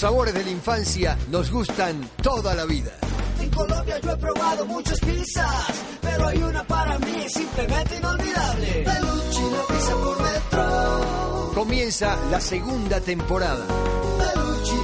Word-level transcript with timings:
Los 0.00 0.08
sabores 0.08 0.32
de 0.32 0.44
la 0.44 0.50
infancia 0.50 1.18
nos 1.30 1.50
gustan 1.50 2.08
toda 2.22 2.54
la 2.54 2.64
vida. 2.64 2.90
En 3.38 3.50
Colombia 3.50 3.98
yo 4.00 4.12
he 4.12 4.16
probado 4.16 4.64
muchas 4.64 4.98
pizzas, 4.98 5.66
pero 6.00 6.26
hay 6.26 6.38
una 6.38 6.64
para 6.64 6.98
mí 7.00 7.28
simplemente 7.28 7.96
inolvidable. 7.98 8.66
Peluche 8.82 9.40
y 9.46 9.50
la 9.50 9.62
pizza 9.68 9.94
por 9.96 10.22
metro. 10.22 11.52
Comienza 11.54 12.16
la 12.30 12.40
segunda 12.40 12.98
temporada. 13.02 13.66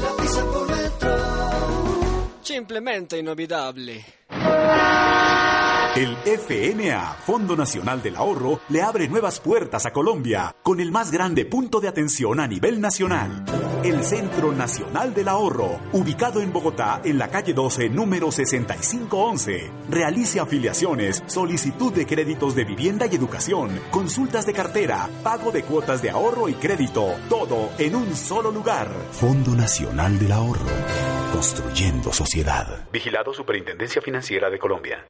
La 0.02 0.22
pizza 0.22 0.44
por 0.44 0.68
metro. 0.68 1.16
Simplemente 2.42 3.18
inolvidable. 3.18 4.04
El 5.96 6.14
FNA, 6.26 7.14
Fondo 7.24 7.56
Nacional 7.56 8.02
del 8.02 8.16
Ahorro, 8.16 8.60
le 8.68 8.82
abre 8.82 9.08
nuevas 9.08 9.40
puertas 9.40 9.86
a 9.86 9.94
Colombia 9.94 10.54
con 10.62 10.78
el 10.78 10.92
más 10.92 11.10
grande 11.10 11.46
punto 11.46 11.80
de 11.80 11.88
atención 11.88 12.38
a 12.38 12.46
nivel 12.46 12.82
nacional. 12.82 13.46
El 13.82 14.04
Centro 14.04 14.52
Nacional 14.52 15.14
del 15.14 15.28
Ahorro, 15.28 15.80
ubicado 15.94 16.42
en 16.42 16.52
Bogotá 16.52 17.00
en 17.02 17.16
la 17.16 17.28
calle 17.28 17.54
12, 17.54 17.88
número 17.88 18.30
6511. 18.30 19.70
Realice 19.88 20.38
afiliaciones, 20.38 21.22
solicitud 21.28 21.94
de 21.94 22.04
créditos 22.04 22.54
de 22.54 22.64
vivienda 22.64 23.06
y 23.06 23.14
educación, 23.14 23.80
consultas 23.90 24.44
de 24.44 24.52
cartera, 24.52 25.08
pago 25.22 25.50
de 25.50 25.62
cuotas 25.62 26.02
de 26.02 26.10
ahorro 26.10 26.50
y 26.50 26.54
crédito, 26.56 27.14
todo 27.30 27.70
en 27.78 27.96
un 27.96 28.14
solo 28.14 28.50
lugar. 28.50 28.90
Fondo 29.12 29.52
Nacional 29.52 30.18
del 30.18 30.32
Ahorro, 30.32 30.66
construyendo 31.32 32.12
sociedad. 32.12 32.86
Vigilado 32.92 33.32
Superintendencia 33.32 34.02
Financiera 34.02 34.50
de 34.50 34.58
Colombia. 34.58 35.06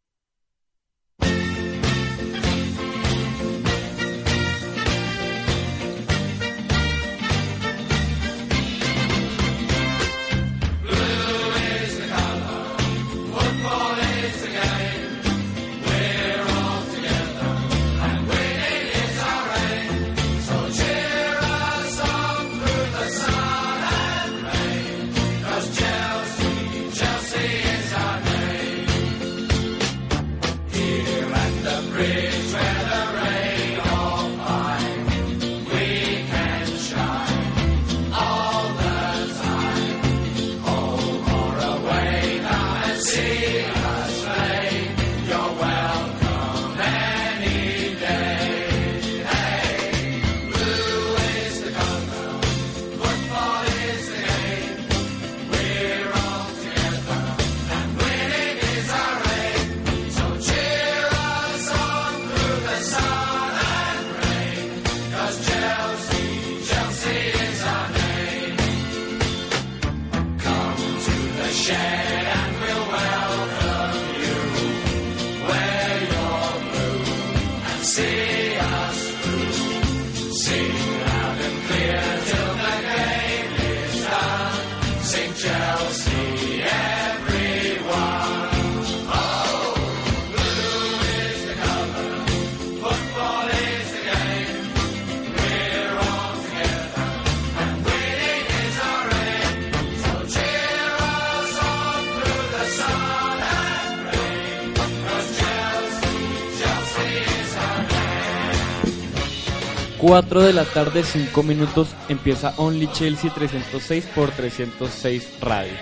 Cuatro 110.09 110.41
de 110.41 110.53
la 110.53 110.65
tarde, 110.65 111.03
5 111.03 111.43
minutos, 111.43 111.89
empieza 112.09 112.55
Only 112.59 112.87
Chelsea 112.93 113.35
306 113.35 114.07
por 114.15 114.31
306 114.31 115.41
Radio. 115.41 115.73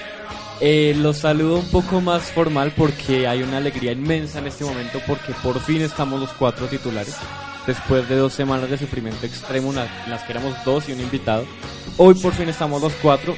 Eh, 0.62 0.94
los 0.96 1.18
saludo 1.18 1.58
un 1.58 1.70
poco 1.70 2.00
más 2.00 2.32
formal 2.32 2.72
porque 2.74 3.26
hay 3.28 3.42
una 3.42 3.58
alegría 3.58 3.92
inmensa 3.92 4.38
en 4.38 4.46
este 4.46 4.64
momento 4.64 4.98
porque 5.06 5.34
por 5.42 5.60
fin 5.60 5.82
estamos 5.82 6.18
los 6.18 6.32
cuatro 6.32 6.68
titulares. 6.68 7.18
Después 7.66 8.08
de 8.08 8.16
dos 8.16 8.32
semanas 8.32 8.70
de 8.70 8.78
sufrimiento 8.78 9.26
extremo, 9.26 9.72
en 9.72 10.10
las 10.10 10.22
que 10.22 10.32
éramos 10.32 10.54
dos 10.64 10.88
y 10.88 10.92
un 10.92 11.00
invitado. 11.00 11.44
Hoy 11.98 12.14
por 12.14 12.32
fin 12.32 12.48
estamos 12.48 12.80
los 12.80 12.94
cuatro 12.94 13.36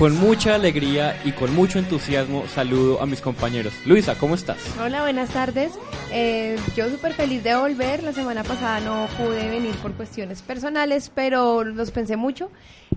con 0.00 0.18
mucha 0.18 0.54
alegría 0.54 1.20
y 1.26 1.32
con 1.32 1.54
mucho 1.54 1.78
entusiasmo 1.78 2.46
saludo 2.48 3.02
a 3.02 3.06
mis 3.06 3.20
compañeros. 3.20 3.74
Luisa, 3.84 4.14
¿cómo 4.14 4.34
estás? 4.34 4.56
Hola, 4.82 5.02
buenas 5.02 5.28
tardes. 5.28 5.72
Eh, 6.10 6.56
yo 6.74 6.88
súper 6.88 7.12
feliz 7.12 7.44
de 7.44 7.54
volver. 7.54 8.02
La 8.02 8.14
semana 8.14 8.42
pasada 8.42 8.80
no 8.80 9.06
pude 9.18 9.50
venir 9.50 9.74
por 9.74 9.92
cuestiones 9.92 10.40
personales, 10.40 11.12
pero 11.14 11.64
los 11.64 11.90
pensé 11.90 12.16
mucho. 12.16 12.50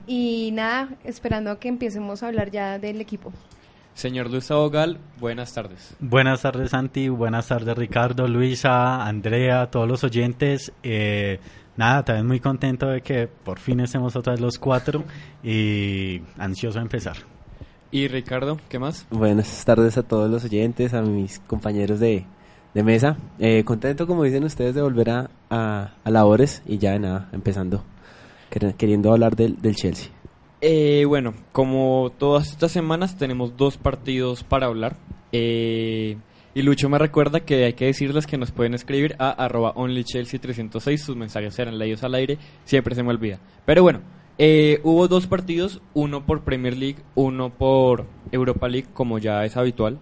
Y 0.07 0.51
nada, 0.53 0.95
esperando 1.03 1.51
a 1.51 1.59
que 1.59 1.67
empecemos 1.67 2.23
a 2.23 2.27
hablar 2.27 2.51
ya 2.51 2.79
del 2.79 3.01
equipo. 3.01 3.33
Señor 3.95 4.31
Luis 4.31 4.49
Abogal, 4.49 4.97
buenas 5.19 5.53
tardes. 5.53 5.97
Buenas 5.99 6.41
tardes, 6.41 6.69
Santi. 6.69 7.09
Buenas 7.09 7.49
tardes, 7.49 7.77
Ricardo, 7.77 8.29
Luisa, 8.29 9.05
Andrea, 9.05 9.69
todos 9.69 9.89
los 9.89 10.05
oyentes. 10.05 10.71
Eh, 10.83 11.41
nada, 11.77 12.03
también 12.03 12.27
muy 12.27 12.39
contento 12.39 12.87
de 12.87 13.01
que 13.01 13.27
por 13.27 13.59
fin 13.59 13.79
estemos 13.79 14.15
otra 14.15 14.33
vez 14.33 14.41
los 14.41 14.57
cuatro 14.57 15.03
y 15.43 16.21
ansioso 16.37 16.79
de 16.79 16.83
empezar. 16.83 17.17
¿Y 17.91 18.07
Ricardo, 18.07 18.59
qué 18.69 18.79
más? 18.79 19.05
Buenas 19.11 19.63
tardes 19.65 19.97
a 19.97 20.03
todos 20.03 20.29
los 20.29 20.43
oyentes, 20.43 20.93
a 20.93 21.01
mis 21.03 21.39
compañeros 21.39 21.99
de, 21.99 22.25
de 22.73 22.83
mesa. 22.83 23.17
Eh, 23.37 23.63
contento, 23.63 24.07
como 24.07 24.23
dicen 24.23 24.43
ustedes, 24.43 24.73
de 24.73 24.81
volver 24.81 25.11
a, 25.11 25.29
a, 25.49 25.93
a 26.03 26.09
labores 26.09 26.63
y 26.65 26.79
ya 26.79 26.97
nada, 26.97 27.29
empezando, 27.31 27.83
queriendo 28.77 29.11
hablar 29.11 29.35
del, 29.35 29.61
del 29.61 29.75
Chelsea. 29.75 30.09
Eh, 30.61 31.05
bueno, 31.05 31.33
como 31.51 32.11
todas 32.17 32.49
estas 32.49 32.71
semanas 32.71 33.17
tenemos 33.17 33.57
dos 33.57 33.77
partidos 33.77 34.43
para 34.43 34.67
hablar. 34.67 34.95
Eh, 35.31 36.17
y 36.53 36.61
Lucho 36.61 36.89
me 36.89 36.97
recuerda 36.97 37.39
que 37.41 37.65
hay 37.65 37.73
que 37.73 37.85
decirles 37.85 38.27
que 38.27 38.37
nos 38.37 38.51
pueden 38.51 38.73
escribir 38.73 39.15
a 39.19 39.29
arroba 39.29 39.73
onlychelsea306. 39.75 40.97
Sus 40.97 41.15
mensajes 41.15 41.53
serán 41.55 41.77
leídos 41.77 42.03
al 42.03 42.15
aire. 42.15 42.37
Siempre 42.65 42.95
se 42.95 43.03
me 43.03 43.09
olvida. 43.09 43.39
Pero 43.65 43.83
bueno, 43.83 44.01
eh, 44.37 44.79
hubo 44.83 45.07
dos 45.07 45.27
partidos. 45.27 45.81
Uno 45.93 46.25
por 46.25 46.43
Premier 46.43 46.77
League, 46.77 46.97
uno 47.15 47.49
por 47.49 48.05
Europa 48.31 48.67
League, 48.67 48.87
como 48.93 49.17
ya 49.17 49.43
es 49.45 49.57
habitual. 49.57 49.99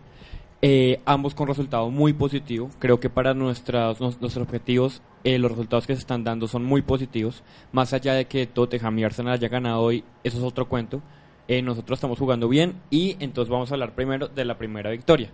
Eh, 0.64 1.02
ambos 1.06 1.34
con 1.34 1.48
resultado 1.48 1.90
muy 1.90 2.14
positivo. 2.14 2.70
Creo 2.80 3.00
que 3.00 3.10
para 3.10 3.34
nuestros 3.34 4.02
objetivos 4.38 5.02
eh, 5.24 5.40
los 5.40 5.52
resultados 5.52 5.88
que 5.88 5.96
se 5.96 6.02
están 6.02 6.24
dando 6.24 6.48
son 6.48 6.64
muy 6.64 6.82
positivos. 6.82 7.44
Más 7.72 7.94
allá 7.94 8.14
de 8.14 8.26
que 8.26 8.46
Tottenham 8.46 9.00
y 9.00 9.04
Arsenal 9.04 9.34
haya 9.34 9.48
ganado 9.48 9.82
hoy, 9.82 10.04
eso 10.24 10.38
es 10.38 10.44
otro 10.44 10.68
cuento. 10.68 11.02
Eh, 11.48 11.62
nosotros 11.62 11.98
estamos 11.98 12.20
jugando 12.20 12.48
bien 12.48 12.76
y 12.90 13.18
entonces 13.20 13.50
vamos 13.52 13.72
a 13.72 13.76
hablar 13.76 13.96
primero 13.96 14.28
de 14.28 14.46
la 14.46 14.58
primera 14.58 14.92
victoria. 14.92 15.32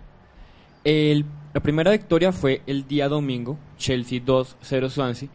El, 0.84 1.24
la 1.54 1.60
primera 1.60 1.90
victoria 1.90 2.32
fue 2.32 2.62
el 2.66 2.86
día 2.86 3.08
domingo, 3.08 3.58
Chelsea 3.76 4.20
2-0 4.20 4.88
Swansea, 4.88 5.28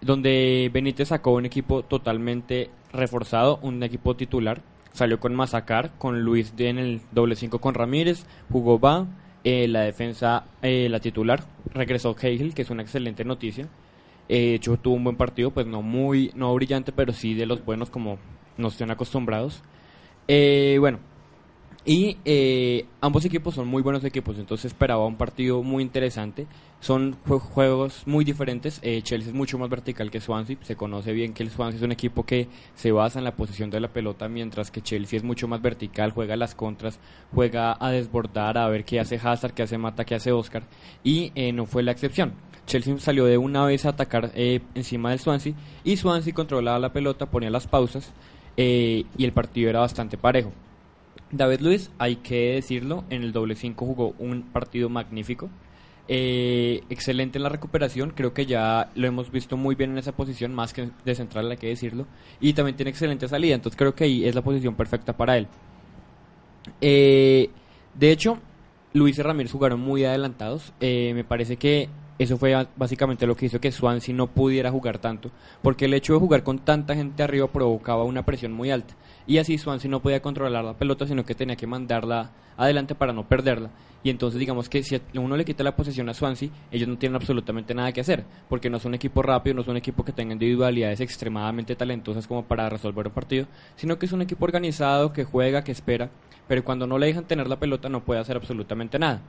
donde 0.00 0.70
Benítez 0.72 1.08
sacó 1.08 1.32
un 1.32 1.46
equipo 1.46 1.82
totalmente 1.82 2.70
reforzado, 2.92 3.58
un 3.62 3.82
equipo 3.82 4.16
titular. 4.16 4.62
Salió 4.92 5.20
con 5.20 5.34
Mazacar, 5.34 5.92
con 5.98 6.22
Luis 6.22 6.56
D 6.56 6.68
en 6.70 6.78
el 6.78 7.00
doble 7.12 7.36
5 7.36 7.58
con 7.60 7.74
Ramírez, 7.74 8.24
jugó 8.50 8.78
Va, 8.78 9.06
eh, 9.44 9.68
la 9.68 9.82
defensa, 9.82 10.44
eh, 10.62 10.88
la 10.88 11.00
titular, 11.00 11.44
regresó 11.72 12.14
Cahill, 12.14 12.54
que 12.54 12.62
es 12.62 12.70
una 12.70 12.82
excelente 12.82 13.24
noticia. 13.24 13.68
Eh, 14.28 14.54
hecho, 14.54 14.76
tuvo 14.78 14.94
un 14.94 15.04
buen 15.04 15.16
partido, 15.16 15.50
pues 15.50 15.66
no 15.66 15.82
muy, 15.82 16.32
no 16.34 16.54
brillante, 16.54 16.92
pero 16.92 17.12
sí 17.12 17.34
de 17.34 17.46
los 17.46 17.64
buenos 17.64 17.90
como 17.90 18.18
nos 18.56 18.72
están 18.72 18.90
acostumbrados. 18.90 19.62
Eh, 20.28 20.76
bueno, 20.80 20.98
y 21.86 22.16
eh, 22.24 22.84
ambos 23.00 23.24
equipos 23.24 23.54
son 23.54 23.68
muy 23.68 23.80
buenos 23.80 24.02
equipos, 24.04 24.36
entonces 24.38 24.66
esperaba 24.66 25.06
un 25.06 25.16
partido 25.16 25.62
muy 25.62 25.82
interesante. 25.84 26.46
Son 26.80 27.16
jue- 27.26 27.38
juegos 27.38 28.02
muy 28.06 28.24
diferentes. 28.24 28.80
Eh, 28.82 29.00
Chelsea 29.02 29.28
es 29.30 29.34
mucho 29.34 29.56
más 29.56 29.70
vertical 29.70 30.10
que 30.10 30.20
Swansea. 30.20 30.56
Se 30.62 30.76
conoce 30.76 31.12
bien 31.12 31.32
que 31.32 31.42
el 31.42 31.50
Swansea 31.50 31.78
es 31.78 31.82
un 31.82 31.92
equipo 31.92 32.24
que 32.24 32.48
se 32.74 32.92
basa 32.92 33.18
en 33.18 33.24
la 33.24 33.34
posición 33.36 33.70
de 33.70 33.80
la 33.80 33.88
pelota, 33.88 34.28
mientras 34.28 34.70
que 34.70 34.82
Chelsea 34.82 35.16
es 35.16 35.22
mucho 35.24 35.48
más 35.48 35.62
vertical, 35.62 36.10
juega 36.10 36.36
las 36.36 36.54
contras, 36.54 36.98
juega 37.34 37.76
a 37.80 37.90
desbordar, 37.90 38.58
a 38.58 38.68
ver 38.68 38.84
qué 38.84 39.00
hace 39.00 39.18
Hazard, 39.22 39.54
qué 39.54 39.62
hace 39.62 39.78
Mata, 39.78 40.04
qué 40.04 40.16
hace 40.16 40.32
Oscar. 40.32 40.64
Y 41.02 41.32
eh, 41.34 41.52
no 41.52 41.64
fue 41.66 41.82
la 41.82 41.92
excepción. 41.92 42.34
Chelsea 42.66 42.98
salió 42.98 43.24
de 43.24 43.38
una 43.38 43.64
vez 43.64 43.86
a 43.86 43.90
atacar 43.90 44.32
eh, 44.34 44.60
encima 44.74 45.10
del 45.10 45.20
Swansea 45.20 45.54
y 45.84 45.96
Swansea 45.96 46.34
controlaba 46.34 46.78
la 46.80 46.92
pelota, 46.92 47.26
ponía 47.26 47.48
las 47.48 47.68
pausas 47.68 48.12
eh, 48.56 49.04
y 49.16 49.24
el 49.24 49.32
partido 49.32 49.70
era 49.70 49.80
bastante 49.80 50.18
parejo. 50.18 50.52
David 51.30 51.60
Luis, 51.60 51.90
hay 51.98 52.16
que 52.16 52.54
decirlo, 52.54 53.04
en 53.10 53.22
el 53.22 53.32
doble 53.32 53.56
5 53.56 53.84
jugó 53.84 54.14
un 54.18 54.42
partido 54.42 54.88
magnífico. 54.88 55.50
Eh, 56.08 56.84
excelente 56.88 57.38
en 57.38 57.42
la 57.42 57.48
recuperación, 57.48 58.10
creo 58.10 58.32
que 58.32 58.46
ya 58.46 58.90
lo 58.94 59.08
hemos 59.08 59.32
visto 59.32 59.56
muy 59.56 59.74
bien 59.74 59.90
en 59.90 59.98
esa 59.98 60.12
posición, 60.12 60.54
más 60.54 60.72
que 60.72 60.90
de 61.04 61.14
central 61.14 61.50
hay 61.50 61.56
que 61.56 61.66
decirlo. 61.66 62.06
Y 62.40 62.52
también 62.52 62.76
tiene 62.76 62.90
excelente 62.90 63.26
salida, 63.28 63.56
entonces 63.56 63.76
creo 63.76 63.94
que 63.94 64.04
ahí 64.04 64.24
es 64.24 64.34
la 64.34 64.42
posición 64.42 64.74
perfecta 64.76 65.16
para 65.16 65.36
él. 65.36 65.48
Eh, 66.80 67.50
de 67.94 68.12
hecho, 68.12 68.38
Luis 68.92 69.18
y 69.18 69.22
Ramírez 69.22 69.52
jugaron 69.52 69.80
muy 69.80 70.04
adelantados. 70.04 70.72
Eh, 70.80 71.12
me 71.14 71.24
parece 71.24 71.56
que 71.56 71.88
eso 72.18 72.38
fue 72.38 72.66
básicamente 72.76 73.26
lo 73.26 73.36
que 73.36 73.46
hizo 73.46 73.60
que 73.60 73.72
Swansea 73.72 74.14
no 74.14 74.28
pudiera 74.28 74.70
jugar 74.70 74.98
tanto, 74.98 75.30
porque 75.62 75.84
el 75.84 75.94
hecho 75.94 76.14
de 76.14 76.20
jugar 76.20 76.42
con 76.42 76.60
tanta 76.60 76.94
gente 76.94 77.22
arriba 77.22 77.48
provocaba 77.48 78.04
una 78.04 78.24
presión 78.24 78.52
muy 78.52 78.70
alta. 78.70 78.94
Y 79.26 79.38
así 79.38 79.58
Swansea 79.58 79.90
no 79.90 80.00
podía 80.00 80.22
controlar 80.22 80.64
la 80.64 80.74
pelota, 80.74 81.06
sino 81.06 81.24
que 81.24 81.34
tenía 81.34 81.56
que 81.56 81.66
mandarla 81.66 82.30
adelante 82.56 82.94
para 82.94 83.12
no 83.12 83.26
perderla. 83.26 83.70
Y 84.02 84.10
entonces 84.10 84.38
digamos 84.38 84.68
que 84.68 84.84
si 84.84 85.00
uno 85.14 85.36
le 85.36 85.44
quita 85.44 85.64
la 85.64 85.74
posesión 85.74 86.08
a 86.08 86.14
Swansea, 86.14 86.50
ellos 86.70 86.88
no 86.88 86.96
tienen 86.96 87.16
absolutamente 87.16 87.74
nada 87.74 87.90
que 87.92 88.00
hacer, 88.00 88.24
porque 88.48 88.70
no 88.70 88.76
es 88.76 88.84
un 88.84 88.94
equipo 88.94 89.20
rápido, 89.20 89.54
no 89.54 89.62
es 89.62 89.68
un 89.68 89.76
equipo 89.76 90.04
que 90.04 90.12
tenga 90.12 90.32
individualidades 90.32 91.00
extremadamente 91.00 91.74
talentosas 91.74 92.26
como 92.28 92.44
para 92.44 92.68
resolver 92.68 93.08
un 93.08 93.12
partido, 93.12 93.46
sino 93.74 93.98
que 93.98 94.06
es 94.06 94.12
un 94.12 94.22
equipo 94.22 94.44
organizado, 94.44 95.12
que 95.12 95.24
juega, 95.24 95.64
que 95.64 95.72
espera, 95.72 96.08
pero 96.46 96.64
cuando 96.64 96.86
no 96.86 96.98
le 96.98 97.06
dejan 97.06 97.24
tener 97.24 97.48
la 97.48 97.58
pelota 97.58 97.88
no 97.88 98.04
puede 98.04 98.20
hacer 98.20 98.36
absolutamente 98.36 98.96
nada. 98.98 99.22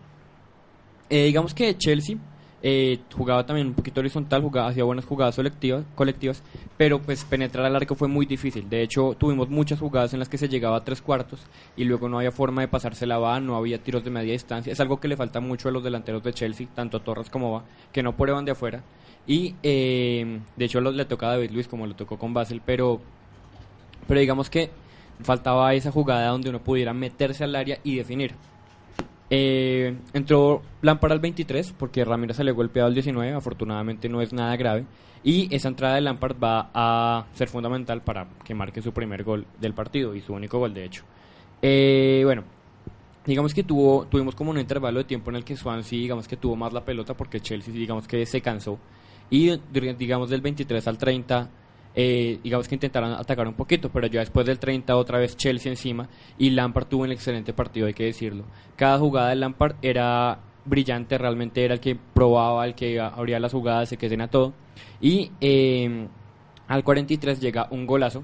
Eh, 1.09 1.25
digamos 1.25 1.55
que 1.55 1.75
Chelsea 1.75 2.17
eh, 2.63 2.99
jugaba 3.15 3.45
también 3.45 3.67
un 3.67 3.73
poquito 3.73 3.99
horizontal, 3.99 4.41
jugaba, 4.41 4.69
hacía 4.69 4.83
buenas 4.83 5.05
jugadas 5.05 5.35
colectivas, 5.35 5.85
colectivas, 5.95 6.41
pero 6.75 6.99
pues 6.99 7.23
penetrar 7.23 7.65
al 7.65 7.75
arco 7.75 7.95
fue 7.95 8.07
muy 8.07 8.25
difícil. 8.25 8.67
De 8.69 8.81
hecho, 8.81 9.15
tuvimos 9.17 9.49
muchas 9.49 9.79
jugadas 9.79 10.13
en 10.13 10.19
las 10.19 10.29
que 10.29 10.37
se 10.37 10.49
llegaba 10.49 10.77
a 10.77 10.83
tres 10.83 11.01
cuartos 11.01 11.41
y 11.75 11.83
luego 11.83 12.09
no 12.09 12.17
había 12.17 12.31
forma 12.31 12.61
de 12.61 12.67
pasarse 12.67 13.05
la 13.05 13.19
va, 13.19 13.39
no 13.39 13.55
había 13.55 13.77
tiros 13.83 14.03
de 14.03 14.09
media 14.09 14.33
distancia. 14.33 14.73
Es 14.73 14.79
algo 14.79 14.99
que 14.99 15.07
le 15.07 15.17
falta 15.17 15.39
mucho 15.39 15.69
a 15.69 15.71
los 15.71 15.83
delanteros 15.83 16.23
de 16.23 16.33
Chelsea, 16.33 16.67
tanto 16.73 16.97
a 16.97 17.03
Torres 17.03 17.29
como 17.29 17.51
Va, 17.51 17.63
que 17.91 18.01
no 18.01 18.15
prueban 18.17 18.45
de 18.45 18.51
afuera. 18.51 18.83
Y 19.27 19.55
eh, 19.61 20.39
de 20.55 20.65
hecho 20.65 20.81
los, 20.81 20.95
le 20.95 21.05
toca 21.05 21.27
a 21.27 21.31
David 21.31 21.51
Luis 21.51 21.67
como 21.67 21.85
le 21.85 21.93
tocó 21.93 22.17
con 22.17 22.33
Basel, 22.33 22.61
pero, 22.65 23.01
pero 24.07 24.19
digamos 24.19 24.49
que 24.49 24.71
faltaba 25.21 25.73
esa 25.73 25.91
jugada 25.91 26.29
donde 26.29 26.49
uno 26.49 26.59
pudiera 26.59 26.93
meterse 26.93 27.43
al 27.43 27.55
área 27.55 27.79
y 27.83 27.95
definir. 27.95 28.33
Eh, 29.29 29.97
entró 30.13 30.61
Lampard 30.81 31.11
al 31.11 31.19
23 31.19 31.73
porque 31.77 32.05
Ramírez 32.05 32.37
salió 32.37 32.55
golpeado 32.55 32.87
al 32.87 32.93
19, 32.93 33.33
afortunadamente 33.33 34.09
no 34.09 34.21
es 34.21 34.33
nada 34.33 34.55
grave. 34.55 34.85
Y 35.23 35.53
esa 35.53 35.67
entrada 35.67 35.95
de 35.95 36.01
Lampard 36.01 36.37
va 36.41 36.69
a 36.73 37.25
ser 37.33 37.49
fundamental 37.49 38.01
para 38.01 38.27
que 38.43 38.53
marque 38.53 38.81
su 38.81 38.93
primer 38.93 39.23
gol 39.23 39.45
del 39.59 39.73
partido 39.73 40.15
y 40.15 40.21
su 40.21 40.33
único 40.33 40.59
gol 40.59 40.73
de 40.73 40.85
hecho. 40.85 41.03
Eh, 41.61 42.21
bueno, 42.23 42.43
digamos 43.25 43.53
que 43.53 43.63
tuvo, 43.63 44.05
tuvimos 44.05 44.35
como 44.35 44.51
un 44.51 44.59
intervalo 44.59 44.99
de 44.99 45.05
tiempo 45.05 45.29
en 45.29 45.37
el 45.37 45.43
que 45.43 45.57
Swansea 45.57 45.99
digamos 45.99 46.27
que 46.27 46.37
tuvo 46.37 46.55
más 46.55 46.71
la 46.71 46.85
pelota 46.85 47.15
porque 47.15 47.41
Chelsea 47.41 47.73
digamos 47.73 48.07
que 48.07 48.25
se 48.25 48.41
cansó. 48.41 48.79
Y 49.29 49.57
digamos 49.97 50.29
del 50.29 50.39
23 50.39 50.87
al 50.87 50.97
30 50.97 51.49
eh, 51.99 52.37
digamos 52.43 52.67
que 52.67 52.75
intentaron 52.75 53.11
atacar 53.13 53.47
un 53.47 53.55
poquito, 53.55 53.89
pero 53.89 54.05
ya 54.05 54.19
después 54.19 54.45
del 54.45 54.59
30 54.59 54.95
otra 54.95 55.17
vez 55.17 55.35
Chelsea 55.35 55.71
encima 55.71 56.07
y 56.37 56.51
Lampard 56.51 56.85
tuvo 56.85 57.01
un 57.01 57.11
excelente 57.11 57.53
partido, 57.53 57.87
hay 57.87 57.95
que 57.95 58.03
decirlo. 58.03 58.43
Cada 58.75 58.99
jugada 58.99 59.29
de 59.29 59.35
Lampard 59.37 59.77
era 59.81 60.37
brillante, 60.63 61.17
realmente 61.17 61.65
era 61.65 61.73
el 61.73 61.79
que 61.79 61.95
probaba, 61.95 62.67
el 62.67 62.75
que 62.75 62.99
abría 62.99 63.39
las 63.39 63.51
jugadas, 63.51 63.91
el 63.91 63.97
que 63.97 64.09
tenía 64.09 64.27
todo. 64.27 64.53
Y 65.01 65.31
eh, 65.41 66.07
al 66.67 66.83
43 66.83 67.41
llega 67.41 67.67
un 67.71 67.87
golazo 67.87 68.23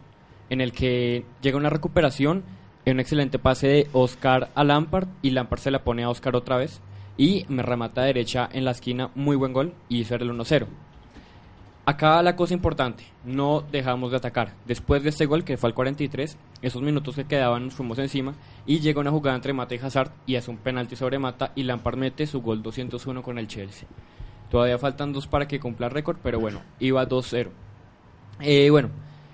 en 0.51 0.61
el 0.61 0.71
que 0.71 1.25
llega 1.41 1.57
una 1.57 1.71
recuperación, 1.71 2.43
un 2.85 2.99
excelente 2.99 3.39
pase 3.39 3.67
de 3.67 3.87
Oscar 3.91 4.51
a 4.53 4.63
Lampard 4.63 5.07
y 5.23 5.31
Lampard 5.31 5.61
se 5.61 5.71
la 5.71 5.83
pone 5.83 6.03
a 6.03 6.09
Oscar 6.09 6.35
otra 6.35 6.57
vez 6.57 6.79
y 7.17 7.47
me 7.49 7.63
remata 7.63 8.03
derecha 8.03 8.47
en 8.53 8.65
la 8.65 8.71
esquina, 8.71 9.09
muy 9.15 9.35
buen 9.35 9.51
gol 9.51 9.73
y 9.89 10.01
eso 10.01 10.13
el 10.13 10.29
1-0. 10.29 10.67
Acá 11.85 12.21
la 12.23 12.37
cosa 12.37 12.53
importante, 12.53 13.03
no 13.25 13.61
dejamos 13.69 14.11
de 14.11 14.17
atacar. 14.17 14.53
Después 14.65 15.03
de 15.03 15.09
este 15.09 15.25
gol, 15.25 15.43
que 15.43 15.57
fue 15.57 15.67
al 15.67 15.73
43, 15.73 16.37
esos 16.61 16.81
minutos 16.81 17.13
que 17.13 17.25
quedaban 17.25 17.65
nos 17.65 17.73
fuimos 17.73 17.99
encima 17.99 18.35
y 18.65 18.79
llega 18.79 19.01
una 19.01 19.11
jugada 19.11 19.35
entre 19.35 19.51
Mata 19.51 19.75
y 19.75 19.79
Hazard 19.79 20.11
y 20.25 20.37
hace 20.37 20.49
un 20.49 20.57
penalti 20.57 20.95
sobre 20.95 21.19
Mata 21.19 21.51
y 21.55 21.63
Lampard 21.63 21.97
mete 21.97 22.25
su 22.25 22.41
gol 22.41 22.63
201 22.63 23.21
con 23.21 23.37
el 23.37 23.49
Chelsea. 23.49 23.85
Todavía 24.49 24.77
faltan 24.77 25.11
dos 25.11 25.27
para 25.27 25.45
que 25.45 25.59
cumpla 25.59 25.87
el 25.87 25.91
récord, 25.91 26.17
pero 26.23 26.39
bueno, 26.39 26.61
iba 26.79 27.05
2-0. 27.05 27.49
Eh, 28.39 28.69
bueno, 28.69 28.89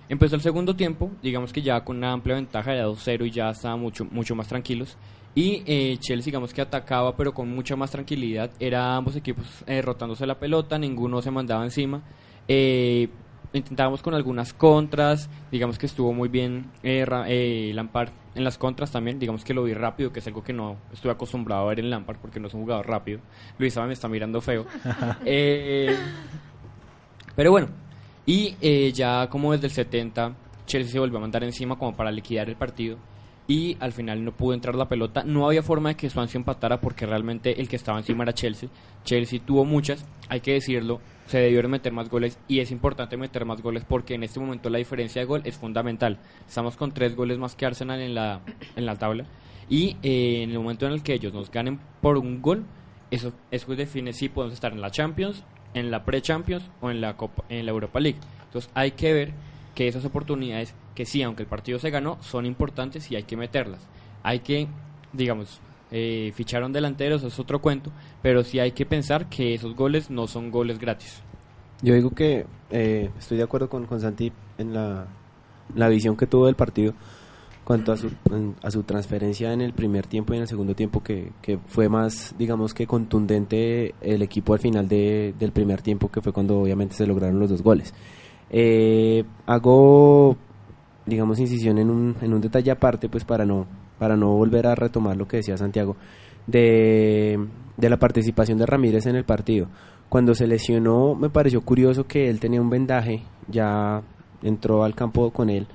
empezó 0.08 0.36
el 0.36 0.42
segundo 0.42 0.76
tiempo, 0.76 1.12
digamos 1.22 1.54
que 1.54 1.62
ya 1.62 1.84
con 1.84 1.98
una 1.98 2.14
amplia 2.14 2.34
ventaja 2.36 2.72
de 2.72 2.84
2-0 2.84 3.28
y 3.28 3.32
ya 3.32 3.52
estaba 3.52 3.76
mucho, 3.76 4.06
mucho 4.06 4.34
más 4.34 4.48
tranquilos. 4.48 4.98
Y 5.36 5.64
eh, 5.66 5.98
Chelsea, 6.00 6.26
digamos 6.26 6.54
que 6.54 6.62
atacaba, 6.62 7.16
pero 7.16 7.34
con 7.34 7.50
mucha 7.50 7.76
más 7.76 7.92
tranquilidad. 7.92 8.52
Era 8.60 8.96
ambos 8.96 9.16
equipos 9.16 9.46
eh, 9.68 9.82
rotándose 9.82 10.26
la 10.26 10.40
pelota, 10.40 10.78
ninguno 10.78 11.22
se 11.22 11.32
mandaba 11.32 11.64
encima. 11.64 12.02
Eh, 12.48 13.10
intentábamos 13.54 14.02
con 14.02 14.14
algunas 14.14 14.54
contras, 14.54 15.30
digamos 15.52 15.78
que 15.78 15.86
estuvo 15.86 16.14
muy 16.14 16.30
bien 16.30 16.72
eh, 16.84 17.72
Lampard 17.74 18.12
en 18.36 18.44
las 18.44 18.58
contras 18.58 18.92
también, 18.92 19.20
digamos 19.20 19.44
que 19.44 19.54
lo 19.54 19.64
vi 19.64 19.74
rápido, 19.74 20.12
que 20.12 20.20
es 20.20 20.28
algo 20.28 20.44
que 20.44 20.54
no 20.54 20.78
estuve 20.94 21.12
acostumbrado 21.12 21.64
a 21.64 21.70
ver 21.70 21.80
en 21.80 21.90
Lampard 21.90 22.18
porque 22.20 22.40
no 22.40 22.48
es 22.48 22.54
un 22.54 22.62
jugador 22.62 22.88
rápido. 22.88 23.20
Luisa 23.58 23.86
me 23.86 23.94
está 23.94 24.08
mirando 24.08 24.42
feo. 24.42 24.66
Eh, 25.26 25.96
pero 27.36 27.52
bueno, 27.52 27.68
y 28.26 28.56
eh, 28.62 28.92
ya 28.94 29.28
como 29.30 29.52
desde 29.52 29.68
el 29.68 29.74
70 29.74 30.34
Chelsea 30.66 30.94
se 30.94 31.00
volvió 31.00 31.18
a 31.18 31.22
mandar 31.22 31.44
encima 31.44 31.78
como 31.78 31.96
para 31.96 32.12
liquidar 32.12 32.50
el 32.50 32.56
partido 32.56 32.98
y 33.50 33.76
al 33.80 33.92
final 33.94 34.24
no 34.24 34.32
pudo 34.32 34.54
entrar 34.54 34.76
la 34.76 34.88
pelota. 34.88 35.24
No 35.24 35.48
había 35.48 35.64
forma 35.64 35.90
de 35.90 35.96
que 35.96 36.10
Swansea 36.10 36.38
empatara 36.38 36.80
porque 36.80 37.08
realmente 37.08 37.60
el 37.60 37.68
que 37.68 37.78
estaba 37.78 37.98
encima 37.98 38.24
era 38.24 38.32
Chelsea. 38.32 38.70
Chelsea 39.04 39.42
tuvo 39.44 39.66
muchas, 39.66 40.06
hay 40.30 40.40
que 40.42 40.54
decirlo, 40.54 41.02
se 41.26 41.40
debieron 41.40 41.72
meter 41.72 41.92
más 41.92 42.10
goles 42.10 42.38
y 42.48 42.60
es 42.60 42.70
importante 42.70 43.18
meter 43.18 43.46
más 43.46 43.64
goles 43.64 43.84
porque 43.90 44.14
en 44.14 44.24
este 44.24 44.40
momento 44.40 44.70
la 44.70 44.78
diferencia 44.78 45.20
de 45.22 45.26
gol 45.26 45.42
es 45.46 45.58
fundamental. 45.58 46.20
Estamos 46.48 46.78
con 46.78 46.92
tres 46.92 47.16
goles 47.16 47.40
más 47.40 47.56
que 47.56 47.66
Arsenal 47.66 48.00
en 48.00 48.14
la, 48.14 48.42
en 48.76 48.86
la 48.86 48.96
tabla 48.98 49.26
y 49.68 49.98
eh, 50.04 50.44
en 50.44 50.52
el 50.52 50.60
momento 50.60 50.86
en 50.86 50.94
el 50.94 51.02
que 51.02 51.16
ellos 51.16 51.34
nos 51.34 51.50
ganen 51.50 51.80
por 52.02 52.20
un 52.20 52.44
gol, 52.44 52.66
eso, 53.10 53.34
eso 53.50 53.76
define 53.76 54.14
si 54.14 54.30
podemos 54.30 54.54
estar 54.54 54.74
en 54.74 54.82
la 54.82 54.92
Champions, 54.92 55.44
en 55.74 55.90
la 55.90 56.06
Pre-Champions 56.06 56.70
o 56.82 56.92
en 56.92 57.02
la, 57.02 57.18
Copa, 57.18 57.46
en 57.50 57.66
la 57.66 57.72
Europa 57.72 58.00
League. 58.00 58.20
Entonces 58.46 58.70
hay 58.76 58.92
que 58.92 59.12
ver 59.12 59.34
que 59.76 59.88
esas 59.88 60.06
oportunidades, 60.06 60.74
que 60.96 61.06
sí, 61.06 61.22
aunque 61.24 61.44
el 61.44 61.50
partido 61.50 61.80
se 61.80 61.90
ganó, 61.90 62.18
son 62.22 62.46
importantes 62.46 63.10
y 63.12 63.16
hay 63.16 63.24
que 63.24 63.38
meterlas. 63.38 63.82
Hay 64.24 64.40
que, 64.40 64.68
digamos, 65.14 65.60
eh, 65.92 66.32
fichar 66.36 66.64
a 66.64 66.66
un 66.66 66.74
delantero, 66.74 67.16
eso 67.16 67.28
es 67.28 67.40
otro 67.40 67.60
cuento, 67.62 67.92
pero 68.22 68.44
sí 68.44 68.60
hay 68.60 68.72
que 68.74 68.86
pensar 68.86 69.28
que 69.30 69.54
esos 69.54 69.76
goles 69.76 70.10
no 70.10 70.28
son 70.28 70.52
goles 70.52 70.78
gratis. 70.80 71.22
Yo 71.82 71.94
digo 71.94 72.12
que 72.12 72.46
eh, 72.72 73.10
estoy 73.18 73.38
de 73.38 73.44
acuerdo 73.44 73.70
con, 73.70 73.86
con 73.86 74.02
Santi 74.02 74.32
en 74.58 74.74
la, 74.74 75.08
la 75.76 75.88
visión 75.88 76.18
que 76.18 76.28
tuvo 76.28 76.46
del 76.48 76.56
partido 76.56 76.94
cuanto 77.64 77.92
a 77.92 77.98
su, 77.98 78.10
a 78.64 78.72
su 78.72 78.82
transferencia 78.84 79.54
en 79.54 79.62
el 79.62 79.74
primer 79.74 80.08
tiempo 80.08 80.34
y 80.34 80.38
en 80.38 80.42
el 80.42 80.48
segundo 80.48 80.76
tiempo 80.76 81.02
que, 81.04 81.32
que 81.42 81.60
fue 81.68 81.88
más, 81.88 82.34
digamos 82.38 82.74
que 82.74 82.88
contundente 82.88 83.94
el 84.02 84.24
equipo 84.24 84.54
al 84.54 84.60
final 84.60 84.88
de- 84.88 85.34
del 85.38 85.52
primer 85.52 85.82
tiempo 85.84 86.10
que 86.10 86.20
fue 86.22 86.34
cuando 86.34 86.60
obviamente 86.60 86.96
se 86.96 87.06
lograron 87.06 87.40
los 87.40 87.50
dos 87.50 87.62
goles. 87.62 87.94
Eh, 88.50 89.24
hago, 89.46 90.36
digamos, 91.06 91.40
incisión 91.40 91.78
en 91.78 91.90
un, 91.90 92.16
en 92.22 92.34
un 92.34 92.42
detalle 92.42 92.72
aparte, 92.72 93.10
pues 93.10 93.24
para 93.24 93.46
no, 93.46 93.68
para 93.98 94.16
no 94.16 94.36
volver 94.36 94.68
a 94.68 94.76
retomar 94.76 95.16
lo 95.18 95.28
que 95.28 95.38
decía 95.38 95.58
Santiago, 95.58 95.96
de, 96.48 97.40
de 97.78 97.90
la 97.90 97.98
participación 97.98 98.58
de 98.58 98.66
Ramírez 98.66 99.06
en 99.06 99.16
el 99.16 99.24
partido. 99.24 99.68
Cuando 100.10 100.34
se 100.34 100.48
lesionó, 100.48 101.14
me 101.14 101.30
pareció 101.30 101.62
curioso 101.62 102.08
que 102.08 102.30
él 102.30 102.40
tenía 102.40 102.62
un 102.62 102.70
vendaje, 102.70 103.22
ya 103.48 104.02
entró 104.42 104.84
al 104.84 104.96
campo 104.96 105.30
con 105.32 105.50
él, 105.50 105.68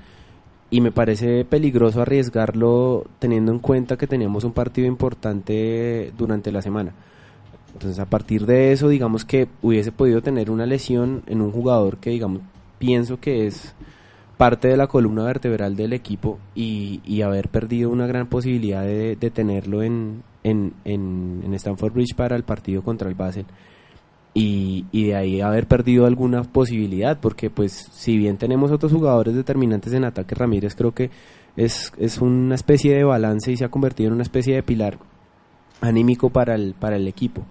y 0.69 0.81
me 0.81 0.91
parece 0.91 1.45
peligroso 1.45 2.01
arriesgarlo 2.01 3.05
teniendo 3.19 3.53
en 3.53 3.59
cuenta 3.59 3.95
que 3.95 4.07
teníamos 4.07 4.43
un 4.43 4.51
partido 4.51 4.87
importante 4.87 6.11
durante 6.17 6.51
la 6.51 6.61
semana. 6.61 6.93
Entonces, 7.71 7.99
a 7.99 8.09
partir 8.09 8.45
de 8.45 8.71
eso, 8.71 8.89
digamos 8.89 9.23
que 9.23 9.47
hubiese 9.61 9.91
podido 9.91 10.21
tener 10.21 10.49
una 10.49 10.65
lesión 10.65 11.23
en 11.27 11.41
un 11.41 11.51
jugador 11.51 11.97
que, 11.97 12.09
digamos, 12.09 12.41
pienso 12.77 13.19
que 13.19 13.47
es 13.47 13.75
parte 14.37 14.67
de 14.67 14.77
la 14.77 14.87
columna 14.87 15.23
vertebral 15.23 15.75
del 15.75 15.93
equipo 15.93 16.39
y, 16.53 17.01
y 17.05 17.21
haber 17.21 17.49
perdido 17.49 17.89
una 17.89 18.07
gran 18.07 18.27
posibilidad 18.27 18.83
de, 18.83 19.15
tenerlo 19.33 19.81
en, 19.81 20.23
en, 20.43 20.73
en, 20.83 21.41
en 21.45 21.53
Stamford 21.53 21.93
Bridge 21.93 22.15
para 22.15 22.35
el 22.35 22.43
partido 22.43 22.83
contra 22.83 23.07
el 23.07 23.15
Basel 23.15 23.45
y, 24.33 24.85
y 24.91 25.07
de 25.07 25.15
ahí 25.15 25.41
haber 25.41 25.65
perdido 25.65 26.05
alguna 26.05 26.43
posibilidad 26.43 27.17
porque 27.19 27.49
pues 27.49 27.87
si 27.93 28.17
bien 28.17 28.37
tenemos 28.37 28.71
otros 28.71 28.91
jugadores 28.91 29.33
determinantes 29.33 29.93
en 29.93 30.03
ataque 30.03 30.35
Ramírez 30.35 30.75
creo 30.75 30.93
que 30.93 31.09
es, 31.55 31.93
es 31.97 32.19
una 32.19 32.55
especie 32.55 32.93
de 32.93 33.05
balance 33.05 33.51
y 33.51 33.57
se 33.57 33.63
ha 33.63 33.69
convertido 33.69 34.09
en 34.09 34.15
una 34.15 34.23
especie 34.23 34.55
de 34.55 34.63
pilar 34.63 34.99
anímico 35.81 36.29
para 36.29 36.55
el, 36.55 36.73
para 36.73 36.97
el 36.97 37.07
equipo. 37.07 37.45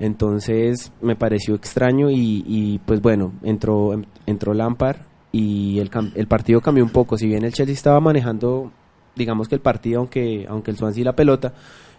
Entonces 0.00 0.92
me 1.00 1.16
pareció 1.16 1.54
extraño 1.54 2.10
y, 2.10 2.44
y, 2.46 2.78
pues 2.86 3.00
bueno, 3.00 3.32
entró, 3.42 4.00
entró 4.26 4.54
Lampard 4.54 4.98
y 5.32 5.78
el, 5.80 5.90
el 6.14 6.26
partido 6.28 6.60
cambió 6.60 6.84
un 6.84 6.90
poco. 6.90 7.18
Si 7.18 7.26
bien 7.26 7.44
el 7.44 7.52
Chelsea 7.52 7.74
estaba 7.74 8.00
manejando, 8.00 8.70
digamos 9.16 9.48
que 9.48 9.56
el 9.56 9.60
partido, 9.60 10.00
aunque, 10.00 10.46
aunque 10.48 10.70
el 10.70 10.76
Swansea 10.76 11.04
la 11.04 11.16
pelota, 11.16 11.52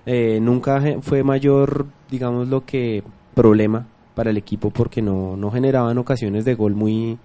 eh, 0.06 0.39
nunca 0.41 0.82
fue 1.01 1.24
mayor, 1.24 1.88
digamos 2.10 2.48
lo 2.48 2.65
que 2.65 3.03
problema 3.36 3.86
para 4.15 4.32
el 4.32 4.38
equipo 4.38 4.70
porque 4.70 5.01
no, 5.01 5.38
no 5.38 5.51
generaban 5.51 5.98
ocasiones 5.98 6.46
de 6.46 6.56
gol 6.56 6.75
muy, 6.75 7.18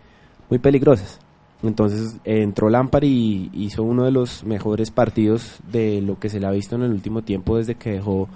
muy 0.50 0.58
peligrosas. 0.58 1.18
Entonces 1.62 2.20
eh, 2.24 2.42
entró 2.42 2.68
Lampard 2.68 3.04
y 3.04 3.50
hizo 3.54 3.82
uno 3.82 4.04
de 4.04 4.10
los 4.10 4.44
mejores 4.44 4.90
partidos 4.90 5.60
de 5.72 6.02
lo 6.02 6.18
que 6.18 6.28
se 6.28 6.40
le 6.40 6.46
ha 6.46 6.50
visto 6.50 6.76
en 6.76 6.82
el 6.82 6.90
último 6.90 7.22
tiempo 7.22 7.56
desde 7.56 7.76
que 7.76 7.92
dejó 7.92 8.28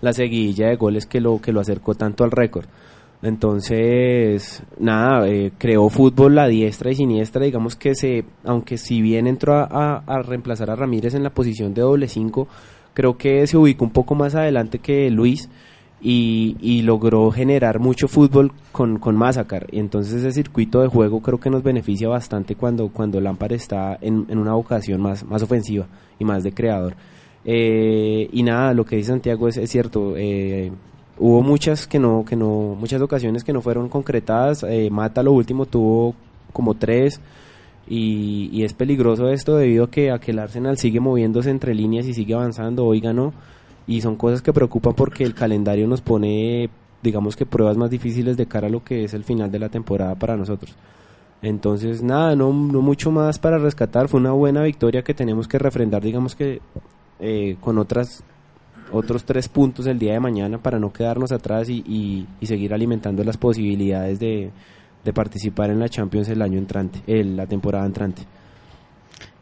la 0.00 0.12
seguidilla 0.12 0.68
de 0.68 0.76
goles 0.76 1.06
que 1.06 1.20
lo 1.20 1.40
que 1.40 1.52
lo 1.52 1.60
acercó 1.60 1.94
tanto 1.94 2.24
al 2.24 2.30
récord. 2.30 2.66
Entonces, 3.20 4.62
nada, 4.78 5.28
eh, 5.28 5.52
creó 5.58 5.88
fútbol 5.88 6.38
a 6.38 6.46
diestra 6.46 6.90
y 6.90 6.94
siniestra, 6.94 7.44
digamos 7.44 7.74
que 7.76 7.94
se, 7.94 8.24
aunque 8.44 8.78
si 8.78 9.00
bien 9.00 9.26
entró 9.26 9.54
a, 9.54 10.02
a- 10.06 10.22
reemplazar 10.22 10.70
a 10.70 10.76
Ramírez 10.76 11.14
en 11.14 11.22
la 11.22 11.30
posición 11.30 11.72
de 11.74 11.82
doble 11.82 12.08
5, 12.08 12.46
creo 12.94 13.16
que 13.16 13.46
se 13.46 13.56
ubicó 13.56 13.84
un 13.84 13.90
poco 13.90 14.14
más 14.14 14.34
adelante 14.34 14.78
que 14.78 15.10
Luis 15.10 15.48
y, 16.00 16.56
y 16.60 16.82
logró 16.82 17.30
generar 17.32 17.80
mucho 17.80 18.06
fútbol 18.06 18.52
con, 18.70 18.98
con 18.98 19.16
Mazacar. 19.16 19.66
Y 19.72 19.80
entonces 19.80 20.14
ese 20.14 20.30
circuito 20.32 20.80
de 20.82 20.88
juego 20.88 21.20
creo 21.20 21.40
que 21.40 21.50
nos 21.50 21.62
beneficia 21.62 22.08
bastante 22.08 22.54
cuando, 22.54 22.88
cuando 22.90 23.20
Lampard 23.20 23.52
está 23.52 23.98
en, 24.00 24.26
en 24.28 24.38
una 24.38 24.52
vocación 24.52 25.00
más, 25.00 25.24
más 25.24 25.42
ofensiva 25.42 25.86
y 26.18 26.24
más 26.24 26.44
de 26.44 26.52
creador. 26.52 26.94
Eh, 27.50 28.28
y 28.30 28.42
nada, 28.42 28.74
lo 28.74 28.84
que 28.84 28.96
dice 28.96 29.08
Santiago 29.08 29.48
es, 29.48 29.58
cierto. 29.70 30.14
eh, 30.18 30.70
hubo 31.18 31.40
muchas 31.42 31.86
que 31.86 31.98
no, 31.98 32.22
que 32.28 32.36
no, 32.36 32.76
muchas 32.78 33.00
ocasiones 33.00 33.42
que 33.42 33.54
no 33.54 33.62
fueron 33.62 33.88
concretadas. 33.88 34.64
eh, 34.64 34.90
Mata 34.90 35.22
lo 35.22 35.32
último 35.32 35.64
tuvo 35.64 36.14
como 36.52 36.74
tres. 36.74 37.20
Y, 37.88 38.50
y 38.52 38.64
es 38.64 38.74
peligroso 38.74 39.30
esto 39.30 39.56
debido 39.56 39.84
a 39.84 39.90
que, 39.90 40.10
a 40.10 40.18
que 40.18 40.32
el 40.32 40.38
Arsenal 40.40 40.76
sigue 40.76 41.00
moviéndose 41.00 41.48
entre 41.48 41.74
líneas 41.74 42.04
y 42.06 42.12
sigue 42.12 42.34
avanzando. 42.34 42.84
Hoy 42.84 43.00
ganó. 43.00 43.32
Y 43.86 44.02
son 44.02 44.16
cosas 44.16 44.42
que 44.42 44.52
preocupan 44.52 44.92
porque 44.92 45.24
el 45.24 45.32
calendario 45.32 45.88
nos 45.88 46.02
pone, 46.02 46.68
digamos 47.02 47.34
que 47.34 47.46
pruebas 47.46 47.78
más 47.78 47.88
difíciles 47.88 48.36
de 48.36 48.44
cara 48.44 48.66
a 48.66 48.70
lo 48.70 48.84
que 48.84 49.04
es 49.04 49.14
el 49.14 49.24
final 49.24 49.50
de 49.50 49.58
la 49.58 49.70
temporada 49.70 50.14
para 50.16 50.36
nosotros. 50.36 50.74
Entonces, 51.40 52.02
nada, 52.02 52.36
no, 52.36 52.52
no 52.52 52.82
mucho 52.82 53.10
más 53.10 53.38
para 53.38 53.56
rescatar. 53.56 54.08
Fue 54.08 54.20
una 54.20 54.32
buena 54.32 54.64
victoria 54.64 55.02
que 55.02 55.14
tenemos 55.14 55.48
que 55.48 55.58
refrendar, 55.58 56.02
digamos 56.02 56.34
que 56.36 56.60
eh, 57.20 57.56
con 57.60 57.78
otras 57.78 58.22
otros 58.90 59.24
tres 59.24 59.48
puntos 59.50 59.86
el 59.86 59.98
día 59.98 60.14
de 60.14 60.20
mañana 60.20 60.56
para 60.58 60.78
no 60.78 60.92
quedarnos 60.92 61.30
atrás 61.30 61.68
y, 61.68 61.84
y- 61.86 62.26
y 62.40 62.46
seguir 62.46 62.72
alimentando 62.72 63.22
las 63.22 63.36
posibilidades 63.36 64.18
de, 64.18 64.50
de 65.04 65.12
participar 65.12 65.68
en 65.70 65.78
la 65.78 65.88
Champions 65.90 66.28
el 66.30 66.40
año 66.40 66.56
entrante, 66.58 67.02
el- 67.06 67.36
la 67.36 67.46
temporada 67.46 67.84
entrante. 67.84 68.22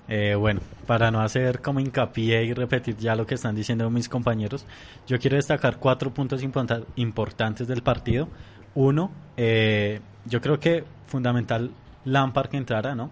Eh, 0.08 0.34
bueno, 0.36 0.60
para 0.86 1.10
no 1.10 1.20
hacer 1.20 1.60
como 1.60 1.80
hincapié 1.80 2.44
y 2.44 2.52
repetir 2.54 2.96
ya 2.96 3.16
lo 3.16 3.26
que 3.26 3.34
están 3.34 3.56
diciendo 3.56 3.90
mis 3.90 4.08
compañeros, 4.08 4.64
yo 5.06 5.18
quiero 5.18 5.36
destacar 5.36 5.78
cuatro 5.78 6.14
puntos 6.14 6.42
importa- 6.42 6.82
importantes 6.96 7.66
del 7.66 7.82
partido. 7.82 8.28
Uno, 8.76 9.10
eh, 9.36 10.00
yo 10.24 10.40
creo 10.40 10.60
que 10.60 10.84
fundamental 11.06 11.70
Lampard 12.04 12.50
que 12.50 12.56
entrara, 12.56 12.94
¿no? 12.94 13.10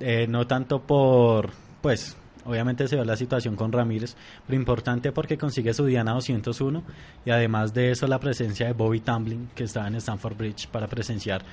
Eh, 0.00 0.26
no 0.28 0.46
tanto 0.46 0.80
por, 0.82 1.50
pues, 1.82 2.16
obviamente 2.48 2.88
se 2.88 2.96
ve 2.96 3.04
la 3.04 3.16
situación 3.16 3.54
con 3.54 3.70
Ramírez, 3.72 4.16
pero 4.46 4.58
importante 4.58 5.12
porque 5.12 5.36
consigue 5.36 5.74
su 5.74 5.84
Diana 5.84 6.12
201 6.14 6.82
y 7.26 7.30
además 7.30 7.74
de 7.74 7.90
eso 7.90 8.06
la 8.06 8.18
presencia 8.18 8.66
de 8.66 8.72
Bobby 8.72 9.00
Tumbling 9.00 9.50
que 9.54 9.64
estaba 9.64 9.86
en 9.86 9.96
Stamford 9.96 10.36
Bridge 10.36 10.66
para 10.68 10.86
presenciar 10.86 11.44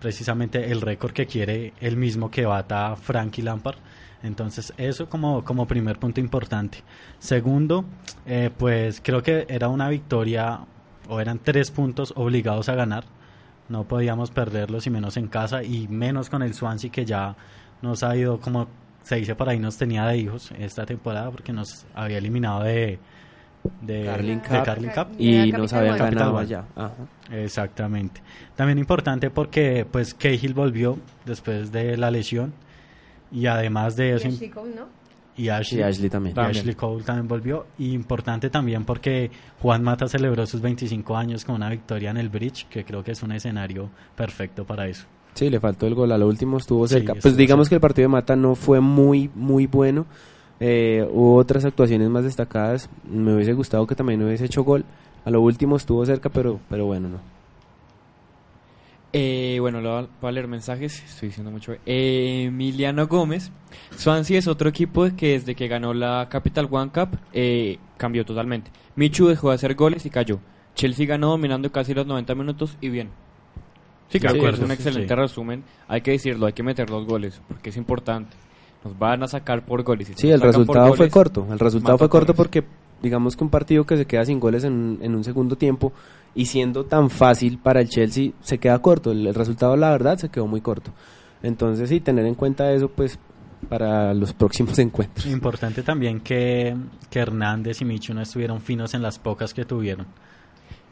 precisamente 0.00 0.70
el 0.70 0.80
récord 0.80 1.12
que 1.12 1.26
quiere 1.26 1.74
el 1.80 1.96
mismo 1.96 2.30
que 2.30 2.46
bata 2.46 2.96
Frankie 2.96 3.42
Lampard. 3.42 3.76
Entonces, 4.22 4.72
eso 4.78 5.08
como, 5.08 5.44
como 5.44 5.66
primer 5.66 5.98
punto 5.98 6.20
importante. 6.20 6.78
Segundo, 7.18 7.84
eh, 8.26 8.50
pues 8.56 9.00
creo 9.02 9.22
que 9.22 9.46
era 9.48 9.68
una 9.68 9.88
victoria, 9.88 10.60
o 11.08 11.20
eran 11.20 11.38
tres 11.38 11.70
puntos 11.70 12.12
obligados 12.16 12.68
a 12.68 12.74
ganar. 12.74 13.04
No 13.68 13.84
podíamos 13.84 14.30
perderlos 14.30 14.86
y 14.86 14.90
menos 14.90 15.16
en 15.16 15.28
casa, 15.28 15.62
y 15.62 15.86
menos 15.88 16.30
con 16.30 16.42
el 16.42 16.54
Swansea 16.54 16.90
que 16.90 17.04
ya 17.04 17.36
nos 17.82 18.02
ha 18.02 18.16
ido, 18.16 18.40
como 18.40 18.68
se 19.06 19.14
dice 19.14 19.36
por 19.36 19.48
ahí, 19.48 19.60
nos 19.60 19.76
tenía 19.76 20.04
de 20.04 20.18
hijos 20.18 20.50
esta 20.58 20.84
temporada 20.84 21.30
porque 21.30 21.52
nos 21.52 21.86
había 21.94 22.18
eliminado 22.18 22.64
de, 22.64 22.98
de 23.80 24.04
Carling 24.04 24.38
de 24.38 24.48
Cup. 24.48 24.64
Carling 24.64 24.88
Cup. 24.88 25.06
Y 25.16 25.52
nos 25.52 25.72
habían 25.72 25.96
ganado 25.96 26.36
allá. 26.38 26.64
Ajá. 26.74 26.92
Exactamente. 27.30 28.20
También 28.56 28.78
importante 28.78 29.30
porque 29.30 29.86
pues 29.88 30.12
Cahill 30.12 30.54
volvió 30.54 30.98
después 31.24 31.70
de 31.70 31.96
la 31.96 32.10
lesión 32.10 32.52
y 33.30 33.46
además 33.46 33.94
de 33.94 34.14
eso 34.14 34.26
Ashley 34.26 34.50
Cole, 34.50 34.74
¿no? 34.74 34.86
y 35.36 35.50
Ashley, 35.50 35.82
Y 35.82 35.84
Ashley 35.84 36.10
también. 36.10 36.34
y 36.36 36.40
Ashley 36.40 36.74
Cole 36.74 37.04
también 37.04 37.28
volvió 37.28 37.66
y 37.78 37.92
importante 37.92 38.50
también 38.50 38.84
porque 38.84 39.30
Juan 39.62 39.84
Mata 39.84 40.08
celebró 40.08 40.44
sus 40.46 40.60
25 40.60 41.16
años 41.16 41.44
con 41.44 41.54
una 41.54 41.70
victoria 41.70 42.10
en 42.10 42.16
el 42.16 42.28
Bridge 42.28 42.66
que 42.68 42.84
creo 42.84 43.04
que 43.04 43.12
es 43.12 43.22
un 43.22 43.30
escenario 43.30 43.88
perfecto 44.16 44.64
para 44.64 44.88
eso. 44.88 45.06
Sí, 45.36 45.48
le 45.48 45.60
faltó 45.60 45.86
el 45.86 45.94
gol. 45.94 46.10
A 46.10 46.18
lo 46.18 46.26
último 46.26 46.58
estuvo 46.58 46.88
Sí, 46.88 46.94
cerca. 46.94 47.12
estuvo 47.12 47.22
pues 47.22 47.36
digamos 47.36 47.66
cerca. 47.66 47.70
que 47.70 47.74
el 47.76 47.80
partido 47.82 48.04
de 48.04 48.12
Mata 48.12 48.34
no 48.36 48.54
fue 48.56 48.80
muy, 48.80 49.30
muy 49.34 49.66
bueno. 49.66 50.06
Eh, 50.58 51.06
hubo 51.12 51.36
otras 51.36 51.64
actuaciones 51.64 52.08
más 52.10 52.24
destacadas. 52.24 52.90
Me 53.08 53.34
hubiese 53.34 53.52
gustado 53.52 53.86
que 53.86 53.94
también 53.94 54.22
hubiese 54.24 54.46
hecho 54.46 54.64
gol. 54.64 54.84
A 55.24 55.30
lo 55.30 55.40
último 55.42 55.76
estuvo 55.76 56.04
cerca, 56.06 56.28
pero, 56.30 56.58
pero 56.68 56.86
bueno, 56.86 57.08
no. 57.08 57.18
Eh, 59.12 59.58
bueno, 59.60 59.80
le 59.80 59.88
voy 59.88 60.06
a 60.28 60.32
leer 60.32 60.46
mensajes, 60.48 61.02
estoy 61.04 61.28
diciendo 61.28 61.50
mucho. 61.50 61.72
Eh, 61.86 62.44
Emiliano 62.48 63.06
Gómez. 63.06 63.50
Swansea 63.96 64.38
es 64.38 64.46
otro 64.46 64.68
equipo 64.68 65.06
que 65.16 65.32
desde 65.38 65.54
que 65.54 65.68
ganó 65.68 65.94
la 65.94 66.28
Capital 66.28 66.68
One 66.70 66.90
Cup 66.92 67.18
eh, 67.32 67.78
cambió 67.96 68.24
totalmente. 68.26 68.70
Michu 68.94 69.26
dejó 69.28 69.50
de 69.50 69.54
hacer 69.54 69.74
goles 69.74 70.04
y 70.06 70.10
cayó. 70.10 70.38
Chelsea 70.74 71.06
ganó 71.06 71.28
dominando 71.30 71.70
casi 71.72 71.94
los 71.94 72.06
90 72.06 72.34
minutos 72.34 72.76
y 72.80 72.88
bien. 72.90 73.08
Sí, 74.08 74.18
De 74.18 74.28
que 74.28 74.48
es 74.48 74.58
un 74.58 74.66
sí, 74.68 74.72
excelente 74.72 75.08
sí. 75.08 75.14
resumen. 75.14 75.64
Hay 75.88 76.00
que 76.00 76.12
decirlo, 76.12 76.46
hay 76.46 76.52
que 76.52 76.62
meter 76.62 76.90
los 76.90 77.06
goles 77.06 77.40
porque 77.48 77.70
es 77.70 77.76
importante. 77.76 78.36
Nos 78.84 78.98
van 78.98 79.22
a 79.22 79.26
sacar 79.26 79.64
por 79.64 79.82
goles. 79.82 80.10
y 80.10 80.14
si 80.14 80.20
Sí, 80.20 80.30
el 80.30 80.40
resultado 80.40 80.94
fue 80.94 81.10
corto. 81.10 81.46
El 81.50 81.58
resultado 81.58 81.98
fue 81.98 82.08
corto 82.08 82.34
porque, 82.34 82.64
digamos 83.02 83.36
que 83.36 83.42
un 83.44 83.50
partido 83.50 83.84
que 83.84 83.96
se 83.96 84.06
queda 84.06 84.24
sin 84.24 84.38
goles 84.38 84.64
en, 84.64 84.98
en 85.02 85.14
un 85.14 85.24
segundo 85.24 85.56
tiempo 85.56 85.92
y 86.34 86.46
siendo 86.46 86.84
tan 86.84 87.10
fácil 87.10 87.58
para 87.58 87.80
el 87.80 87.88
Chelsea, 87.88 88.30
se 88.40 88.58
queda 88.58 88.78
corto. 88.80 89.10
El, 89.10 89.26
el 89.26 89.34
resultado, 89.34 89.76
la 89.76 89.90
verdad, 89.90 90.18
se 90.18 90.28
quedó 90.28 90.46
muy 90.46 90.60
corto. 90.60 90.92
Entonces, 91.42 91.88
sí, 91.88 92.00
tener 92.00 92.26
en 92.26 92.34
cuenta 92.34 92.70
eso, 92.72 92.88
pues, 92.88 93.18
para 93.68 94.14
los 94.14 94.32
próximos 94.32 94.78
encuentros. 94.78 95.26
Importante 95.26 95.82
también 95.82 96.20
que, 96.20 96.76
que 97.10 97.18
Hernández 97.18 97.80
y 97.80 97.84
Michu 97.84 98.14
no 98.14 98.22
estuvieron 98.22 98.60
finos 98.60 98.94
en 98.94 99.02
las 99.02 99.18
pocas 99.18 99.52
que 99.52 99.64
tuvieron. 99.64 100.06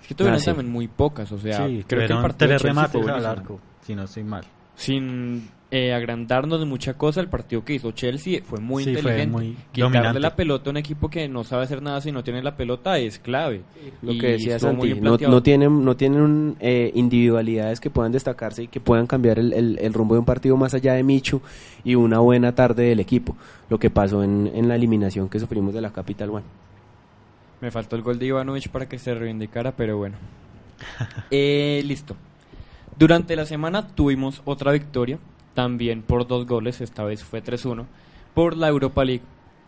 Es 0.04 0.08
que 0.08 0.14
tuvieron 0.14 0.37
Ah, 0.37 0.40
sí. 0.40 0.44
también 0.46 0.70
muy 0.70 0.87
pocas, 0.87 1.32
o 1.32 1.38
sea, 1.38 1.66
sí, 1.66 1.82
creo 1.87 2.06
que 2.06 2.12
el 2.12 2.20
partido 2.20 2.49
tres 2.50 2.62
remates 2.62 3.02
fue 3.02 3.11
al 3.11 3.25
arco, 3.25 3.58
si 3.82 3.94
no 3.94 4.02
estoy 4.04 4.23
mal. 4.25 4.44
sin 4.76 5.49
eh, 5.70 5.92
agrandarnos 5.92 6.61
de 6.61 6.66
mucha 6.66 6.94
cosa, 6.94 7.20
el 7.20 7.26
partido 7.28 7.64
que 7.64 7.75
hizo 7.75 7.90
Chelsea 7.92 8.40
fue 8.44 8.61
muy 8.61 8.84
Sí, 8.84 8.90
fue 8.92 9.00
inteligente. 9.00 9.32
muy 9.32 9.46
Quitarle 9.73 9.96
dominante. 9.96 10.20
la 10.20 10.37
pelota 10.37 10.68
a 10.68 10.73
un 10.73 10.76
equipo 10.76 11.08
que 11.08 11.26
no 11.28 11.42
sabe 11.42 11.64
hacer 11.64 11.82
nada 11.82 12.00
si 12.00 12.12
no 12.12 12.23
tiene 12.23 12.42
la 12.44 12.54
pelota 12.56 12.96
es 12.99 13.18
clave. 13.18 13.62
Lo 14.02 14.12
Y 14.12 14.18
que 14.18 14.26
decía 14.32 14.58
Santi, 14.61 14.94
no, 15.00 15.16
tienen, 15.42 15.84
no 15.84 15.96
tienen 15.96 16.20
un, 16.20 16.56
eh, 16.61 16.92
individualidades 16.94 17.80
que 17.80 17.90
puedan 17.90 18.12
destacarse 18.12 18.64
y 18.64 18.68
que 18.68 18.78
puedan 18.78 19.06
cambiar 19.08 19.38
el, 19.40 19.52
el- 19.52 19.78
el 19.80 19.92
rumbo 19.94 20.14
de 20.14 20.20
un 20.20 20.26
partido 20.26 20.56
más 20.56 20.75
allá 20.75 20.92
de 20.94 21.02
Michu 21.02 21.40
y 21.82 21.96
una 21.96 22.18
buena 22.20 22.54
tarde 22.54 22.84
del 22.84 23.00
equipo. 23.00 23.37
Lo 23.68 23.78
que 23.78 23.90
pasó 23.90 24.23
en, 24.23 24.52
en 24.54 24.68
la 24.68 24.76
eliminación 24.76 25.28
que 25.28 25.40
sufrimos 25.40 25.75
de 25.75 25.80
la 25.80 25.90
Capital 25.90 26.30
One. 26.30 26.44
Me 27.64 27.71
faltó 27.71 27.97
el 27.97 28.02
gol 28.02 28.18
de 28.18 28.26
Ivanovic 28.26 28.68
para 28.68 28.87
que 28.87 28.99
se 28.99 29.14
reivindicara, 29.14 29.73
pero 29.73 29.97
bueno. 29.97 30.18
Eh, 31.30 31.83
listo. 31.87 32.14
Durante 32.99 33.35
la 33.37 33.47
semana 33.47 33.87
tuvimos 33.87 34.42
otra 34.44 34.71
victoria, 34.71 35.18
también 35.54 36.02
por 36.02 36.26
dos 36.26 36.47
goles, 36.47 36.83
esta 36.83 37.04
vez 37.04 37.25
fue 37.25 37.42
3-1, 37.42 37.87
por 38.35 38.59
la 38.59 38.68
Europa 38.68 39.02
League. 39.02 39.23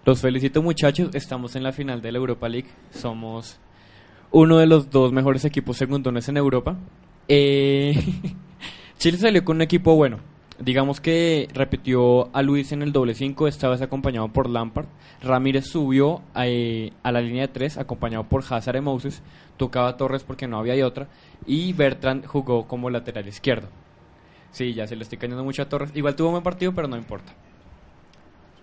Los 0.05 0.21
felicito 0.21 0.61
muchachos, 0.61 1.09
estamos 1.15 1.57
en 1.57 1.63
la 1.63 1.73
final 1.73 2.03
de 2.03 2.13
la 2.13 2.19
Europa 2.19 2.51
League, 2.51 2.69
somos 2.91 3.57
uno 4.31 4.59
de 4.59 4.67
los 4.67 4.91
dos 4.91 5.11
mejores 5.11 5.47
equipos 5.47 5.79
segundones 5.79 6.29
en 6.29 6.37
Europa. 6.37 6.77
Eh, 7.29 7.95
Chile 8.99 9.17
salió 9.17 9.43
con 9.43 9.57
un 9.57 9.63
equipo 9.63 9.97
bueno. 9.97 10.19
Digamos 10.59 11.01
que 11.01 11.49
repitió 11.53 12.35
a 12.35 12.43
Luis 12.43 12.73
en 12.73 12.83
el 12.83 12.93
doble 12.93 13.15
5, 13.15 13.47
esta 13.47 13.69
vez 13.69 13.83
acompañado 13.83 14.29
por 14.29 14.49
Lampard. 14.49 14.87
Ramírez 15.23 15.67
subió 15.67 16.23
a, 16.33 16.47
eh, 16.47 16.93
a 17.03 17.13
la 17.13 17.21
línea 17.21 17.43
de 17.47 17.53
3, 17.53 17.77
acompañado 17.77 18.25
por 18.25 18.43
Hazard 18.49 18.77
y 18.77 18.81
Moses. 18.81 19.23
Tocaba 19.59 19.97
Torres 19.97 20.25
porque 20.25 20.47
no 20.47 20.59
había 20.59 20.87
otra. 20.87 21.09
Y 21.47 21.73
Bertrand 21.75 22.25
jugó 22.25 22.67
como 22.67 22.89
lateral 22.89 23.29
izquierdo. 23.29 23.69
Sí, 24.51 24.73
ya 24.73 24.87
se 24.87 24.97
le 24.97 25.03
estoy 25.03 25.19
cayendo 25.19 25.45
mucho 25.45 25.63
a 25.63 25.69
Torres. 25.69 25.91
Igual 25.95 26.17
tuvo 26.17 26.29
un 26.29 26.35
buen 26.35 26.45
partido, 26.45 26.73
pero 26.75 26.89
no 26.89 26.97
importa. 26.97 27.35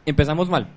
Empezamos 0.05 0.49
mal. 0.49 0.67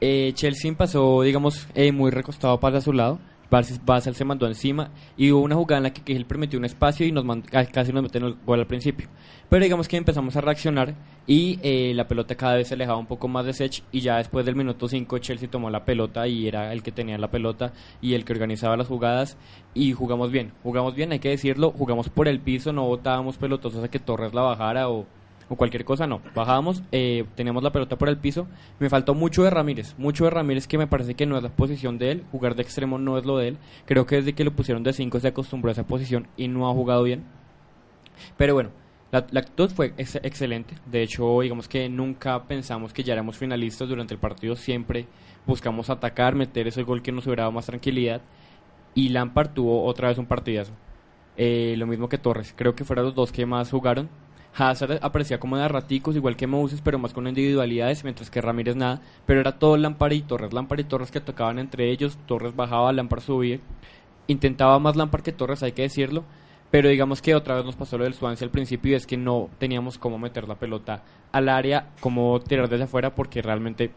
Eh, 0.00 0.32
Chelsea 0.34 0.74
pasó, 0.76 1.22
digamos, 1.22 1.68
eh, 1.74 1.92
muy 1.92 2.10
recostado 2.10 2.58
para 2.58 2.80
su 2.80 2.92
lado. 2.92 3.20
Basel, 3.50 4.14
se 4.14 4.24
mandó 4.24 4.46
encima 4.46 4.90
y 5.16 5.32
hubo 5.32 5.42
una 5.42 5.56
jugada 5.56 5.78
en 5.78 5.82
la 5.84 5.92
que 5.92 6.02
Cahill 6.02 6.24
permitió 6.24 6.58
un 6.58 6.64
espacio 6.64 7.04
y 7.06 7.12
nos 7.12 7.24
mand- 7.24 7.44
ca- 7.44 7.66
casi 7.66 7.92
nos 7.92 8.02
meten 8.04 8.22
el 8.24 8.36
gol 8.46 8.60
al 8.60 8.66
principio. 8.66 9.08
Pero 9.48 9.64
digamos 9.64 9.88
que 9.88 9.96
empezamos 9.96 10.36
a 10.36 10.40
reaccionar 10.40 10.94
y 11.26 11.58
eh, 11.62 11.92
la 11.94 12.06
pelota 12.06 12.36
cada 12.36 12.54
vez 12.54 12.68
se 12.68 12.74
alejaba 12.74 12.98
un 12.98 13.06
poco 13.06 13.26
más 13.26 13.44
de 13.46 13.52
Sech 13.52 13.82
y 13.90 14.00
ya 14.00 14.18
después 14.18 14.46
del 14.46 14.54
minuto 14.54 14.86
5 14.88 15.18
Chelsea 15.18 15.50
tomó 15.50 15.68
la 15.70 15.84
pelota 15.84 16.28
y 16.28 16.46
era 16.46 16.72
el 16.72 16.82
que 16.84 16.92
tenía 16.92 17.18
la 17.18 17.30
pelota 17.30 17.72
y 18.00 18.14
el 18.14 18.24
que 18.24 18.32
organizaba 18.32 18.76
las 18.76 18.86
jugadas 18.86 19.36
y 19.74 19.92
jugamos 19.92 20.30
bien. 20.30 20.52
Jugamos 20.62 20.94
bien, 20.94 21.10
hay 21.10 21.18
que 21.18 21.30
decirlo, 21.30 21.72
jugamos 21.72 22.08
por 22.08 22.28
el 22.28 22.38
piso, 22.40 22.72
no 22.72 22.86
botábamos 22.86 23.36
pelotosos 23.38 23.82
a 23.82 23.88
que 23.88 23.98
Torres 23.98 24.32
la 24.32 24.42
bajara 24.42 24.88
o 24.88 25.06
o 25.50 25.56
cualquier 25.56 25.84
cosa, 25.84 26.06
no. 26.06 26.22
Bajábamos, 26.34 26.82
eh, 26.92 27.26
teníamos 27.34 27.62
la 27.62 27.72
pelota 27.72 27.98
por 27.98 28.08
el 28.08 28.16
piso. 28.16 28.46
Me 28.78 28.88
faltó 28.88 29.14
mucho 29.14 29.42
de 29.42 29.50
Ramírez, 29.50 29.94
mucho 29.98 30.24
de 30.24 30.30
Ramírez 30.30 30.66
que 30.66 30.78
me 30.78 30.86
parece 30.86 31.14
que 31.14 31.26
no 31.26 31.36
es 31.36 31.42
la 31.42 31.50
posición 31.50 31.98
de 31.98 32.12
él. 32.12 32.24
Jugar 32.30 32.54
de 32.54 32.62
extremo 32.62 32.96
no 32.98 33.18
es 33.18 33.26
lo 33.26 33.36
de 33.36 33.48
él. 33.48 33.58
Creo 33.84 34.06
que 34.06 34.16
desde 34.16 34.32
que 34.32 34.44
lo 34.44 34.52
pusieron 34.52 34.82
de 34.84 34.92
5 34.92 35.20
se 35.20 35.28
acostumbró 35.28 35.68
a 35.68 35.72
esa 35.72 35.86
posición 35.86 36.28
y 36.36 36.48
no 36.48 36.70
ha 36.70 36.72
jugado 36.72 37.02
bien. 37.02 37.24
Pero 38.36 38.54
bueno, 38.54 38.70
la, 39.10 39.18
actitud 39.18 39.70
fue 39.70 39.92
ex- 39.96 40.16
excelente. 40.22 40.76
De 40.86 41.02
hecho, 41.02 41.40
digamos 41.40 41.68
que 41.68 41.88
nunca 41.88 42.44
pensamos 42.44 42.92
que 42.92 43.02
ya 43.02 43.12
éramos 43.14 43.36
finalistas 43.36 43.88
durante 43.88 44.14
el 44.14 44.20
partido. 44.20 44.54
Siempre 44.56 45.06
buscamos 45.46 45.90
atacar, 45.90 46.34
meter 46.36 46.68
ese 46.68 46.84
gol 46.84 47.02
que 47.02 47.12
nos 47.12 47.26
hubiera 47.26 47.42
dado 47.42 47.52
más 47.52 47.66
tranquilidad. 47.66 48.20
Y 48.94 49.08
Lampard 49.08 49.50
tuvo 49.50 49.84
otra 49.84 50.08
vez 50.08 50.18
un 50.18 50.26
partidazo. 50.26 50.72
Eh, 51.36 51.74
lo 51.76 51.86
mismo 51.86 52.08
que 52.08 52.18
Torres. 52.18 52.54
Creo 52.56 52.74
que 52.74 52.84
fueron 52.84 53.06
los 53.06 53.14
dos 53.14 53.32
que 53.32 53.46
más 53.46 53.70
jugaron. 53.70 54.08
Hazard 54.56 54.98
aparecía 55.02 55.38
como 55.38 55.56
de 55.56 55.68
raticos, 55.68 56.16
igual 56.16 56.36
que 56.36 56.46
Moses, 56.46 56.80
pero 56.82 56.98
más 56.98 57.12
con 57.12 57.26
individualidades, 57.26 58.04
mientras 58.04 58.30
que 58.30 58.40
Ramírez 58.40 58.76
nada. 58.76 59.00
Pero 59.26 59.40
era 59.40 59.58
todo 59.58 59.76
Lampard 59.76 60.12
y 60.12 60.22
Torres. 60.22 60.52
Lampard 60.52 60.80
y 60.80 60.84
Torres 60.84 61.10
que 61.10 61.20
tocaban 61.20 61.58
entre 61.58 61.90
ellos. 61.90 62.18
Torres 62.26 62.54
bajaba, 62.54 62.92
Lampard 62.92 63.22
subía. 63.22 63.60
Intentaba 64.26 64.78
más 64.78 64.96
Lampard 64.96 65.22
que 65.22 65.32
Torres, 65.32 65.62
hay 65.62 65.72
que 65.72 65.82
decirlo. 65.82 66.24
Pero 66.70 66.88
digamos 66.88 67.20
que 67.20 67.34
otra 67.34 67.56
vez 67.56 67.64
nos 67.64 67.76
pasó 67.76 67.98
lo 67.98 68.04
del 68.04 68.14
Swansea 68.14 68.46
al 68.46 68.52
principio 68.52 68.92
y 68.92 68.94
es 68.94 69.06
que 69.06 69.16
no 69.16 69.50
teníamos 69.58 69.98
cómo 69.98 70.18
meter 70.18 70.46
la 70.46 70.54
pelota 70.54 71.02
al 71.32 71.48
área, 71.48 71.88
cómo 72.00 72.38
tirar 72.40 72.68
desde 72.68 72.84
afuera, 72.84 73.14
porque 73.14 73.42
realmente 73.42 73.90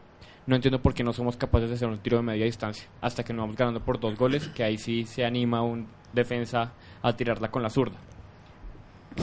no 0.48 0.56
entiendo 0.56 0.82
por 0.82 0.94
qué 0.94 1.04
no 1.04 1.14
somos 1.14 1.38
capaces 1.38 1.70
de 1.70 1.76
hacer 1.76 1.88
un 1.88 2.00
tiro 2.00 2.18
de 2.18 2.24
media 2.24 2.46
distancia. 2.46 2.88
Hasta 3.00 3.24
que 3.24 3.32
nos 3.32 3.44
vamos 3.44 3.58
ganando 3.58 3.80
por 3.80 4.00
dos 4.00 4.18
goles, 4.18 4.48
que 4.50 4.64
ahí 4.64 4.78
sí 4.80 5.06
se 5.06 5.24
anima 5.24 5.62
un 5.62 5.88
defensa 6.14 6.74
a 7.02 7.16
tirarla 7.16 7.52
con 7.52 7.62
la 7.62 7.70
zurda. 7.70 7.98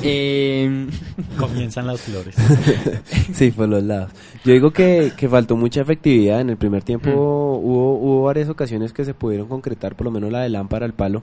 Eh, 0.03 0.88
Comienzan 1.38 1.87
las 1.87 2.00
flores. 2.00 2.35
Sí, 3.33 3.50
por 3.50 3.68
los 3.68 3.83
lados. 3.83 4.11
Yo 4.44 4.53
digo 4.53 4.70
que, 4.72 5.12
que 5.16 5.29
faltó 5.29 5.57
mucha 5.57 5.81
efectividad. 5.81 6.40
En 6.40 6.50
el 6.50 6.57
primer 6.57 6.83
tiempo 6.83 7.11
hubo, 7.11 7.98
hubo 7.98 8.22
varias 8.24 8.48
ocasiones 8.48 8.92
que 8.92 9.05
se 9.05 9.14
pudieron 9.14 9.48
concretar, 9.48 9.94
por 9.96 10.05
lo 10.07 10.11
menos 10.11 10.31
la 10.31 10.40
de 10.40 10.48
lámpara 10.48 10.85
al 10.87 10.94
palo, 10.94 11.22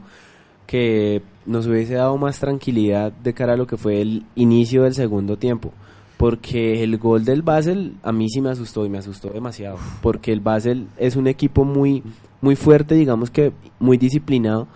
que 0.65 1.21
nos 1.45 1.67
hubiese 1.67 1.95
dado 1.95 2.17
más 2.17 2.39
tranquilidad 2.39 3.11
de 3.11 3.33
cara 3.33 3.53
a 3.53 3.57
lo 3.57 3.67
que 3.67 3.77
fue 3.77 4.01
el 4.01 4.25
inicio 4.35 4.83
del 4.83 4.93
segundo 4.93 5.37
tiempo. 5.37 5.73
Porque 6.17 6.83
el 6.83 6.97
gol 6.97 7.25
del 7.25 7.43
Basel 7.43 7.95
a 8.01 8.11
mí 8.11 8.29
sí 8.29 8.41
me 8.41 8.49
asustó 8.49 8.85
y 8.85 8.89
me 8.89 8.97
asustó 8.97 9.29
demasiado. 9.29 9.77
Porque 10.01 10.31
el 10.31 10.39
Basel 10.39 10.87
es 10.97 11.15
un 11.15 11.27
equipo 11.27 11.63
muy, 11.63 12.03
muy 12.41 12.55
fuerte, 12.55 12.95
digamos 12.95 13.29
que 13.29 13.53
muy 13.79 13.97
disciplinado 13.97 14.67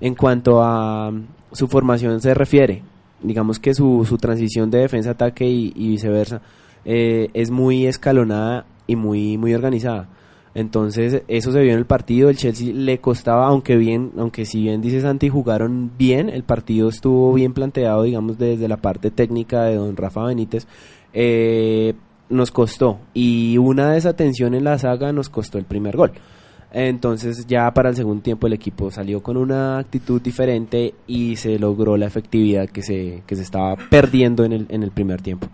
en 0.00 0.14
cuanto 0.14 0.62
a 0.62 1.10
mm, 1.10 1.26
su 1.52 1.68
formación 1.68 2.20
se 2.20 2.34
refiere. 2.34 2.82
Digamos 3.22 3.58
que 3.58 3.74
su, 3.74 4.04
su 4.06 4.18
transición 4.18 4.70
de 4.70 4.78
defensa-ataque 4.78 5.46
y, 5.48 5.72
viceversa 5.72 6.42
eh, 6.84 7.28
es 7.34 7.50
muy 7.50 7.86
escalonada 7.86 8.66
y 8.86 8.96
muy, 8.96 9.38
muy 9.38 9.54
organizada. 9.54 10.08
Entonces, 10.54 11.22
eso 11.28 11.52
se 11.52 11.60
vio 11.60 11.72
en 11.72 11.78
el 11.78 11.86
partido. 11.86 12.30
El 12.30 12.36
Chelsea 12.36 12.72
le 12.72 12.98
costaba, 12.98 13.46
aunque 13.46 13.76
bien, 13.76 14.12
aunque 14.16 14.46
si 14.46 14.62
bien 14.62 14.80
dice 14.80 15.02
Santi, 15.02 15.28
jugaron 15.28 15.92
bien, 15.98 16.30
el 16.30 16.44
partido 16.44 16.88
estuvo 16.88 17.32
bien 17.34 17.52
planteado, 17.52 18.04
digamos, 18.04 18.38
desde 18.38 18.66
la 18.68 18.78
parte 18.78 19.10
técnica 19.10 19.64
de 19.64 19.76
don 19.76 19.96
Rafa 19.96 20.24
Benítez. 20.24 20.66
eh, 21.12 21.94
nos 22.28 22.50
costó. 22.50 22.98
Y 23.14 23.58
una 23.58 23.92
desatención 23.92 24.54
en 24.54 24.64
la 24.64 24.78
saga 24.78 25.12
nos 25.12 25.28
costó 25.28 25.58
el 25.58 25.64
primer 25.64 25.96
gol. 25.96 26.12
Entonces 26.78 27.46
ya 27.46 27.70
para 27.70 27.88
el 27.88 27.96
segundo 27.96 28.22
tiempo 28.22 28.46
el 28.46 28.52
equipo 28.52 28.90
salió 28.90 29.22
con 29.22 29.38
una 29.38 29.78
actitud 29.78 30.20
diferente 30.20 30.92
y 31.06 31.36
se 31.36 31.58
logró 31.58 31.96
la 31.96 32.04
efectividad 32.04 32.68
que 32.68 32.82
se, 32.82 33.22
que 33.26 33.34
se 33.34 33.40
estaba 33.40 33.76
perdiendo 33.76 34.44
en 34.44 34.52
el, 34.52 34.66
en 34.68 34.82
el 34.82 34.90
primer 34.90 35.22
tiempo. 35.22 35.48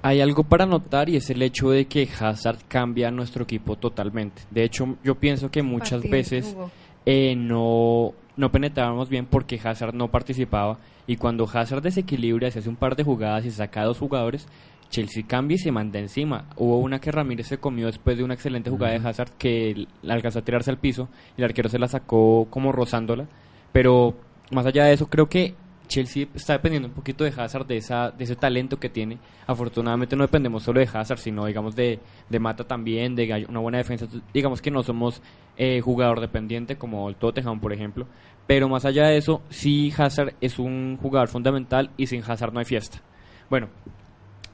Hay 0.00 0.22
algo 0.22 0.44
para 0.44 0.64
notar 0.64 1.10
y 1.10 1.16
es 1.16 1.28
el 1.28 1.42
hecho 1.42 1.68
de 1.68 1.84
que 1.84 2.08
Hazard 2.18 2.60
cambia 2.68 3.08
a 3.08 3.10
nuestro 3.10 3.44
equipo 3.44 3.76
totalmente. 3.76 4.40
De 4.50 4.64
hecho, 4.64 4.96
yo 5.04 5.14
pienso 5.16 5.50
que 5.50 5.62
muchas 5.62 6.00
Partido 6.00 6.10
veces 6.10 6.56
eh, 7.04 7.34
no, 7.36 8.14
no 8.38 8.50
penetrábamos 8.50 9.10
bien 9.10 9.26
porque 9.26 9.60
Hazard 9.62 9.92
no 9.92 10.08
participaba. 10.08 10.78
Y 11.06 11.16
cuando 11.16 11.46
Hazard 11.52 11.82
desequilibra, 11.82 12.50
se 12.50 12.60
hace 12.60 12.70
un 12.70 12.76
par 12.76 12.96
de 12.96 13.04
jugadas 13.04 13.44
y 13.44 13.50
saca 13.50 13.82
a 13.82 13.84
dos 13.84 13.98
jugadores, 13.98 14.48
Chelsea 14.92 15.24
cambia 15.26 15.54
y 15.54 15.58
se 15.58 15.72
manda 15.72 15.98
encima. 15.98 16.50
Hubo 16.56 16.78
una 16.78 17.00
que 17.00 17.10
Ramírez 17.10 17.46
se 17.46 17.58
comió 17.58 17.86
después 17.86 18.18
de 18.18 18.24
una 18.24 18.34
excelente 18.34 18.68
jugada 18.68 18.92
de 18.92 19.08
Hazard 19.08 19.30
que 19.38 19.88
la 20.02 20.12
alcanzó 20.14 20.40
a 20.40 20.44
tirarse 20.44 20.70
al 20.70 20.78
piso 20.78 21.08
y 21.36 21.40
el 21.40 21.46
arquero 21.46 21.70
se 21.70 21.78
la 21.78 21.88
sacó 21.88 22.46
como 22.50 22.72
rozándola. 22.72 23.26
Pero 23.72 24.14
más 24.50 24.66
allá 24.66 24.84
de 24.84 24.92
eso, 24.92 25.08
creo 25.08 25.30
que 25.30 25.54
Chelsea 25.88 26.26
está 26.34 26.52
dependiendo 26.52 26.88
un 26.88 26.94
poquito 26.94 27.24
de 27.24 27.32
Hazard, 27.34 27.66
de, 27.66 27.78
esa, 27.78 28.10
de 28.10 28.24
ese 28.24 28.36
talento 28.36 28.78
que 28.78 28.90
tiene. 28.90 29.18
Afortunadamente 29.46 30.14
no 30.14 30.24
dependemos 30.24 30.62
solo 30.62 30.80
de 30.80 30.88
Hazard, 30.92 31.18
sino 31.18 31.46
digamos 31.46 31.74
de, 31.74 31.98
de 32.28 32.38
Mata 32.38 32.64
también, 32.64 33.14
de 33.14 33.46
una 33.48 33.60
buena 33.60 33.78
defensa. 33.78 34.06
Digamos 34.34 34.60
que 34.60 34.70
no 34.70 34.82
somos 34.82 35.22
eh, 35.56 35.80
jugador 35.80 36.20
dependiente 36.20 36.76
como 36.76 37.08
el 37.08 37.16
Tottenham, 37.16 37.60
por 37.60 37.72
ejemplo. 37.72 38.06
Pero 38.46 38.68
más 38.68 38.84
allá 38.84 39.06
de 39.06 39.16
eso, 39.16 39.40
sí 39.48 39.90
Hazard 39.96 40.34
es 40.42 40.58
un 40.58 40.98
jugador 41.00 41.28
fundamental 41.28 41.90
y 41.96 42.08
sin 42.08 42.22
Hazard 42.22 42.52
no 42.52 42.58
hay 42.58 42.66
fiesta. 42.66 43.00
Bueno, 43.48 43.68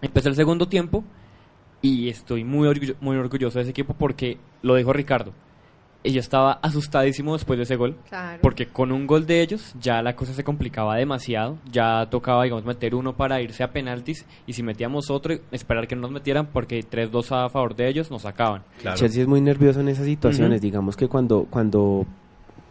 empezó 0.03 0.29
el 0.29 0.35
segundo 0.35 0.69
tiempo 0.69 1.05
y 1.83 2.09
estoy 2.09 2.45
muy, 2.45 2.97
muy 3.01 3.17
orgulloso 3.17 3.59
de 3.59 3.63
ese 3.63 3.71
equipo 3.71 3.95
porque 3.95 4.39
lo 4.63 4.75
dijo 4.75 4.93
Ricardo 4.93 5.33
ella 6.05 6.21
estaba 6.21 6.53
asustadísimo 6.63 7.33
después 7.33 7.59
de 7.59 7.65
ese 7.65 7.77
gol. 7.77 7.97
Porque 8.41 8.67
con 8.67 8.93
un 8.93 9.07
gol 9.07 9.27
de 9.27 9.43
ellos 9.43 9.75
ya 9.81 10.01
la 10.03 10.15
cosa 10.15 10.33
se 10.33 10.45
complicaba 10.45 10.97
demasiado. 10.97 11.59
Ya 11.71 12.07
tocaba, 12.11 12.45
digamos, 12.45 12.65
meter 12.65 12.95
uno 12.95 13.17
para 13.17 13.43
irse 13.43 13.63
a 13.63 13.73
penaltis. 13.73 14.25
Y 14.47 14.53
si 14.53 14.63
metíamos 14.63 15.11
otro, 15.11 15.35
esperar 15.51 15.89
que 15.89 15.97
no 15.97 16.03
nos 16.03 16.13
metieran 16.13 16.47
porque 16.47 16.81
3-2 16.81 17.47
a 17.47 17.49
favor 17.49 17.75
de 17.75 17.89
ellos 17.89 18.11
nos 18.11 18.23
sacaban. 18.23 18.63
Chelsea 18.95 19.23
es 19.23 19.29
muy 19.29 19.41
nervioso 19.41 19.81
en 19.81 19.89
esas 19.89 20.07
situaciones. 20.07 20.61
Digamos 20.61 20.97
que 20.97 21.09
cuando, 21.09 21.47
cuando, 21.51 22.07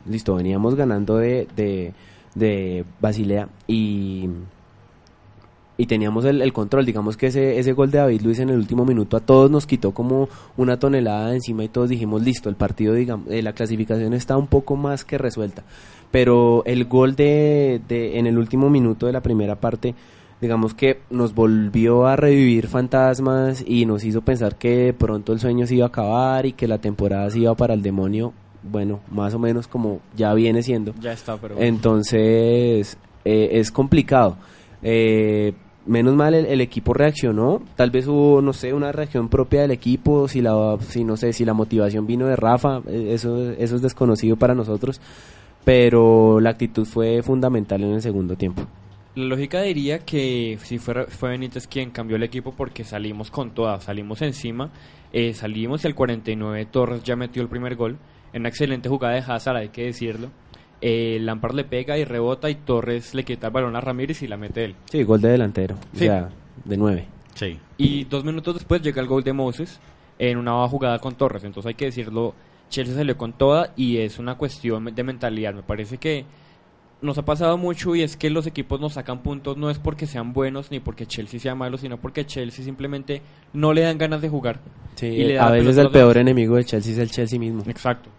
listo, 0.10 0.36
veníamos 0.36 0.76
ganando 0.76 1.18
de, 1.18 1.48
de, 1.56 1.94
de 2.34 2.86
Basilea 3.02 3.50
y 3.68 4.30
y 5.78 5.86
teníamos 5.86 6.26
el, 6.26 6.52
control. 6.54 6.86
Digamos 6.86 7.16
que 7.18 7.28
ese, 7.28 7.60
ese 7.60 7.74
gol 7.74 7.92
de 7.92 8.00
David 8.00 8.22
Luis 8.22 8.40
en 8.40 8.50
el 8.50 8.58
último 8.58 8.84
minuto 8.86 9.16
a 9.16 9.20
todos 9.20 9.50
nos 9.50 9.66
quitó 9.68 9.94
como 9.94 10.28
una 10.58 10.80
tonelada 10.80 11.30
de 11.30 11.36
encima 11.36 11.64
y 11.64 11.70
todos 11.70 11.90
dijimos, 11.90 12.24
listo, 12.24 12.50
el 12.50 12.56
partido, 12.56 12.94
digamos, 12.94 13.30
eh, 13.30 13.42
la 13.42 13.54
clasificación 13.54 14.14
está 14.14 14.36
un 14.38 14.48
poco 14.48 14.76
más 14.76 15.06
que 15.06 15.18
resuelta. 15.18 15.64
Pero 16.12 16.64
el 16.66 16.86
gol 16.86 17.16
de, 17.16 17.82
de, 17.88 18.18
en 18.18 18.28
el 18.28 18.38
último 18.38 18.70
minuto 18.70 19.06
de 19.06 19.14
la 19.14 19.22
primera 19.22 19.56
parte, 19.56 19.94
digamos 20.42 20.74
que 20.74 21.02
nos 21.10 21.34
volvió 21.34 22.08
a 22.08 22.16
revivir 22.16 22.68
fantasmas 22.68 23.64
y 23.66 23.86
nos 23.86 24.04
hizo 24.04 24.22
pensar 24.22 24.56
que 24.56 24.96
pronto 24.98 25.34
el 25.34 25.40
sueño 25.40 25.68
se 25.68 25.76
iba 25.76 25.86
a 25.86 25.90
acabar 25.90 26.46
y 26.46 26.54
que 26.54 26.68
la 26.68 26.80
temporada 26.80 27.30
se 27.30 27.40
iba 27.40 27.54
para 27.56 27.74
el 27.74 27.82
demonio. 27.82 28.34
Bueno, 28.64 29.00
más 29.12 29.34
o 29.34 29.40
menos 29.40 29.68
como 29.68 30.00
ya 30.16 30.34
viene 30.34 30.64
siendo. 30.64 30.94
Ya 31.00 31.14
está, 31.14 31.38
pero... 31.38 31.56
Entonces, 31.60 32.98
eh, 33.24 33.50
es 33.54 33.72
complicado. 33.72 34.38
Eh, 34.82 35.54
menos 35.88 36.16
mal 36.16 36.34
el, 36.34 36.62
equipo 36.62 36.94
reaccionó, 36.94 37.62
tal 37.76 37.92
vez 37.92 38.08
hubo, 38.08 38.42
no 38.42 38.54
sé, 38.54 38.74
una 38.74 38.92
reacción 38.92 39.30
propia 39.30 39.62
del 39.62 39.72
equipo, 39.72 40.28
si 40.28 40.42
la, 40.42 40.78
si 40.82 41.04
no 41.04 41.18
sé, 41.18 41.34
si 41.34 41.46
la 41.46 41.54
motivación 41.54 42.06
vino 42.06 42.28
de 42.28 42.36
Rafa, 42.36 42.82
eh, 42.88 43.10
eso, 43.12 43.52
eso 43.52 43.76
es 43.76 43.82
desconocido 43.82 44.36
para 44.36 44.54
nosotros, 44.54 45.02
pero 45.64 46.40
la 46.40 46.52
actitud 46.52 46.86
fue 46.86 47.22
fundamental 47.24 47.84
en 47.84 47.94
el 47.94 48.02
segundo 48.02 48.36
tiempo. 48.36 48.64
La 49.16 49.26
lógica 49.26 49.62
diría 49.64 50.00
que 50.00 50.60
si 50.62 50.78
fue, 50.78 51.08
fue 51.08 51.30
Benítez 51.30 51.68
quien 51.68 51.90
cambió 51.90 52.18
el 52.18 52.24
equipo 52.24 52.54
porque 52.56 52.84
salimos 52.84 53.32
con 53.32 53.52
todas, 53.52 53.86
salimos 53.86 54.22
encima, 54.22 54.70
eh, 55.12 55.34
salimos 55.34 55.84
y 55.84 55.88
al 55.88 55.96
49 55.96 56.66
Torres 56.66 57.04
ya 57.04 57.16
metió 57.16 57.42
el 57.42 57.48
primer 57.48 57.76
gol, 57.76 57.98
en 58.34 58.42
una 58.42 58.50
excelente 58.50 58.90
jugada 58.90 59.16
de 59.16 59.24
Hazard, 59.26 59.58
hay 59.58 59.70
que 59.70 59.86
decirlo, 59.86 60.30
eh, 60.82 61.18
Lampard 61.22 61.56
le 61.56 61.64
pega 61.64 61.98
y 61.98 62.04
rebota 62.04 62.50
y 62.50 62.56
Torres 62.56 63.14
le 63.14 63.24
quita 63.24 63.48
el 63.48 63.54
balón 63.54 63.76
a 63.76 63.82
Ramírez 63.82 64.22
y 64.22 64.28
la 64.28 64.38
mete 64.38 64.66
él. 64.66 64.76
Sí, 64.92 65.04
gol 65.04 65.22
de 65.22 65.30
delantero, 65.30 65.76
o 65.94 65.98
sea, 65.98 66.30
de 66.64 66.78
nueve. 66.78 67.06
Sí. 67.34 67.60
Y 67.78 68.06
dos 68.06 68.24
minutos 68.24 68.56
después 68.56 68.82
llega 68.82 69.02
el 69.02 69.08
gol 69.08 69.24
de 69.24 69.34
Moses 69.34 69.80
en 70.20 70.38
una 70.38 70.68
jugada 70.68 71.00
con 71.00 71.16
Torres, 71.16 71.44
entonces 71.44 71.68
hay 71.68 71.76
que 71.76 71.86
decirlo, 71.86 72.34
Chelsea 72.70 72.96
salió 72.96 73.18
con 73.18 73.34
toda 73.34 73.74
y 73.76 73.98
es 73.98 74.20
una 74.20 74.36
cuestión 74.36 74.86
de 74.94 75.04
mentalidad, 75.04 75.54
me 75.54 75.64
parece 75.64 75.98
que 75.98 76.26
nos 77.02 77.18
ha 77.18 77.26
pasado 77.26 77.58
mucho 77.58 77.96
y 77.96 78.02
es 78.02 78.18
que 78.18 78.30
los 78.30 78.48
equipos 78.48 78.80
nos 78.80 78.94
sacan 78.94 79.22
puntos 79.22 79.56
no 79.58 79.70
es 79.70 79.78
porque 79.78 80.08
sean 80.08 80.34
buenos 80.34 80.72
ni 80.72 80.80
porque 80.80 81.06
Chelsea 81.06 81.40
sea 81.40 81.56
malo, 81.56 81.78
sino 81.78 81.98
porque 81.98 82.26
Chelsea 82.26 82.66
simplemente 82.66 83.22
no 83.54 83.74
le 83.74 83.82
dan 83.82 83.98
ganas 83.98 84.22
de 84.22 84.30
jugar. 84.30 84.60
Sí, 84.96 85.36
a 85.36 85.52
veces 85.52 85.78
el 85.78 85.92
peor 85.92 86.18
enemigo 86.18 86.56
de 86.56 86.66
Chelsea 86.66 86.94
es 86.94 86.98
el 86.98 87.12
Chelsea 87.12 87.40
mismo. 87.40 87.64
Exacto. 87.68 88.10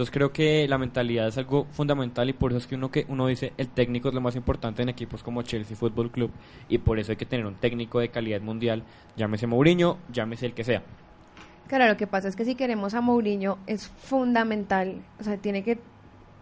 Entonces 0.00 0.14
creo 0.14 0.32
que 0.32 0.66
la 0.66 0.78
mentalidad 0.78 1.28
es 1.28 1.36
algo 1.36 1.66
fundamental 1.72 2.26
y 2.30 2.32
por 2.32 2.52
eso 2.52 2.58
es 2.58 2.66
que 2.66 2.74
uno 2.74 2.90
que 2.90 3.04
uno 3.08 3.26
dice 3.26 3.52
el 3.58 3.68
técnico 3.68 4.08
es 4.08 4.14
lo 4.14 4.22
más 4.22 4.34
importante 4.34 4.80
en 4.80 4.88
equipos 4.88 5.22
como 5.22 5.42
Chelsea 5.42 5.76
Football 5.76 6.10
Club 6.10 6.30
y 6.70 6.78
por 6.78 6.98
eso 6.98 7.12
hay 7.12 7.16
que 7.16 7.26
tener 7.26 7.44
un 7.44 7.56
técnico 7.56 8.00
de 8.00 8.08
calidad 8.08 8.40
mundial, 8.40 8.82
llámese 9.18 9.46
Mourinho, 9.46 9.98
llámese 10.10 10.46
el 10.46 10.54
que 10.54 10.64
sea. 10.64 10.82
Claro, 11.68 11.86
lo 11.86 11.98
que 11.98 12.06
pasa 12.06 12.28
es 12.28 12.34
que 12.34 12.46
si 12.46 12.54
queremos 12.54 12.94
a 12.94 13.02
Mourinho 13.02 13.58
es 13.66 13.88
fundamental, 13.88 15.02
o 15.20 15.22
sea, 15.22 15.36
tiene 15.36 15.62
que 15.62 15.78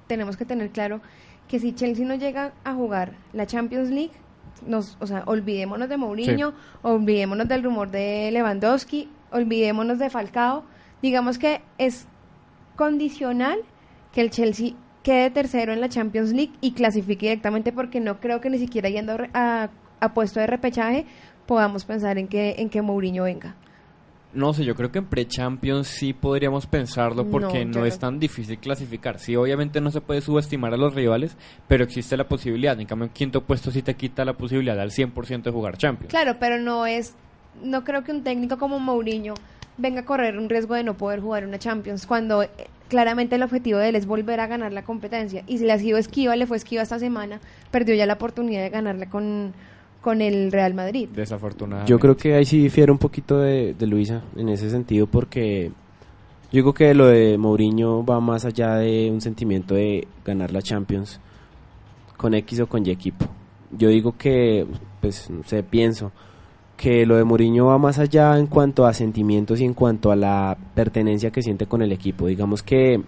tenemos 0.06 0.36
que 0.36 0.44
tener 0.44 0.70
claro 0.70 1.00
que 1.48 1.58
si 1.58 1.74
Chelsea 1.74 2.06
no 2.06 2.14
llega 2.14 2.52
a 2.62 2.74
jugar 2.74 3.14
la 3.32 3.48
Champions 3.48 3.90
League, 3.90 4.12
nos, 4.68 4.96
o 5.00 5.06
sea, 5.08 5.24
olvidémonos 5.26 5.88
de 5.88 5.96
Mourinho, 5.96 6.54
olvidémonos 6.82 7.48
del 7.48 7.64
rumor 7.64 7.90
de 7.90 8.30
Lewandowski, 8.30 9.08
olvidémonos 9.32 9.98
de 9.98 10.10
Falcao, 10.10 10.62
digamos 11.02 11.38
que 11.38 11.60
es 11.78 12.06
condicional 12.78 13.58
que 14.12 14.22
el 14.22 14.30
Chelsea 14.30 14.72
quede 15.02 15.30
tercero 15.30 15.72
en 15.72 15.80
la 15.80 15.88
Champions 15.88 16.32
League 16.32 16.52
y 16.60 16.72
clasifique 16.72 17.26
directamente 17.26 17.72
porque 17.72 18.00
no 18.00 18.20
creo 18.20 18.40
que 18.40 18.48
ni 18.50 18.58
siquiera 18.58 18.88
yendo 18.88 19.16
a, 19.34 19.68
puesto 20.14 20.38
de 20.38 20.46
repechaje 20.46 21.04
podamos 21.44 21.84
pensar 21.84 22.18
en 22.18 22.28
que 22.28 22.54
en 22.58 22.70
que 22.70 22.80
Mourinho 22.80 23.24
venga. 23.24 23.56
No 24.32 24.52
sé, 24.52 24.64
yo 24.64 24.74
creo 24.76 24.92
que 24.92 24.98
en 24.98 25.06
pre-Champions 25.06 25.88
sí 25.88 26.12
podríamos 26.12 26.66
pensarlo 26.66 27.26
porque 27.26 27.64
no, 27.64 27.84
es 27.84 27.98
tan 27.98 28.20
difícil 28.20 28.58
clasificar. 28.58 29.18
Sí, 29.18 29.34
obviamente 29.34 29.80
no 29.80 29.90
se 29.90 30.02
puede 30.02 30.20
subestimar 30.20 30.72
a 30.74 30.76
los 30.76 30.94
rivales, 30.94 31.36
pero 31.66 31.82
existe 31.82 32.16
la 32.16 32.28
posibilidad. 32.28 32.78
En 32.78 32.86
cambio, 32.86 33.06
en 33.06 33.12
quinto 33.12 33.42
puesto 33.42 33.70
sí 33.70 33.82
te 33.82 33.94
quita 33.94 34.26
la 34.26 34.34
posibilidad 34.34 34.78
al 34.78 34.90
100% 34.90 35.42
de 35.42 35.50
jugar 35.50 35.78
Champions. 35.78 36.10
Claro, 36.10 36.36
pero 36.38 36.60
no 36.60 36.86
es... 36.86 37.16
No 37.62 37.82
creo 37.82 38.04
que 38.04 38.12
un 38.12 38.22
técnico 38.22 38.58
como 38.58 38.78
Mourinho 38.78 39.34
venga 39.78 40.00
a 40.00 40.04
correr 40.04 40.36
un 40.38 40.48
riesgo 40.48 40.74
de 40.74 40.84
no 40.84 40.94
poder 40.94 41.20
jugar 41.20 41.46
una 41.46 41.58
Champions 41.58 42.06
cuando 42.06 42.42
eh, 42.42 42.50
claramente 42.88 43.36
el 43.36 43.42
objetivo 43.42 43.78
de 43.78 43.90
él 43.90 43.96
es 43.96 44.06
volver 44.06 44.40
a 44.40 44.46
ganar 44.46 44.72
la 44.72 44.82
competencia. 44.84 45.44
Y 45.46 45.58
si 45.58 45.64
le 45.64 45.72
ha 45.72 45.78
sido 45.78 45.98
esquiva, 45.98 46.36
le 46.36 46.46
fue 46.46 46.56
esquiva 46.56 46.82
esta 46.82 46.98
semana, 46.98 47.40
perdió 47.70 47.94
ya 47.94 48.06
la 48.06 48.14
oportunidad 48.14 48.62
de 48.62 48.70
ganarle 48.70 49.08
con, 49.08 49.52
con 50.00 50.20
el 50.20 50.52
Real 50.52 50.74
Madrid. 50.74 51.08
Desafortunadamente. 51.14 51.90
Yo 51.90 51.98
creo 51.98 52.16
que 52.16 52.34
ahí 52.34 52.44
sí 52.44 52.58
difiere 52.58 52.92
un 52.92 52.98
poquito 52.98 53.38
de, 53.38 53.74
de 53.74 53.86
Luisa 53.86 54.22
en 54.36 54.48
ese 54.48 54.68
sentido 54.70 55.06
porque 55.06 55.70
yo 56.50 56.56
digo 56.56 56.72
que 56.72 56.94
lo 56.94 57.06
de 57.06 57.36
Mourinho 57.36 58.04
va 58.04 58.20
más 58.20 58.44
allá 58.44 58.76
de 58.76 59.10
un 59.10 59.20
sentimiento 59.20 59.74
de 59.74 60.08
ganar 60.24 60.50
la 60.50 60.62
Champions 60.62 61.20
con 62.16 62.34
X 62.34 62.60
o 62.60 62.66
con 62.66 62.86
Y 62.86 62.90
equipo. 62.90 63.26
Yo 63.70 63.90
digo 63.90 64.16
que, 64.16 64.66
pues, 65.02 65.28
no 65.28 65.44
sé, 65.44 65.62
pienso 65.62 66.10
que 66.78 67.04
lo 67.04 67.16
de 67.16 67.24
Mourinho 67.24 67.66
va 67.66 67.76
más 67.76 67.98
allá 67.98 68.38
en 68.38 68.46
cuanto 68.46 68.86
a 68.86 68.94
sentimientos 68.94 69.60
y 69.60 69.64
en 69.64 69.74
cuanto 69.74 70.12
a 70.12 70.16
la 70.16 70.56
pertenencia 70.74 71.32
que 71.32 71.42
siente 71.42 71.66
con 71.66 71.82
el 71.82 71.90
equipo. 71.90 72.28
Digamos 72.28 72.62
que 72.62 73.02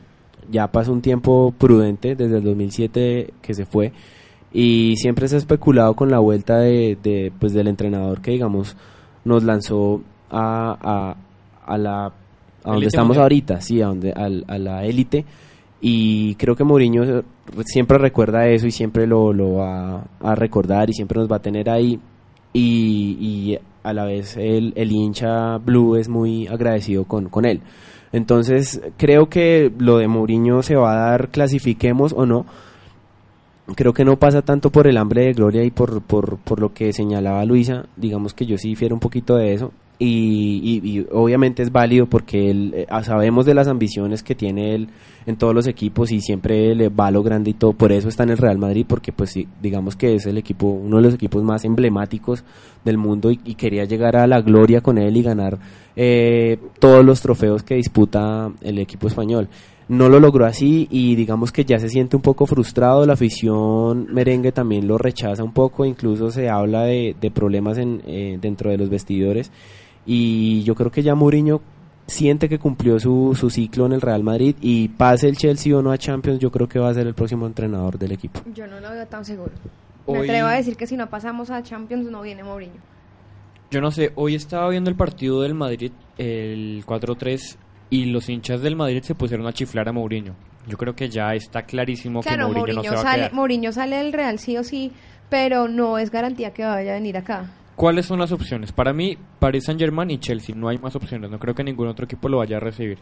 ya 0.51 0.67
pasó 0.67 0.93
un 0.93 1.01
tiempo 1.01 1.55
prudente 1.57 2.17
desde 2.17 2.39
el 2.39 2.45
2007 2.45 3.33
que 3.41 3.55
se 3.55 3.67
fue 3.67 3.93
y 4.53 4.97
siempre 4.97 5.29
se 5.29 5.37
ha 5.37 5.39
especulado 5.39 5.95
con 5.95 6.11
la 6.11 6.19
vuelta 6.19 6.59
de, 6.59 7.33
pues 7.39 7.53
del 7.53 7.69
entrenador 7.69 8.21
que 8.21 8.33
digamos 8.33 8.77
nos 9.25 9.45
lanzó 9.45 10.03
a, 10.31 11.15
a, 11.65 11.79
la 11.79 12.07
a 12.07 12.71
donde 12.73 12.87
estamos 12.87 13.17
ahorita, 13.19 13.61
sí, 13.61 13.81
a 13.81 13.87
donde 13.87 14.13
a, 14.13 14.59
la 14.59 14.85
élite. 14.85 15.25
Y 15.81 16.35
creo 16.35 16.57
que 16.57 16.65
Mourinho 16.65 17.23
siempre 17.65 17.99
recuerda 17.99 18.49
eso 18.49 18.67
y 18.67 18.71
siempre 18.71 19.07
lo, 19.07 19.33
lo 19.33 19.55
va 19.55 20.05
a 20.21 20.35
recordar 20.35 20.91
y 20.91 20.93
siempre 20.93 21.19
nos 21.19 21.31
va 21.31 21.37
a 21.37 21.43
tener 21.43 21.71
ahí 21.71 21.99
y, 22.53 23.59
a 23.83 23.93
la 23.95 24.05
vez 24.05 24.37
el, 24.37 24.75
el, 24.77 24.93
hincha 24.93 25.57
blue 25.57 25.97
es 25.97 26.09
muy 26.09 26.47
agradecido 26.47 27.05
con, 27.05 27.29
con 27.29 27.45
él. 27.47 27.61
Entonces 28.13 28.81
creo 28.97 29.29
que 29.29 29.73
lo 29.79 29.99
de 29.99 30.09
Mourinho 30.09 30.63
se 30.63 30.77
va 30.77 30.93
a 30.93 31.11
dar, 31.11 31.29
clasifiquemos 31.29 32.13
o 32.13 32.27
no. 32.27 32.45
Creo 33.77 33.95
que 33.95 34.05
no 34.05 34.19
pasa 34.19 34.43
tanto 34.43 34.71
por 34.71 34.87
el 34.87 34.97
hambre 34.97 35.27
de 35.27 35.33
gloria 35.33 35.63
y 35.63 35.71
por, 35.71 36.03
por, 36.03 36.39
por 36.39 36.61
lo 36.61 36.75
que 36.75 36.93
señalaba 36.93 37.45
Luisa. 37.45 37.87
Digamos 37.97 38.35
que 38.35 38.47
yo 38.47 38.59
sí 38.59 38.69
difiero 38.71 38.95
un 38.95 39.01
poquito 39.01 39.37
de 39.37 39.55
eso 39.55 39.73
y, 40.03 41.07
obviamente 41.13 41.63
es 41.63 41.71
válido 41.71 42.07
porque 42.07 42.51
él, 42.51 42.73
eh, 42.75 42.87
sabemos 43.03 43.45
de 43.45 43.55
las 43.55 43.69
ambiciones 43.69 44.23
que 44.23 44.35
tiene 44.35 44.75
él 44.75 44.89
en 45.27 45.37
todos 45.37 45.55
los 45.55 45.67
equipos 45.67 46.11
y 46.11 46.23
siempre 46.23 46.75
le 46.75 46.89
va 46.89 47.11
lo 47.11 47.23
grande 47.23 47.51
y 47.51 47.55
todo, 47.55 47.75
por 47.75 47.93
eso 47.93 48.09
está 48.09 48.23
en 48.23 48.31
el 48.31 48.39
Real 48.39 48.57
Madrid 48.57 48.87
porque 48.89 49.13
pues 49.13 49.35
digamos 49.61 49.97
que 49.97 50.15
es 50.15 50.25
el 50.25 50.39
equipo, 50.39 50.69
uno 50.69 50.97
de 50.97 51.03
los 51.03 51.15
equipos 51.15 51.43
más 51.43 51.67
emblemáticos 51.67 52.45
del 52.85 52.97
mundo 52.97 53.31
y, 53.31 53.37
quería 53.61 53.85
llegar 53.85 54.17
a 54.17 54.27
la 54.27 54.41
gloria 54.41 54.81
con 54.81 54.97
él 54.97 55.15
y 55.19 55.23
ganar 55.23 55.59
eh, 55.97 56.59
todos 56.79 57.05
los 57.05 57.21
trofeos 57.21 57.63
que 57.63 57.75
disputa 57.75 58.51
el 58.63 58.79
equipo 58.79 59.07
español. 59.07 59.49
No 59.89 60.09
lo 60.09 60.21
logró 60.21 60.47
así 60.47 60.87
y 60.91 61.17
digamos 61.17 61.51
que 61.51 61.65
ya 61.65 61.79
se 61.79 61.89
siente 61.89 62.17
un 62.17 62.23
poco 62.23 62.47
frustrado, 62.47 63.05
la 63.05 63.15
afición 63.15 64.07
merengue 64.11 64.53
también 64.53 64.87
lo 64.87 64.97
rechaza 64.97 65.43
un 65.43 65.53
poco, 65.53 65.85
incluso 65.85 66.31
se 66.31 66.49
habla 66.49 66.85
de, 66.85 67.15
problemas 67.35 67.77
en, 67.77 68.01
eh, 68.07 68.39
dentro 68.41 68.71
de 68.71 68.79
los 68.79 68.89
vestidores 68.89 69.51
y 70.07 70.63
yo 70.63 70.75
creo 70.75 70.91
que 70.91 71.03
ya 71.03 71.15
Mourinho 71.15 71.61
siente 72.07 72.49
que 72.49 72.59
cumplió 72.59 72.99
su, 72.99 73.37
su 73.39 73.51
ciclo 73.51 73.87
en 73.87 73.93
el 73.93 74.01
Real 74.01 74.23
Madrid 74.23 74.57
y 74.61 74.89
pase 74.89 75.29
el 75.29 75.37
Chelsea 75.37 75.77
o 75.77 75.83
no 75.83 75.93
a 75.93 75.99
Champions, 75.99 76.41
yo 76.41 76.51
creo 76.51 76.69
que 76.69 76.79
va 76.79 76.91
a 76.91 76.95
ser 76.95 77.07
el 77.07 77.15
próximo 77.15 77.47
entrenador 77.47 77.99
del 77.99 78.13
equipo. 78.13 78.41
Yo 78.55 78.67
no 78.67 78.81
lo 78.81 78.91
veo 78.91 79.07
tan 79.07 79.25
seguro. 79.25 79.53
Me 80.09 80.19
atrevo 80.19 80.49
a 80.49 80.55
decir 80.55 80.77
que 80.77 80.87
si 80.87 80.97
no 80.97 81.09
pasamos 81.09 81.51
a 81.51 81.63
Champions 81.63 82.11
no 82.11 82.23
viene 82.23 82.43
Mourinho. 82.43 82.81
Yo 83.71 83.81
no 83.81 83.93
sé, 83.93 84.13
hoy 84.17 84.35
estaba 84.35 84.69
viendo 84.69 84.91
el 84.91 84.97
partido 84.97 85.43
del 85.43 85.55
Madrid, 85.55 85.93
el 86.19 86.85
4-3, 86.85 87.57
y 87.91 88.07
los 88.07 88.29
hinchas 88.29 88.61
del 88.63 88.75
Madrid 88.75 89.03
se 89.03 89.15
pusieron 89.15 89.47
a 89.47 89.53
chiflar 89.53 89.89
a 89.89 89.93
Mourinho. 89.93 90.35
Yo 90.67 90.77
creo 90.77 90.95
que 90.97 91.09
ya 91.09 91.35
está 91.35 91.63
clarísimo 91.63 92.21
Claro, 92.21 92.49
que 92.49 92.55
Mourinho, 92.55 92.61
Mourinho, 92.61 92.83
no 92.83 92.83
se 92.83 92.95
va 92.95 93.01
a 93.01 93.05
sale, 93.05 93.23
quedar. 93.23 93.33
Mourinho 93.35 93.73
sale 93.73 93.97
del 93.97 94.13
Real 94.13 94.39
sí 94.41 94.57
o 94.57 94.65
sí, 94.65 94.91
pero 95.29 95.69
no 95.69 95.99
es 95.99 96.11
garantía 96.11 96.53
que 96.53 96.65
vaya 96.65 96.91
a 96.91 96.95
venir 96.95 97.17
acá. 97.17 97.51
¿Cuáles 97.77 98.07
son 98.07 98.19
las 98.19 98.33
opciones? 98.33 98.73
Para 98.73 98.93
mí, 98.93 99.17
Paris 99.39 99.65
Saint-Germain 99.65 100.11
y 100.11 100.19
Chelsea. 100.19 100.55
No 100.55 100.69
hay 100.69 100.79
más 100.79 100.95
opciones. 100.97 101.31
No 101.31 101.39
creo 101.39 101.55
que 101.55 101.65
ningún 101.65 101.89
otro 101.89 102.05
equipo 102.05 102.29
lo 102.29 102.39
vaya 102.39 102.59
a 102.59 102.61
recibir. 102.61 102.99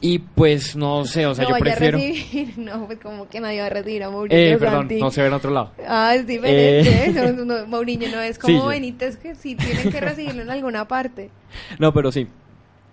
Y 0.00 0.20
pues 0.20 0.76
no 0.76 1.04
sé, 1.04 1.26
o 1.26 1.34
sea, 1.34 1.44
no 1.44 1.50
yo 1.50 1.56
prefiero... 1.58 1.98
a 1.98 2.00
recibir, 2.00 2.54
no, 2.58 2.86
pues 2.86 3.00
como 3.00 3.28
que 3.28 3.40
nadie 3.40 3.60
va 3.60 3.66
a 3.66 3.70
recibir 3.70 4.04
a 4.04 4.10
Mourinho. 4.10 4.40
Eh, 4.40 4.56
perdón, 4.56 4.80
Santi. 4.80 5.00
no 5.00 5.10
se 5.10 5.22
ve 5.22 5.26
en 5.26 5.34
otro 5.34 5.50
lado. 5.50 5.72
Ah, 5.86 6.14
es 6.14 6.26
diferente. 6.26 7.06
Eh. 7.06 7.12
No, 7.12 7.44
no, 7.44 7.66
Mourinho 7.66 8.08
no 8.08 8.20
es 8.20 8.38
como 8.38 8.66
Benítez 8.66 9.16
que 9.16 9.34
sí 9.34 9.56
tienen 9.56 9.90
que 9.90 10.00
recibirlo 10.00 10.42
en 10.42 10.50
alguna 10.50 10.86
parte. 10.86 11.30
No, 11.78 11.92
pero 11.92 12.12
sí. 12.12 12.28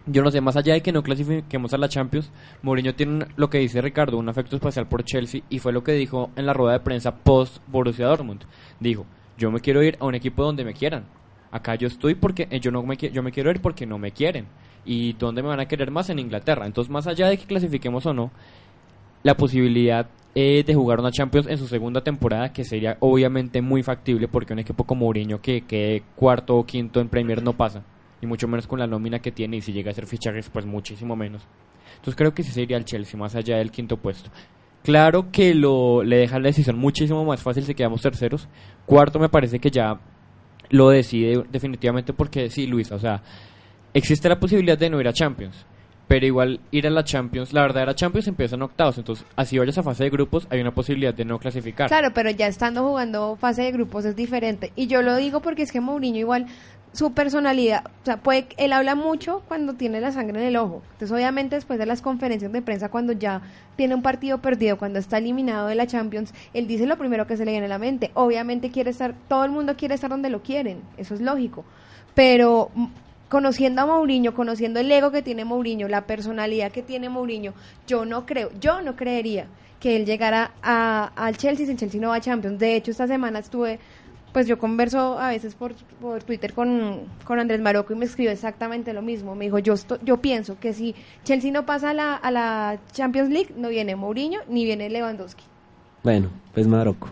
Yo 0.07 0.21
no 0.21 0.29
sé, 0.29 0.39
más 0.39 0.55
allá 0.55 0.73
de 0.73 0.81
que 0.81 0.91
no 0.91 1.01
clasifiquemos 1.01 1.73
a 1.73 1.77
la 1.77 1.89
Champions, 1.89 2.31
Mourinho 2.61 2.93
tiene 2.93 3.25
lo 3.37 3.49
que 3.49 3.57
dice 3.57 3.81
Ricardo, 3.81 4.17
un 4.17 4.29
afecto 4.29 4.55
especial 4.55 4.87
por 4.87 5.03
Chelsea 5.03 5.41
y 5.49 5.59
fue 5.59 5.73
lo 5.73 5.83
que 5.83 5.93
dijo 5.93 6.29
en 6.35 6.45
la 6.45 6.53
rueda 6.53 6.73
de 6.73 6.79
prensa 6.81 7.15
post 7.15 7.57
Borussia 7.67 8.05
Dortmund. 8.05 8.43
Dijo, 8.79 9.05
yo 9.37 9.51
me 9.51 9.59
quiero 9.59 9.83
ir 9.83 9.97
a 9.99 10.05
un 10.05 10.15
equipo 10.15 10.43
donde 10.43 10.63
me 10.63 10.73
quieran. 10.73 11.05
Acá 11.51 11.75
yo 11.75 11.87
estoy 11.87 12.15
porque 12.15 12.47
eh, 12.51 12.59
yo 12.59 12.71
no 12.71 12.83
me 12.83 12.97
yo 12.97 13.23
me 13.23 13.31
quiero 13.31 13.51
ir 13.51 13.61
porque 13.61 13.85
no 13.85 13.97
me 13.97 14.11
quieren. 14.11 14.47
¿Y 14.85 15.13
dónde 15.13 15.41
me 15.41 15.49
van 15.49 15.59
a 15.59 15.67
querer 15.67 15.89
más? 15.89 16.09
En 16.09 16.19
Inglaterra. 16.19 16.65
Entonces, 16.65 16.91
más 16.91 17.07
allá 17.07 17.27
de 17.27 17.37
que 17.37 17.45
clasifiquemos 17.45 18.05
o 18.05 18.13
no, 18.13 18.31
la 19.23 19.35
posibilidad 19.35 20.07
eh, 20.35 20.63
de 20.63 20.75
jugar 20.75 20.99
una 20.99 21.11
Champions 21.11 21.47
en 21.47 21.57
su 21.57 21.67
segunda 21.67 22.01
temporada, 22.01 22.53
que 22.53 22.63
sería 22.63 22.97
obviamente 22.99 23.61
muy 23.61 23.81
factible 23.81 24.27
porque 24.27 24.53
un 24.53 24.59
equipo 24.59 24.83
como 24.83 25.05
Mourinho 25.05 25.41
que 25.41 25.61
quede 25.61 26.03
cuarto 26.15 26.57
o 26.57 26.65
quinto 26.65 26.99
en 26.99 27.09
Premier 27.09 27.41
no 27.41 27.53
pasa, 27.53 27.83
y 28.21 28.27
mucho 28.27 28.47
menos 28.47 28.67
con 28.67 28.77
la 28.77 28.85
nómina 28.85 29.19
que 29.19 29.31
tiene, 29.31 29.57
y 29.57 29.61
si 29.61 29.71
llega 29.71 29.91
a 29.91 29.93
ser 29.95 30.05
fichajes, 30.05 30.49
pues 30.49 30.65
muchísimo 30.65 31.15
menos. 31.15 31.47
Entonces 31.95 32.15
creo 32.15 32.33
que 32.33 32.43
sí 32.43 32.51
sería 32.51 32.77
el 32.77 32.85
Chelsea, 32.85 33.19
más 33.19 33.35
allá 33.35 33.57
del 33.57 33.71
quinto 33.71 33.97
puesto. 33.97 34.29
Claro 34.85 35.31
que 35.31 35.55
lo, 35.55 36.03
le 36.03 36.17
deja 36.17 36.37
la 36.37 36.49
decisión 36.49 36.77
muchísimo 36.77 37.25
más 37.25 37.41
fácil 37.41 37.63
si 37.63 37.73
quedamos 37.73 38.03
terceros. 38.03 38.47
Cuarto 38.85 39.17
me 39.17 39.29
parece 39.29 39.57
que 39.57 39.71
ya 39.71 39.99
lo 40.69 40.89
decide 40.89 41.43
definitivamente 41.51 42.13
porque 42.13 42.51
sí, 42.51 42.67
Luisa, 42.67 42.93
o 42.93 42.99
sea, 42.99 43.23
existe 43.95 44.29
la 44.29 44.39
posibilidad 44.39 44.77
de 44.77 44.91
no 44.91 45.01
ir 45.01 45.07
a 45.07 45.13
Champions. 45.13 45.65
Pero 46.07 46.23
igual 46.27 46.59
ir 46.69 46.85
a 46.85 46.91
la 46.91 47.03
Champions, 47.03 47.51
la 47.51 47.63
verdadera 47.63 47.95
Champions 47.95 48.27
empieza 48.27 48.55
en 48.55 48.61
octavos, 48.61 48.95
entonces 48.99 49.25
así 49.35 49.57
vayas 49.57 49.79
a 49.79 49.81
fase 49.81 50.03
de 50.03 50.11
grupos 50.11 50.45
hay 50.51 50.61
una 50.61 50.69
posibilidad 50.69 51.15
de 51.15 51.25
no 51.25 51.39
clasificar. 51.39 51.87
Claro, 51.87 52.09
pero 52.13 52.29
ya 52.29 52.45
estando 52.45 52.87
jugando 52.87 53.35
fase 53.37 53.63
de 53.63 53.71
grupos 53.71 54.05
es 54.05 54.15
diferente. 54.15 54.71
Y 54.75 54.85
yo 54.85 55.01
lo 55.01 55.15
digo 55.15 55.41
porque 55.41 55.63
es 55.63 55.71
que 55.71 55.81
Mourinho 55.81 56.19
igual 56.19 56.45
su 56.95 57.11
personalidad, 57.13 57.83
o 57.85 58.05
sea, 58.05 58.17
puede, 58.17 58.47
él 58.57 58.71
habla 58.71 58.95
mucho 58.95 59.43
cuando 59.47 59.73
tiene 59.73 59.99
la 59.99 60.11
sangre 60.13 60.39
en 60.39 60.47
el 60.47 60.55
ojo. 60.55 60.81
Entonces, 60.93 61.11
obviamente, 61.11 61.55
después 61.55 61.77
de 61.77 61.85
las 61.85 62.01
conferencias 62.01 62.51
de 62.51 62.61
prensa, 62.61 62.89
cuando 62.89 63.11
ya 63.11 63.41
tiene 63.75 63.95
un 63.95 64.01
partido 64.01 64.37
perdido, 64.37 64.77
cuando 64.77 64.97
está 64.97 65.17
eliminado 65.17 65.67
de 65.67 65.75
la 65.75 65.87
Champions, 65.87 66.33
él 66.53 66.67
dice 66.67 66.85
lo 66.85 66.97
primero 66.97 67.27
que 67.27 67.35
se 67.35 67.43
le 67.43 67.51
viene 67.51 67.65
a 67.65 67.69
la 67.69 67.79
mente. 67.79 68.11
Obviamente 68.13 68.71
quiere 68.71 68.91
estar, 68.91 69.13
todo 69.27 69.43
el 69.43 69.51
mundo 69.51 69.75
quiere 69.75 69.95
estar 69.95 70.09
donde 70.09 70.29
lo 70.29 70.41
quieren, 70.41 70.81
eso 70.97 71.13
es 71.13 71.21
lógico. 71.21 71.65
Pero 72.13 72.71
mm, 72.73 72.85
conociendo 73.27 73.81
a 73.81 73.85
Mourinho, 73.85 74.33
conociendo 74.33 74.79
el 74.79 74.89
ego 74.89 75.11
que 75.11 75.21
tiene 75.21 75.43
Mourinho, 75.43 75.89
la 75.89 76.07
personalidad 76.07 76.71
que 76.71 76.81
tiene 76.81 77.09
Mourinho, 77.09 77.53
yo 77.87 78.05
no 78.05 78.25
creo, 78.25 78.51
yo 78.61 78.81
no 78.81 78.95
creería 78.95 79.47
que 79.79 79.97
él 79.97 80.05
llegara 80.05 80.51
al 80.63 81.37
Chelsea 81.37 81.65
si 81.65 81.73
el 81.73 81.77
Chelsea 81.77 82.01
no 82.01 82.09
va 82.09 82.15
a 82.15 82.21
Champions. 82.21 82.57
De 82.57 82.75
hecho, 82.75 82.91
esta 82.91 83.07
semana 83.07 83.39
estuve, 83.39 83.79
pues 84.35 84.47
yo 84.47 84.59
converso 84.59 85.17
a 85.17 85.29
veces 85.29 85.55
por, 85.55 85.71
por 86.01 86.21
Twitter 86.23 86.51
con, 86.51 87.03
con 87.23 87.39
Andrés 87.39 87.61
Maroco 87.61 87.93
y 87.93 87.95
me 87.95 88.03
escribe 88.03 88.33
exactamente 88.33 88.91
lo 88.91 89.01
mismo. 89.01 89.33
Me 89.33 89.45
dijo, 89.45 89.59
yo, 89.59 89.75
esto- 89.75 89.97
yo 90.03 90.17
pienso 90.17 90.59
que 90.59 90.73
si 90.73 90.93
Chelsea 91.23 91.53
no 91.53 91.65
pasa 91.65 91.91
a 91.91 91.93
la, 91.93 92.15
a 92.15 92.31
la 92.31 92.77
Champions 92.91 93.29
League, 93.29 93.53
no 93.55 93.69
viene 93.69 93.95
Mourinho 93.95 94.41
ni 94.49 94.65
viene 94.65 94.89
Lewandowski. 94.89 95.45
Bueno, 96.03 96.27
pues 96.53 96.67
Marocco. 96.67 97.07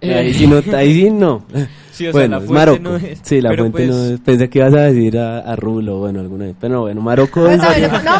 Eh. 0.00 0.12
Ahí 0.12 0.34
sí 0.34 0.48
no, 0.48 0.56
ahí 0.76 0.92
sí 0.92 1.08
no. 1.10 1.44
Sí, 1.92 2.08
o 2.08 2.12
sea, 2.12 2.20
bueno, 2.20 2.38
la 2.40 2.44
es 2.44 2.50
Marocco. 2.50 2.82
no 2.82 2.96
es, 2.96 3.20
sí, 3.22 3.40
la 3.40 3.50
fuente 3.54 3.70
pues- 3.70 3.88
no 3.88 4.04
es. 4.14 4.20
Pensé 4.20 4.50
que 4.50 4.58
ibas 4.58 4.74
a 4.74 4.80
decir 4.82 5.16
a, 5.18 5.38
a 5.38 5.54
Rulo, 5.54 5.98
bueno, 6.00 6.18
alguna 6.18 6.46
vez. 6.46 6.56
Pero 6.60 6.74
no, 6.74 6.80
bueno, 6.80 7.00
Marocco. 7.00 7.44
Pues, 7.44 7.58
no, 7.58 7.68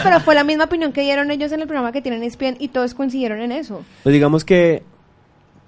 pero 0.05 0.21
fue 0.21 0.37
la 0.37 0.45
misma 0.45 0.65
opinión 0.67 0.93
que 0.93 1.01
dieron 1.01 1.33
ellos 1.33 1.51
en 1.51 1.63
el 1.63 1.67
programa 1.67 1.91
que 1.91 2.01
tienen 2.01 2.23
ESPN 2.23 2.59
y 2.61 2.69
todos 2.69 2.95
coincidieron 2.95 3.41
en 3.41 3.51
eso. 3.51 3.83
Pues 4.05 4.13
digamos 4.13 4.45
que 4.45 4.85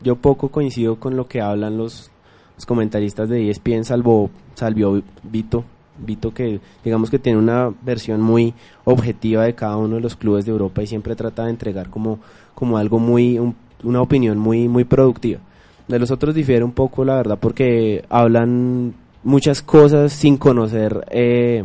yo 0.00 0.14
poco 0.14 0.50
coincido 0.50 1.00
con 1.00 1.16
lo 1.16 1.26
que 1.26 1.40
hablan 1.40 1.76
los, 1.76 2.10
los 2.58 2.66
comentaristas 2.66 3.28
de 3.28 3.48
ESPN, 3.50 3.84
salvo 3.84 4.30
salvio 4.54 5.00
Vito. 5.22 5.62
Vito 5.96 6.34
que 6.34 6.58
digamos 6.84 7.08
que 7.08 7.20
tiene 7.20 7.38
una 7.38 7.72
versión 7.82 8.20
muy 8.20 8.52
objetiva 8.84 9.44
de 9.44 9.54
cada 9.54 9.76
uno 9.76 9.94
de 9.94 10.00
los 10.00 10.16
clubes 10.16 10.44
de 10.44 10.50
Europa 10.50 10.82
y 10.82 10.88
siempre 10.88 11.14
trata 11.14 11.44
de 11.44 11.50
entregar 11.50 11.88
como, 11.88 12.18
como 12.56 12.76
algo 12.78 12.98
muy, 12.98 13.38
un- 13.38 13.54
una 13.84 14.02
opinión 14.02 14.38
muy, 14.38 14.66
muy 14.68 14.82
productiva. 14.82 15.38
De 15.86 16.00
los 16.00 16.10
otros 16.10 16.34
difiere 16.34 16.64
un 16.64 16.72
poco, 16.72 17.04
la 17.04 17.14
verdad, 17.14 17.38
porque 17.40 18.04
hablan 18.08 18.92
muchas 19.22 19.62
cosas 19.62 20.12
sin 20.12 20.36
conocer 20.36 21.04
eh, 21.12 21.62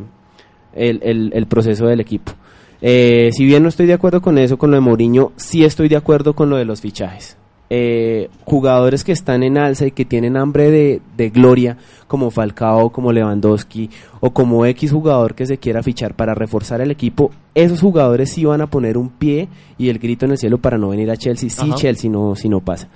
el, 0.75 0.99
el- 1.01 1.31
el 1.33 1.45
proceso 1.47 1.87
del 1.87 2.01
equipo. 2.01 2.33
Eh, 2.81 3.31
si 3.33 3.45
bien 3.45 3.63
no 3.63 3.69
estoy 3.69 3.87
de 3.87 3.93
acuerdo 3.93 4.21
con 4.21 4.37
eso, 4.37 4.59
con 4.59 4.69
lo 4.69 4.75
de 4.75 4.81
Mourinho, 4.81 5.31
sí 5.37 5.63
estoy 5.65 5.89
de 5.89 5.95
acuerdo 5.95 6.33
con 6.35 6.51
lo 6.51 6.57
de 6.57 6.65
los 6.65 6.81
fichajes. 6.81 7.35
Eh, 7.75 8.29
jugadores 8.45 9.03
que 9.03 9.13
están 9.13 9.41
en 9.41 9.57
alza 9.57 9.87
y 9.87 9.91
que 9.91 10.05
tienen 10.05 10.37
hambre 10.37 10.69
de, 10.69 11.01
de 11.17 11.31
gloria, 11.31 11.75
como 12.07 12.29
Falcao, 12.29 12.91
como 12.91 13.11
Lewandowski, 13.11 13.89
o 14.19 14.31
como 14.31 14.63
X 14.67 14.91
jugador 14.91 15.33
que 15.33 15.47
se 15.47 15.57
quiera 15.57 15.81
fichar 15.81 16.13
para 16.13 16.35
reforzar 16.35 16.81
el 16.81 16.91
equipo, 16.91 17.31
esos 17.55 17.81
jugadores 17.81 18.29
sí 18.29 18.45
van 18.45 18.61
a 18.61 18.67
poner 18.67 18.95
un 18.95 19.09
pie 19.09 19.49
y 19.79 19.89
el 19.89 19.97
grito 19.97 20.25
en 20.25 20.33
el 20.33 20.37
cielo 20.37 20.59
para 20.59 20.77
no 20.77 20.89
venir 20.89 21.09
a 21.09 21.17
Chelsea, 21.17 21.49
si 21.49 21.63
Ajá. 21.63 21.73
Chelsea 21.73 22.11
no, 22.11 22.35
si 22.35 22.47
no 22.47 22.59
pasa. 22.59 22.89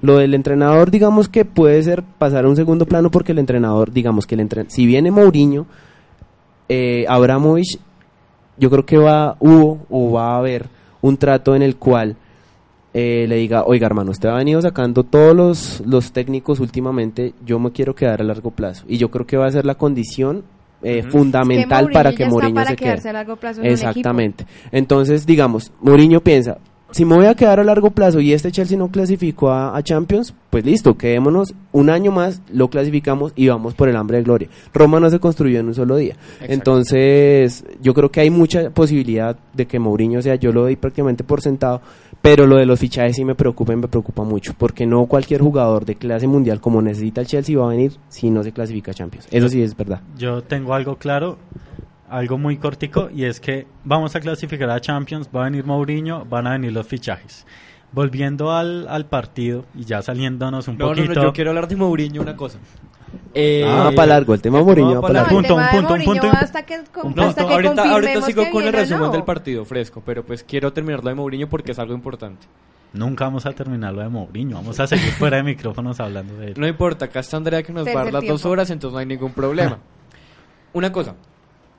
Lo 0.00 0.16
del 0.16 0.32
entrenador, 0.32 0.90
digamos 0.90 1.28
que 1.28 1.44
puede 1.44 1.82
ser 1.82 2.02
pasar 2.02 2.46
a 2.46 2.48
un 2.48 2.56
segundo 2.56 2.86
plano 2.86 3.10
porque 3.10 3.32
el 3.32 3.38
entrenador, 3.38 3.92
digamos 3.92 4.26
que 4.26 4.34
el 4.36 4.40
entren 4.40 4.70
si 4.70 4.86
viene 4.86 5.10
Mourinho, 5.10 5.66
eh, 6.70 7.04
Abramovich, 7.06 7.78
yo 8.56 8.70
creo 8.70 8.86
que 8.86 8.96
va, 8.96 9.36
hubo 9.40 9.80
o 9.90 10.10
va 10.10 10.36
a 10.36 10.38
haber 10.38 10.70
un 11.02 11.18
trato 11.18 11.54
en 11.54 11.60
el 11.60 11.76
cual 11.76 12.16
eh, 12.94 13.26
le 13.28 13.36
diga, 13.36 13.64
oiga 13.64 13.86
hermano, 13.86 14.10
usted 14.10 14.28
ha 14.28 14.34
venido 14.34 14.60
sacando 14.60 15.02
todos 15.04 15.34
los, 15.34 15.82
los 15.86 16.12
técnicos 16.12 16.60
últimamente, 16.60 17.32
yo 17.44 17.58
me 17.58 17.72
quiero 17.72 17.94
quedar 17.94 18.20
a 18.20 18.24
largo 18.24 18.50
plazo. 18.50 18.84
Y 18.86 18.98
yo 18.98 19.10
creo 19.10 19.26
que 19.26 19.36
va 19.36 19.46
a 19.46 19.52
ser 19.52 19.64
la 19.64 19.76
condición 19.76 20.44
eh, 20.82 21.02
fundamental 21.04 21.84
Es 21.84 21.88
que 21.88 21.94
para 21.94 22.12
que 22.12 22.26
Mourinho 22.26 22.54
para 22.54 22.70
se 22.70 22.76
quedarse 22.76 23.02
quede. 23.02 23.10
a 23.10 23.12
largo 23.12 23.36
plazo 23.36 23.60
en 23.60 23.66
un 23.66 23.72
equipo. 23.72 23.88
Exactamente. 23.88 24.46
Entonces, 24.72 25.24
digamos, 25.24 25.72
Mourinho 25.80 26.20
piensa, 26.20 26.58
si 26.90 27.06
me 27.06 27.16
voy 27.16 27.26
a 27.26 27.34
quedar 27.34 27.58
a 27.58 27.64
largo 27.64 27.90
plazo 27.90 28.20
y 28.20 28.34
este 28.34 28.52
Chelsea 28.52 28.76
no 28.76 28.88
clasificó 28.88 29.50
a, 29.50 29.74
a 29.76 29.82
Champions, 29.82 30.34
pues 30.50 30.64
listo, 30.64 30.94
quedémonos 30.94 31.54
un 31.72 31.88
año 31.88 32.12
más, 32.12 32.42
lo 32.52 32.68
clasificamos 32.68 33.32
y 33.34 33.48
vamos 33.48 33.72
por 33.74 33.88
el 33.88 33.96
hambre 33.96 34.18
de 34.18 34.24
gloria. 34.24 34.48
Roma 34.74 35.00
no 35.00 35.08
se 35.08 35.18
construyó 35.18 35.60
en 35.60 35.68
un 35.68 35.74
solo 35.74 35.96
día. 35.96 36.14
Exacto. 36.14 36.52
Entonces, 36.52 37.64
yo 37.80 37.94
creo 37.94 38.10
que 38.10 38.20
hay 38.20 38.30
mucha 38.30 38.68
posibilidad 38.70 39.38
de 39.54 39.66
que 39.66 39.78
Mourinho 39.78 40.20
sea, 40.20 40.34
yo 40.34 40.52
lo 40.52 40.62
doy 40.62 40.76
prácticamente 40.76 41.24
por 41.24 41.40
sentado, 41.40 41.80
pero 42.22 42.46
lo 42.46 42.56
de 42.56 42.66
los 42.66 42.78
fichajes 42.80 43.16
sí 43.16 43.24
me 43.24 43.34
preocupa 43.34 43.72
y 43.72 43.76
me 43.76 43.88
preocupa 43.88 44.22
mucho, 44.22 44.54
porque 44.56 44.86
no 44.86 45.06
cualquier 45.06 45.40
jugador 45.42 45.84
de 45.84 45.96
clase 45.96 46.26
mundial 46.28 46.60
como 46.60 46.80
necesita 46.80 47.20
el 47.20 47.26
Chelsea 47.26 47.58
va 47.58 47.66
a 47.66 47.70
venir 47.70 47.92
si 48.08 48.30
no 48.30 48.42
se 48.42 48.52
clasifica 48.52 48.92
a 48.92 48.94
Champions. 48.94 49.26
Eso 49.30 49.48
sí 49.48 49.62
es 49.62 49.76
verdad. 49.76 50.00
Yo 50.16 50.42
tengo 50.42 50.72
algo 50.74 50.96
claro, 50.96 51.36
algo 52.08 52.38
muy 52.38 52.56
cortico, 52.58 53.10
y 53.12 53.24
es 53.24 53.40
que 53.40 53.66
vamos 53.84 54.14
a 54.16 54.20
clasificar 54.20 54.70
a 54.70 54.80
Champions, 54.80 55.28
va 55.34 55.42
a 55.42 55.44
venir 55.44 55.64
Mourinho, 55.64 56.24
van 56.24 56.46
a 56.46 56.52
venir 56.52 56.72
los 56.72 56.86
fichajes. 56.86 57.44
Volviendo 57.94 58.52
al, 58.52 58.88
al 58.88 59.04
partido 59.06 59.66
y 59.74 59.84
ya 59.84 60.00
saliéndonos 60.00 60.66
un 60.68 60.78
No, 60.78 60.86
no, 60.86 60.94
poquito. 60.94 61.14
no, 61.14 61.22
yo 61.24 61.32
quiero 61.34 61.50
hablar 61.50 61.68
de 61.68 61.76
Mourinho 61.76 62.22
una 62.22 62.36
cosa. 62.36 62.58
Eh, 63.34 63.64
Ah, 63.66 63.84
va 63.84 63.92
para 63.92 64.06
largo, 64.14 64.34
el 64.34 64.42
tema 64.42 64.58
el 64.58 64.64
Mourinho 64.64 65.00
para 65.00 65.14
largo. 65.14 65.30
punto, 65.30 65.54
un 65.56 65.62
punto, 65.70 65.94
un 65.94 66.04
punto. 66.04 66.30
hasta 66.32 66.62
que, 66.64 66.78
No, 67.14 67.22
hasta 67.24 67.42
no, 67.42 67.48
que 67.48 67.54
ahorita, 67.54 68.22
sigo 68.22 68.44
que 68.44 68.50
con 68.50 68.64
el 68.64 68.72
resumen 68.72 69.02
no. 69.04 69.10
del 69.12 69.24
partido 69.24 69.64
fresco, 69.64 70.02
pero 70.04 70.24
pues 70.24 70.44
quiero 70.44 70.72
terminar 70.72 71.02
lo 71.02 71.08
de 71.10 71.14
Mourinho 71.14 71.48
porque 71.48 71.72
es 71.72 71.78
algo 71.78 71.94
importante. 71.94 72.46
Nunca 72.92 73.24
vamos 73.24 73.46
a 73.46 73.52
terminar 73.52 73.94
lo 73.94 74.02
de 74.02 74.08
Mourinho, 74.08 74.56
vamos 74.56 74.78
a 74.78 74.86
seguir 74.86 75.12
fuera 75.12 75.38
de 75.38 75.42
micrófonos 75.44 75.98
hablando 75.98 76.36
de 76.36 76.48
él. 76.48 76.54
No 76.58 76.66
importa, 76.66 77.06
acá 77.06 77.20
está 77.20 77.38
Andrea 77.38 77.62
que 77.62 77.72
nos 77.72 77.86
va 77.86 77.92
a 77.92 78.04
dar 78.04 78.12
las 78.12 78.26
dos 78.26 78.44
horas, 78.44 78.68
entonces 78.70 78.92
no 78.92 78.98
hay 78.98 79.06
ningún 79.06 79.32
problema. 79.32 79.78
Una 80.74 80.92
cosa, 80.92 81.14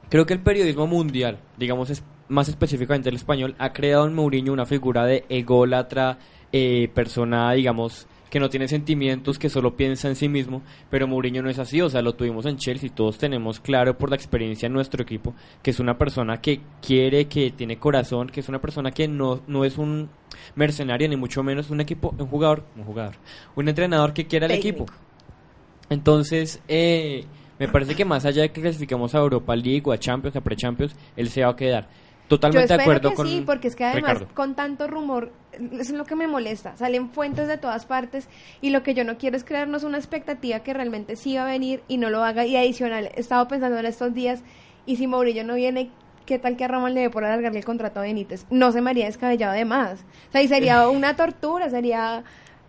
creo 0.10 0.26
que 0.26 0.34
el 0.34 0.40
periodismo 0.40 0.88
mundial, 0.88 1.38
digamos 1.58 1.90
es, 1.92 2.04
más 2.30 2.50
específicamente 2.50 3.10
el 3.10 3.16
español, 3.16 3.56
ha 3.60 3.74
creado 3.74 4.08
en 4.08 4.16
Mourinho 4.16 4.54
una 4.54 4.66
figura 4.66 5.06
de 5.06 5.26
ególatra, 5.30 6.18
eh, 6.52 6.90
persona, 6.94 7.52
digamos, 7.54 8.08
que 8.34 8.40
no 8.40 8.50
tiene 8.50 8.68
sentimientos, 8.68 9.38
que 9.38 9.48
solo 9.48 9.78
piensa 9.78 10.08
en 10.08 10.16
sí 10.16 10.28
mismo, 10.28 10.64
pero 10.90 11.08
Mourinho 11.08 11.44
no 11.44 11.52
es 11.52 11.60
así, 11.60 11.82
o 11.82 11.90
sea, 11.92 12.02
lo 12.02 12.16
tuvimos 12.16 12.48
en 12.48 12.58
Chelsea, 12.58 12.90
todos 12.90 13.20
tenemos 13.20 13.60
claro 13.60 13.96
por 13.96 14.10
la 14.10 14.16
experiencia 14.16 14.66
en 14.66 14.74
nuestro 14.74 15.04
equipo 15.04 15.36
que 15.62 15.70
es 15.70 15.80
una 15.80 16.00
persona 16.00 16.42
que 16.42 16.60
quiere, 16.82 17.26
que 17.26 17.52
tiene 17.52 17.78
corazón, 17.78 18.30
que 18.30 18.40
es 18.40 18.50
una 18.50 18.60
persona 18.60 18.90
que 18.90 19.08
no, 19.08 19.44
no 19.46 19.66
es 19.66 19.78
un 19.78 20.10
mercenario 20.56 21.08
ni 21.08 21.16
mucho 21.16 21.44
menos 21.44 21.70
un 21.70 21.82
equipo, 21.82 22.16
un 22.18 22.26
jugador, 22.26 22.64
un 22.76 22.86
jugador, 22.86 23.14
un 23.56 23.70
entrenador 23.70 24.14
que 24.14 24.26
quiere 24.26 24.48
al 24.48 24.52
equipo. 24.54 24.88
Entonces, 25.92 26.60
eh, 26.68 27.26
me 27.60 27.68
parece 27.68 27.94
que 27.94 28.04
más 28.04 28.26
allá 28.26 28.42
de 28.42 28.52
que 28.52 28.62
clasificamos 28.62 29.14
a 29.14 29.20
Europa 29.20 29.56
League 29.56 29.84
o 29.86 29.92
a 29.92 30.00
Champions, 30.00 30.36
a 30.36 30.42
Pre-Champions, 30.42 30.96
él 31.16 31.30
se 31.30 31.44
va 31.44 31.52
a 31.52 31.56
quedar. 31.56 31.88
Totalmente 32.34 32.68
Yo 32.68 32.68
de 32.68 32.82
espero 32.82 32.98
acuerdo 32.98 33.10
que 33.12 33.16
con 33.16 33.28
sí, 33.28 33.44
porque 33.46 33.68
es 33.68 33.76
que 33.76 33.86
además 33.86 34.14
Ricardo. 34.14 34.34
con 34.34 34.56
tanto 34.56 34.88
rumor, 34.88 35.32
es 35.80 35.92
lo 35.92 36.04
que 36.06 36.16
me 36.16 36.28
molesta. 36.28 36.76
Salen 36.78 37.12
fuentes 37.12 37.48
de 37.48 37.58
todas 37.58 37.86
partes 37.86 38.28
y 38.60 38.72
lo 38.72 38.82
que 38.82 38.96
yo 38.96 39.04
no 39.04 39.20
quiero 39.20 39.38
es 39.38 39.44
crearnos 39.44 39.84
una 39.84 40.00
expectativa 40.00 40.62
que 40.62 40.74
realmente 40.74 41.16
sí 41.16 41.36
va 41.36 41.44
a 41.44 41.46
venir 41.46 41.84
y 41.88 41.98
no 41.98 42.10
lo 42.10 42.24
haga. 42.24 42.46
Y 42.46 42.56
adicional, 42.56 43.12
he 43.14 43.20
estado 43.20 43.48
pensando 43.48 43.78
en 43.78 43.86
estos 43.86 44.16
días 44.16 44.42
y 44.88 44.96
si 44.96 45.06
Mourinho 45.06 45.44
no 45.44 45.54
viene, 45.54 45.92
¿qué 46.26 46.40
tal 46.40 46.58
que 46.58 46.64
a 46.64 46.68
Ramón 46.68 46.96
le 46.96 47.02
dé 47.02 47.10
por 47.12 47.24
alargarle 47.24 47.60
el 47.60 47.66
contrato 47.66 48.00
a 48.00 48.04
Benítez? 48.04 48.48
No 48.50 48.72
se 48.72 48.82
me 48.82 48.90
haría 48.90 49.06
descabellado 49.06 49.54
de 49.54 49.66
más. 49.66 50.02
O 50.30 50.32
sea, 50.32 50.42
y 50.42 50.48
sería 50.48 50.90
una 50.90 51.16
tortura, 51.16 51.70
sería... 51.70 52.24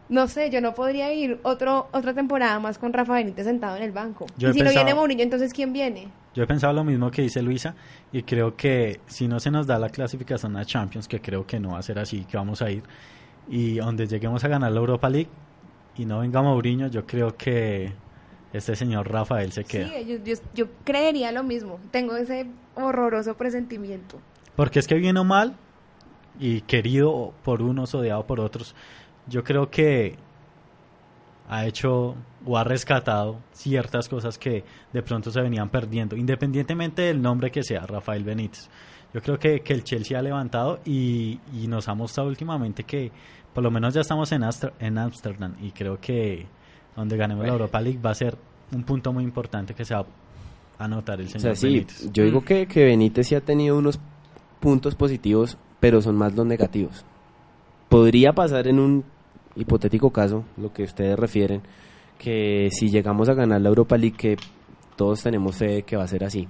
No 0.09 0.29
sé, 0.29 0.51
yo 0.51 0.61
no 0.61 0.75
podría 0.75 1.13
ir 1.13 1.41
otro, 1.43 1.89
otra 1.93 2.13
temporada 2.13 2.59
más 2.61 2.79
con 2.79 2.93
Rafa 2.93 3.15
Benítez 3.15 3.47
sentado 3.47 3.77
en 3.77 3.83
el 3.83 3.93
banco. 3.93 4.27
Yo 4.37 4.51
y 4.51 4.55
si 4.55 4.61
no 4.61 4.71
viene 4.71 4.95
Mourinho, 4.95 5.23
entonces 5.23 5.53
¿quién 5.55 5.73
viene? 5.73 6.09
Yo 6.35 6.43
he 6.43 6.47
pensado 6.47 6.73
lo 6.73 6.85
mismo 6.85 7.11
que 7.11 7.23
dice 7.23 7.41
Luisa 7.43 7.75
y 8.13 8.23
creo 8.23 8.55
que 8.57 9.01
si 9.07 9.29
no 9.29 9.41
se 9.41 9.51
nos 9.51 9.67
da 9.67 9.79
la 9.79 9.89
clasificación 9.89 10.57
a 10.57 10.65
Champions, 10.65 11.09
que 11.09 11.21
creo 11.21 11.47
que 11.47 11.59
no 11.59 11.71
va 11.71 11.79
a 11.79 11.83
ser 11.83 11.99
así, 11.99 12.25
que 12.25 12.37
vamos 12.37 12.61
a 12.61 12.71
ir, 12.71 12.83
y 13.49 13.77
donde 13.77 14.07
lleguemos 14.07 14.45
a 14.45 14.49
ganar 14.49 14.73
la 14.73 14.81
Europa 14.81 15.09
League 15.09 15.29
y 15.97 16.05
no 16.05 16.21
venga 16.21 16.43
Mourinho, 16.43 16.89
yo 16.89 17.07
creo 17.07 17.37
que 17.37 17.93
este 18.53 18.77
señor 18.77 19.11
Rafael 19.11 19.53
se 19.53 19.65
queda. 19.65 19.89
Sí, 19.89 20.07
yo, 20.07 20.17
yo, 20.25 20.35
yo 20.55 20.67
creería 20.85 21.33
lo 21.33 21.43
mismo. 21.43 21.81
Tengo 21.91 22.17
ese 22.17 22.47
horroroso 22.75 23.37
presentimiento. 23.37 24.21
Porque 24.55 24.79
es 24.79 24.87
que 24.87 24.95
bien 24.97 25.17
o 25.17 25.25
mal, 25.25 25.57
y 26.39 26.61
querido 26.63 27.33
por 27.43 27.63
unos, 27.63 27.95
odiado 27.95 28.27
por 28.27 28.41
otros, 28.41 28.75
yo 29.29 29.43
creo 29.45 29.71
que 29.71 30.17
ha 31.49 31.67
hecho 31.67 32.15
o 32.47 32.57
ha 32.59 32.65
rescatado 32.65 33.39
ciertas 33.53 34.09
cosas 34.09 34.39
que 34.39 34.65
de 34.93 35.03
pronto 35.03 35.31
se 35.31 35.41
venían 35.41 35.69
perdiendo, 35.69 36.17
independientemente 36.17 37.03
del 37.03 37.21
nombre 37.21 37.51
que 37.51 37.63
sea, 37.63 37.87
Rafael 37.87 38.25
Benítez. 38.25 38.69
Yo 39.13 39.23
creo 39.23 39.39
que, 39.39 39.61
que 39.61 39.73
el 39.75 39.85
Chelsea 39.85 40.19
ha 40.19 40.23
levantado 40.23 40.81
y, 40.85 41.39
y 41.53 41.67
nos 41.69 41.89
ha 41.89 41.95
mostrado 41.95 42.29
últimamente 42.29 42.85
que 42.85 43.13
por 43.53 43.63
lo 43.63 43.71
menos 43.71 43.95
ya 43.95 44.01
estamos 44.01 44.33
en 44.33 44.43
Amster- 44.43 44.73
en 44.81 44.99
Ámsterdam 44.99 45.55
y 45.63 45.71
creo 45.71 46.01
que 46.01 46.47
donde 46.97 47.17
ganemos 47.17 47.47
la 47.47 47.53
Europa 47.53 47.81
League 47.81 48.01
va 48.05 48.11
a 48.11 48.15
ser 48.15 48.37
un 48.73 48.83
punto 48.83 49.13
muy 49.13 49.23
importante 49.23 49.75
que 49.75 49.85
se 49.85 49.95
va 49.95 50.05
a 50.79 50.85
anotar 50.85 51.21
el 51.21 51.27
O 51.27 51.29
señor 51.29 51.41
sea, 51.43 51.55
sí, 51.57 51.67
Benítez. 51.69 52.11
yo 52.13 52.25
digo 52.25 52.43
que, 52.45 52.67
que 52.67 52.85
Benítez 52.85 53.29
sí 53.29 53.35
ha 53.37 53.41
tenido 53.41 53.79
unos 53.79 54.01
puntos 54.61 54.95
positivos, 54.97 55.57
pero 55.79 56.03
son 56.03 56.17
más 56.17 56.35
los 56.35 56.47
negativos. 56.47 57.05
Podría 57.89 58.33
pasar 58.33 58.67
en 58.67 58.81
un 58.81 59.05
hipotético 59.57 60.11
caso, 60.11 60.45
lo 60.57 60.73
que 60.73 60.85
ustedes 60.85 61.19
refieren, 61.19 61.63
que 62.19 62.69
si 62.73 62.89
llegamos 62.91 63.29
a 63.29 63.35
ganar 63.35 63.61
la 63.61 63.69
Europa 63.69 63.97
League, 63.97 64.17
que 64.17 64.37
todos 64.97 65.23
tenemos 65.23 65.57
fe 65.57 65.67
de 65.67 65.83
que 65.83 65.97
va 65.97 66.05
a 66.05 66.09
ser 66.09 66.25
así. 66.25 66.49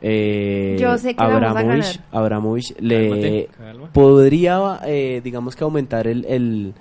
Eh, 0.00 0.76
Yo 0.80 0.96
sé 0.98 1.14
que 1.14 1.20
la 1.22 1.28
vamos 1.28 1.42
a 1.42 1.50
Abramovich, 1.50 1.84
ganar. 1.96 2.04
Abramovich 2.12 2.74
le 2.80 3.46
Cálmate, 3.56 3.90
podría, 3.92 4.80
eh, 4.86 5.20
digamos 5.24 5.56
que 5.56 5.64
aumentar 5.64 6.06
el, 6.06 6.24
el, 6.26 6.74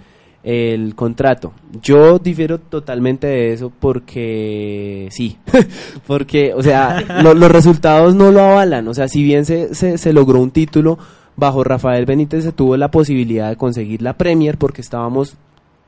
el 0.44 0.94
contrato. 0.96 1.54
Yo 1.82 2.20
difiero 2.20 2.60
totalmente 2.60 3.26
de 3.26 3.54
eso 3.54 3.72
porque 3.80 5.08
sí, 5.12 5.38
porque, 6.08 6.54
o 6.54 6.62
sea, 6.62 7.02
lo- 7.24 7.34
los 7.34 7.52
resultados 7.52 8.14
no 8.14 8.32
lo 8.32 8.42
avalan. 8.42 8.88
O 8.88 8.94
sea, 8.94 9.08
si 9.08 9.24
bien 9.24 9.46
se, 9.46 9.74
se, 9.74 9.98
se 9.98 10.14
logró 10.14 10.40
un 10.40 10.52
título, 10.52 11.00
bajo 11.36 11.64
Rafael 11.64 12.06
Benítez 12.06 12.44
se 12.44 12.52
tuvo 12.52 12.78
la 12.78 12.92
posibilidad 12.92 13.50
de 13.50 13.56
conseguir 13.58 14.02
la 14.04 14.14
Premier 14.14 14.58
porque 14.58 14.82
estábamos 14.82 15.38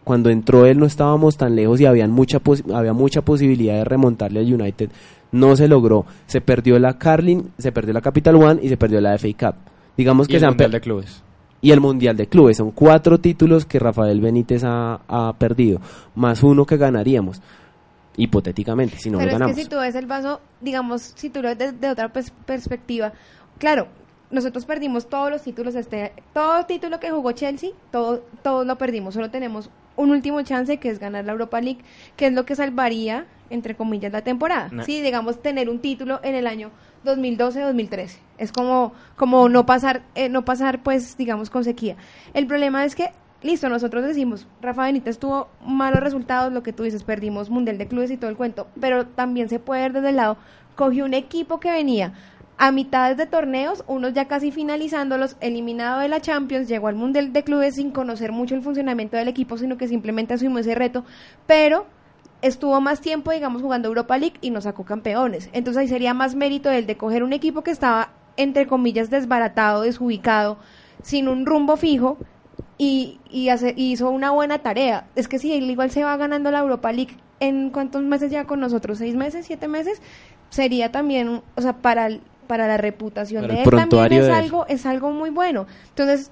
cuando 0.10 0.32
entró 0.32 0.65
él 0.65 0.80
no 0.80 0.88
estábamos 0.88 1.38
tan 1.38 1.56
lejos 1.56 1.80
y 1.80 1.86
habían 1.86 2.10
mucha 2.10 2.39
pos- 2.39 2.63
había 2.74 2.93
mucha 2.93 3.22
posibilidad 3.22 3.76
de 3.76 3.84
remontarle 3.86 4.39
al 4.39 4.52
United. 4.52 4.89
No 5.32 5.56
se 5.56 5.67
logró. 5.67 6.04
Se 6.26 6.41
perdió 6.41 6.80
la 6.80 6.98
Carling, 6.98 7.43
se 7.60 7.72
perdió 7.72 7.93
la 7.93 8.02
Capital 8.02 8.34
One 8.38 8.60
y 8.63 8.69
se 8.69 8.76
perdió 8.78 9.00
la 9.02 9.13
FA 9.19 9.28
Cup. 9.38 9.56
Digamos 9.95 10.28
Y 10.28 10.32
que 10.32 10.38
el 10.38 10.39
se 10.39 10.45
han 10.48 10.54
Mundial 10.54 10.72
de 10.72 10.82
Clubes. 10.82 11.24
y 11.62 11.69
el 11.69 11.80
Mundial 11.80 12.17
de 12.17 12.26
Clubes. 12.26 12.58
Son 12.58 12.72
cuatro 12.72 13.19
títulos 13.19 13.67
que 13.67 13.78
Rafael 13.78 14.19
Benítez 14.19 14.63
ha, 14.65 15.00
ha 15.08 15.32
perdido, 15.38 15.80
más 16.15 16.41
uno 16.41 16.65
que 16.65 16.78
ganaríamos, 16.78 17.39
hipotéticamente, 18.17 18.98
si 18.98 19.12
no 19.12 19.19
Pero 19.19 19.28
lo 19.28 19.34
es 19.36 19.39
ganamos. 19.39 19.56
que 19.56 19.63
si 19.63 19.69
tú 19.69 19.78
ves 19.78 19.93
el 19.93 20.08
vaso, 20.08 20.41
digamos, 20.60 21.13
si 21.15 21.30
tú 21.30 21.43
lo 21.43 21.50
ves 21.50 21.58
desde 21.60 21.88
otra 21.89 22.12
pers- 22.12 22.32
perspectiva, 22.48 23.13
claro, 23.60 23.88
nosotros 24.32 24.65
perdimos 24.65 25.08
todos 25.08 25.30
los 25.32 25.41
títulos, 25.43 25.76
este, 25.76 26.13
todo 26.34 26.65
título 26.65 27.00
que 27.00 27.12
jugó 27.12 27.32
Chelsea, 27.34 27.69
todo, 27.91 28.24
todos 28.41 28.65
lo 28.65 28.76
perdimos, 28.78 29.13
solo 29.13 29.30
tenemos 29.30 29.69
un 30.00 30.12
último 30.12 30.42
chance 30.44 30.78
que 30.78 30.90
es 30.90 30.98
ganar 30.98 31.26
la 31.26 31.34
Europa 31.34 31.60
League, 31.60 31.82
que 32.16 32.28
es 32.28 32.34
lo 32.34 32.46
que 32.46 32.56
salvaría, 32.56 33.26
entre 33.50 33.76
comillas, 33.76 34.14
la 34.14 34.22
temporada. 34.22 34.70
No. 34.72 34.84
Sí, 34.84 35.02
digamos, 35.02 35.42
tener 35.42 35.70
un 35.70 35.80
título 35.80 36.22
en 36.24 36.36
el 36.36 36.48
año 36.48 36.72
2012-2013. 37.04 38.18
Es 38.38 38.54
como, 38.54 38.94
como 39.18 39.50
no 39.50 39.66
pasar, 39.66 40.04
eh, 40.16 40.30
no 40.30 40.46
pasar, 40.46 40.84
pues, 40.84 41.18
digamos, 41.18 41.50
con 41.50 41.66
sequía. 41.66 41.98
El 42.34 42.48
problema 42.48 42.86
es 42.86 42.96
que, 42.96 43.12
listo, 43.44 43.68
nosotros 43.68 44.06
decimos, 44.06 44.48
Rafa 44.62 44.84
Benítez 44.84 45.20
tuvo 45.20 45.50
malos 45.66 46.00
resultados, 46.00 46.54
lo 46.54 46.64
que 46.64 46.72
tú 46.72 46.84
dices, 46.84 47.04
perdimos 47.04 47.50
Mundial 47.50 47.78
de 47.78 47.88
Clubes 47.88 48.10
y 48.10 48.16
todo 48.16 48.30
el 48.30 48.38
cuento, 48.38 48.68
pero 48.80 49.06
también 49.06 49.50
se 49.50 49.60
puede 49.60 49.82
ver 49.82 49.94
desde 49.94 50.10
el 50.10 50.16
lado, 50.16 50.38
cogió 50.78 51.04
un 51.04 51.14
equipo 51.14 51.60
que 51.60 51.72
venía 51.72 52.14
a 52.62 52.72
mitades 52.72 53.15
de 53.17 53.26
torneos, 53.26 53.84
unos 53.88 54.13
ya 54.13 54.26
casi 54.26 54.52
finalizándolos, 54.52 55.38
eliminado 55.39 56.02
de 56.02 56.10
la 56.10 56.19
Champions, 56.19 56.67
llegó 56.67 56.89
al 56.89 56.95
Mundial 56.95 57.32
de 57.34 57.43
Clubes 57.43 57.76
sin 57.76 57.91
conocer 57.91 58.32
mucho 58.34 58.54
el 58.54 58.62
funcionamiento 58.62 59.15
del 59.17 59.30
equipo, 59.30 59.58
sino 59.58 59.78
que 59.78 59.88
simplemente 59.88 60.34
asumimos 60.34 60.62
ese 60.62 60.76
reto, 60.76 61.06
pero 61.48 61.86
estuvo 62.41 62.80
más 62.82 63.00
tiempo, 63.02 63.32
digamos, 63.32 63.62
jugando 63.62 63.88
Europa 63.88 64.17
League 64.17 64.36
y 64.41 64.50
nos 64.52 64.65
sacó 64.65 64.84
campeones. 64.84 65.50
Entonces 65.54 65.80
ahí 65.82 65.88
sería 65.88 66.13
más 66.13 66.36
mérito 66.36 66.69
el 66.69 66.86
de 66.86 66.98
coger 66.98 67.24
un 67.24 67.32
equipo 67.34 67.63
que 67.63 67.72
estaba, 67.72 68.10
entre 68.38 68.67
comillas, 68.67 69.10
desbaratado, 69.10 69.82
desubicado, 69.84 70.58
sin 71.02 71.30
un 71.30 71.45
rumbo 71.45 71.78
fijo 71.78 72.17
y, 72.78 73.19
y 73.30 73.50
hace- 73.50 73.74
hizo 73.78 74.10
una 74.10 74.32
buena 74.32 74.60
tarea. 74.60 75.08
Es 75.15 75.28
que 75.30 75.39
si 75.39 75.54
él 75.54 75.69
igual 75.69 75.91
se 75.91 76.04
va 76.04 76.17
ganando 76.17 76.52
la 76.52 76.60
Europa 76.60 76.91
League, 76.91 77.15
¿en 77.39 77.69
cuántos 77.69 78.04
meses 78.04 78.32
ya 78.32 78.45
con 78.45 78.60
nosotros? 78.60 78.98
¿Seis 78.98 79.15
meses? 79.15 79.45
¿Siete 79.45 79.67
meses? 79.69 80.02
Sería 80.50 80.91
también, 80.91 81.41
o 81.56 81.62
sea, 81.62 81.74
para, 81.78 82.08
el- 82.08 82.22
para 82.50 82.66
la 82.68 82.78
reputación 82.78 83.44
Para 83.44 83.54
de 83.54 83.60
él 83.60 83.64
también 83.70 84.24
es 84.24 84.28
algo, 84.44 84.66
es 84.68 84.86
algo 84.88 85.12
muy 85.12 85.30
bueno. 85.30 85.68
Entonces, 85.90 86.32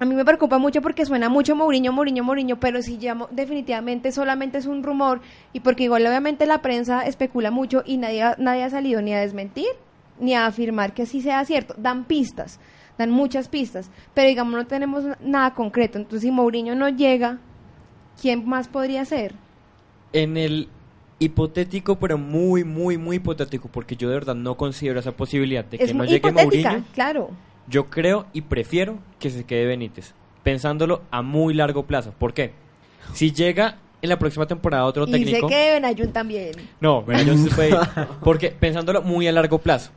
a 0.00 0.06
mí 0.06 0.14
me 0.14 0.24
preocupa 0.24 0.56
mucho 0.56 0.80
porque 0.80 1.04
suena 1.04 1.28
mucho 1.28 1.54
Mourinho, 1.54 1.92
Mourinho, 1.92 2.24
Mourinho, 2.24 2.58
pero 2.58 2.80
si 2.80 2.96
ya 2.96 3.14
definitivamente 3.30 4.10
solamente 4.10 4.56
es 4.56 4.64
un 4.66 4.82
rumor 4.82 5.20
y 5.52 5.60
porque 5.60 5.84
igual 5.84 6.06
obviamente 6.06 6.46
la 6.46 6.62
prensa 6.62 7.02
especula 7.02 7.50
mucho 7.50 7.82
y 7.84 7.98
nadie, 7.98 8.22
ha- 8.22 8.36
nadie 8.38 8.64
ha 8.64 8.70
salido 8.70 9.02
ni 9.02 9.12
a 9.12 9.20
desmentir 9.20 9.68
ni 10.18 10.32
a 10.34 10.46
afirmar 10.46 10.94
que 10.94 11.02
así 11.02 11.20
sea 11.20 11.44
cierto. 11.44 11.74
Dan 11.76 12.04
pistas, 12.04 12.58
dan 12.96 13.10
muchas 13.10 13.48
pistas, 13.48 13.90
pero 14.14 14.28
digamos 14.28 14.54
no 14.54 14.66
tenemos 14.66 15.04
nada 15.20 15.52
concreto. 15.52 15.98
Entonces 15.98 16.22
si 16.22 16.30
Mourinho 16.30 16.74
no 16.74 16.88
llega, 16.88 17.36
¿quién 18.20 18.48
más 18.48 18.68
podría 18.68 19.04
ser? 19.04 19.34
En 20.14 20.36
el 20.36 20.68
hipotético, 21.24 21.98
pero 21.98 22.18
muy, 22.18 22.64
muy, 22.64 22.96
muy 22.98 23.16
hipotético, 23.16 23.68
porque 23.68 23.96
yo 23.96 24.08
de 24.08 24.14
verdad 24.14 24.34
no 24.34 24.56
considero 24.56 25.00
esa 25.00 25.12
posibilidad 25.12 25.64
de 25.64 25.78
que 25.78 25.84
es 25.84 25.94
no 25.94 26.04
llegue 26.04 26.30
Mourinho. 26.32 26.84
claro. 26.94 27.30
Yo 27.66 27.88
creo 27.88 28.26
y 28.32 28.42
prefiero 28.42 28.98
que 29.18 29.30
se 29.30 29.44
quede 29.44 29.64
Benítez, 29.64 30.12
pensándolo 30.42 31.02
a 31.10 31.22
muy 31.22 31.54
largo 31.54 31.84
plazo. 31.84 32.12
¿Por 32.18 32.34
qué? 32.34 32.52
Si 33.14 33.32
llega 33.32 33.78
en 34.02 34.10
la 34.10 34.18
próxima 34.18 34.46
temporada 34.46 34.84
otro 34.84 35.08
Y 35.08 35.12
técnico... 35.12 35.48
sé 35.48 35.54
que 35.54 35.72
Benayoun 35.72 36.12
también. 36.12 36.52
No, 36.80 37.02
Benayoun 37.02 37.48
se 37.48 37.54
puede 37.54 37.70
ir. 37.70 37.76
Porque 38.22 38.50
pensándolo 38.50 39.00
muy 39.00 39.26
a 39.26 39.32
largo 39.32 39.58
plazo. 39.58 39.92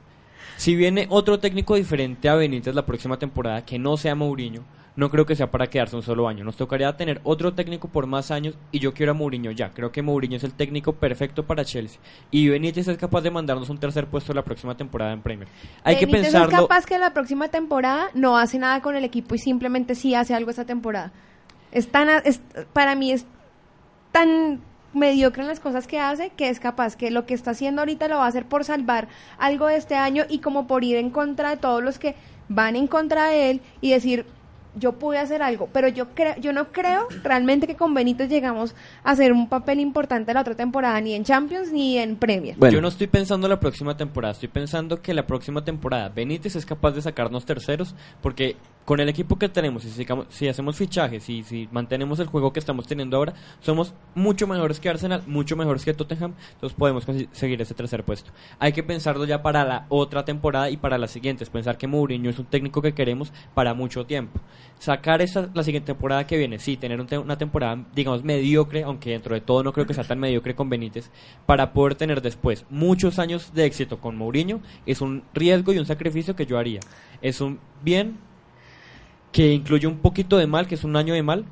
Si 0.56 0.76
viene 0.76 1.08
otro 1.10 1.40
técnico 1.40 1.76
diferente 1.76 2.30
a 2.30 2.36
Benítez 2.36 2.74
la 2.74 2.86
próxima 2.86 3.20
temporada 3.20 3.66
que 3.66 3.78
no 3.78 3.98
sea 3.98 4.16
Mourinho, 4.16 4.64
no 4.98 5.10
creo 5.10 5.26
que 5.26 5.36
sea 5.36 5.50
para 5.50 5.68
quedarse 5.68 5.96
un 5.96 6.02
solo 6.02 6.28
año. 6.28 6.44
Nos 6.44 6.58
tocaría 6.58 6.98
tener 6.98 7.22
otro 7.24 7.54
técnico 7.54 7.88
por 7.88 8.06
más 8.08 8.32
años 8.32 8.56
y 8.72 8.80
yo 8.80 8.94
quiero 8.94 9.14
a 9.14 9.16
Mourinho 9.16 9.52
ya. 9.52 9.72
Creo 9.72 9.92
que 9.94 10.02
Mourinho 10.02 10.36
es 10.36 10.44
el 10.44 10.54
técnico 10.54 10.94
perfecto 10.94 11.46
para 11.46 11.64
Chelsea. 11.64 12.00
Y 12.32 12.50
Benítez 12.50 12.88
es 12.90 12.98
capaz 12.98 13.22
de 13.22 13.32
mandarnos 13.32 13.70
un 13.70 13.78
tercer 13.78 14.08
puesto 14.08 14.34
la 14.34 14.44
próxima 14.44 14.76
temporada 14.76 15.14
en 15.14 15.22
Premier. 15.22 15.48
Hay 15.84 15.96
que 15.98 16.06
Benítez 16.08 16.34
pensarlo. 16.34 16.50
es 16.56 16.62
capaz 16.62 16.86
que 16.86 16.98
la 16.98 17.14
próxima 17.14 17.48
temporada 17.48 18.10
no 18.14 18.38
hace 18.38 18.60
nada 18.60 18.82
con 18.82 18.96
el 18.96 19.04
equipo 19.06 19.36
y 19.36 19.38
simplemente 19.38 19.96
sí 19.96 20.16
hace 20.16 20.34
algo 20.34 20.50
esta 20.50 20.66
temporada. 20.66 21.14
Es 21.72 21.90
tan, 21.90 22.10
es- 22.26 22.42
para 22.74 22.96
mí 22.96 23.12
es 23.12 23.26
tan 24.12 24.62
mediocre 24.94 25.44
en 25.44 25.48
las 25.48 25.60
cosas 25.60 25.86
que 25.86 26.00
hace 26.00 26.32
que 26.32 26.50
es 26.50 26.60
capaz 26.60 26.96
que 26.96 27.12
lo 27.12 27.26
que 27.26 27.34
está 27.36 27.52
haciendo 27.52 27.82
ahorita 27.82 28.08
lo 28.08 28.18
va 28.18 28.26
a 28.26 28.28
hacer 28.30 28.46
por 28.48 28.64
salvar 28.64 29.10
algo 29.38 29.68
de 29.68 29.76
este 29.76 29.96
año 29.96 30.24
y 30.28 30.40
como 30.40 30.66
por 30.66 30.84
ir 30.84 30.96
en 30.98 31.12
contra 31.12 31.52
de 31.52 31.58
todos 31.58 31.84
los 31.84 32.00
que 32.00 32.16
van 32.50 32.76
en 32.76 32.88
contra 32.88 33.28
de 33.28 33.52
él 33.52 33.62
y 33.82 33.92
decir 33.92 34.26
yo 34.80 34.94
pude 34.94 35.18
hacer 35.18 35.42
algo, 35.42 35.70
pero 35.72 35.88
yo 35.88 36.10
creo, 36.14 36.36
yo 36.40 36.54
no 36.54 36.72
creo 36.72 37.08
realmente 37.24 37.68
que 37.68 37.76
con 37.76 37.94
Benítez 37.94 38.30
llegamos 38.30 38.76
a 39.04 39.12
hacer 39.12 39.32
un 39.32 39.50
papel 39.50 39.80
importante 39.80 40.34
la 40.34 40.42
otra 40.42 40.56
temporada, 40.56 41.00
ni 41.02 41.14
en 41.14 41.24
Champions 41.24 41.72
ni 41.72 41.98
en 41.98 42.16
Premier. 42.16 42.56
Yo 42.72 42.82
no 42.82 42.88
estoy 42.88 43.08
pensando 43.08 43.48
la 43.48 43.60
próxima 43.60 43.98
temporada, 43.98 44.34
estoy 44.34 44.50
pensando 44.50 45.02
que 45.02 45.14
la 45.14 45.26
próxima 45.26 45.64
temporada 45.64 46.10
Benítez 46.10 46.56
es 46.56 46.66
capaz 46.66 46.92
de 46.92 47.02
sacarnos 47.02 47.46
terceros, 47.46 47.96
porque 48.22 48.56
con 48.88 49.02
el 49.02 49.10
equipo 49.10 49.38
que 49.38 49.50
tenemos, 49.50 49.84
si, 49.84 50.06
si 50.30 50.48
hacemos 50.48 50.78
fichajes 50.78 51.28
y 51.30 51.44
si 51.44 51.68
mantenemos 51.74 52.20
el 52.20 52.28
juego 52.28 52.54
que 52.54 52.60
estamos 52.60 52.88
teniendo 52.88 53.18
ahora, 53.18 53.34
somos 53.60 53.94
mucho 54.16 54.48
mejores 54.48 54.80
que 54.80 54.88
Arsenal, 54.88 55.24
mucho 55.28 55.58
mejores 55.58 55.84
que 55.84 55.94
Tottenham, 55.94 56.36
entonces 56.54 56.78
podemos 56.78 57.06
conseguir 57.06 57.62
ese 57.62 57.74
tercer 57.74 58.06
puesto. 58.06 58.32
Hay 58.60 58.72
que 58.72 58.84
pensarlo 58.84 59.26
ya 59.26 59.42
para 59.42 59.66
la 59.66 59.88
otra 59.90 60.24
temporada 60.24 60.70
y 60.70 60.78
para 60.78 60.98
las 60.98 61.12
siguientes, 61.12 61.50
pensar 61.50 61.78
que 61.78 61.86
Mourinho 61.86 62.30
es 62.30 62.40
un 62.40 62.46
técnico 62.46 62.82
que 62.82 62.94
queremos 62.94 63.34
para 63.54 63.74
mucho 63.74 64.06
tiempo 64.06 64.40
sacar 64.80 65.22
esa, 65.22 65.50
la 65.54 65.64
siguiente 65.64 65.88
temporada 65.88 66.28
que 66.28 66.38
viene, 66.38 66.60
sí, 66.60 66.78
tener 66.78 67.00
una 67.02 67.38
temporada, 67.38 67.84
digamos, 67.96 68.24
mediocre, 68.24 68.84
aunque 68.84 69.12
dentro 69.12 69.34
de 69.34 69.42
todo 69.42 69.64
no 69.64 69.74
creo 69.74 69.86
que 69.86 69.94
sea 69.94 70.04
tan 70.04 70.20
mediocre 70.20 70.56
con 70.56 70.70
Benítez, 70.70 71.10
para 71.46 71.74
poder 71.74 71.96
tener 71.96 72.22
después 72.22 72.66
muchos 72.70 73.20
años 73.20 73.54
de 73.54 73.66
éxito 73.66 74.00
con 74.00 74.18
Mourinho, 74.18 74.62
es 74.86 75.02
un 75.02 75.24
riesgo 75.34 75.74
y 75.74 75.80
un 75.80 75.86
sacrificio 75.86 76.36
que 76.36 76.46
yo 76.46 76.58
haría. 76.58 76.80
Es 77.22 77.42
un 77.42 77.60
bien 77.84 78.18
que 79.32 79.52
incluye 79.52 79.88
un 79.88 79.98
poquito 79.98 80.38
de 80.38 80.48
mal, 80.48 80.68
que 80.68 80.76
es 80.76 80.84
un 80.84 80.96
año 80.96 81.14
de 81.14 81.24
mal, 81.24 81.46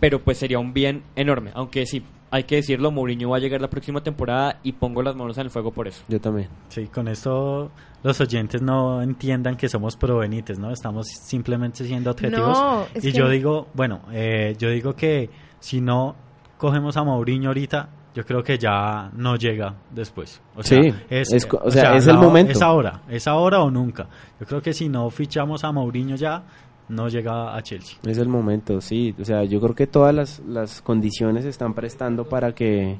pero 0.00 0.22
pues 0.22 0.38
sería 0.38 0.58
un 0.58 0.72
bien 0.72 1.02
enorme, 1.16 1.50
aunque 1.54 1.86
sí, 1.86 2.02
hay 2.30 2.44
que 2.44 2.56
decirlo, 2.56 2.90
Mourinho 2.90 3.30
va 3.30 3.36
a 3.36 3.40
llegar 3.40 3.60
la 3.60 3.70
próxima 3.70 4.02
temporada 4.02 4.58
y 4.62 4.72
pongo 4.72 5.02
las 5.02 5.14
manos 5.14 5.38
en 5.38 5.44
el 5.44 5.50
fuego 5.50 5.70
por 5.70 5.88
eso. 5.88 6.02
Yo 6.08 6.20
también. 6.20 6.48
Sí, 6.68 6.86
con 6.88 7.08
esto 7.08 7.70
los 8.02 8.20
oyentes 8.20 8.62
no 8.62 9.02
entiendan 9.02 9.56
que 9.56 9.68
somos 9.68 9.96
pro 9.96 10.18
Benítez, 10.18 10.58
¿no? 10.58 10.70
Estamos 10.70 11.06
simplemente 11.08 11.84
siendo 11.84 12.10
objetivos. 12.10 12.88
y 13.02 13.12
yo 13.12 13.28
digo, 13.28 13.68
bueno, 13.74 14.02
eh, 14.12 14.54
yo 14.58 14.70
digo 14.70 14.94
que 14.94 15.30
si 15.60 15.80
no 15.80 16.14
cogemos 16.56 16.96
a 16.96 17.04
Mourinho 17.04 17.48
ahorita, 17.48 17.88
yo 18.14 18.24
creo 18.24 18.42
que 18.42 18.56
ya 18.56 19.10
no 19.14 19.36
llega 19.36 19.74
después. 19.90 20.40
O 20.54 20.62
sea, 20.62 20.82
sí, 20.82 20.94
es, 21.10 21.46
o 21.52 21.70
sea, 21.70 21.96
es 21.96 22.06
el 22.06 22.16
momento. 22.16 22.52
Es 22.52 22.62
ahora, 22.62 23.02
es 23.08 23.26
ahora 23.28 23.60
o 23.60 23.70
nunca. 23.70 24.08
Yo 24.40 24.46
creo 24.46 24.62
que 24.62 24.72
si 24.72 24.88
no 24.88 25.10
fichamos 25.10 25.64
a 25.64 25.72
Mourinho 25.72 26.16
ya, 26.16 26.42
no 26.88 27.08
llega 27.08 27.56
a 27.56 27.62
Chelsea. 27.62 27.98
Es 28.06 28.18
el 28.18 28.28
momento, 28.28 28.80
sí. 28.80 29.14
O 29.20 29.24
sea, 29.24 29.44
yo 29.44 29.60
creo 29.60 29.74
que 29.74 29.86
todas 29.86 30.14
las, 30.14 30.40
las 30.46 30.82
condiciones 30.82 31.44
se 31.44 31.50
están 31.50 31.74
prestando 31.74 32.28
para 32.28 32.52
que, 32.54 32.96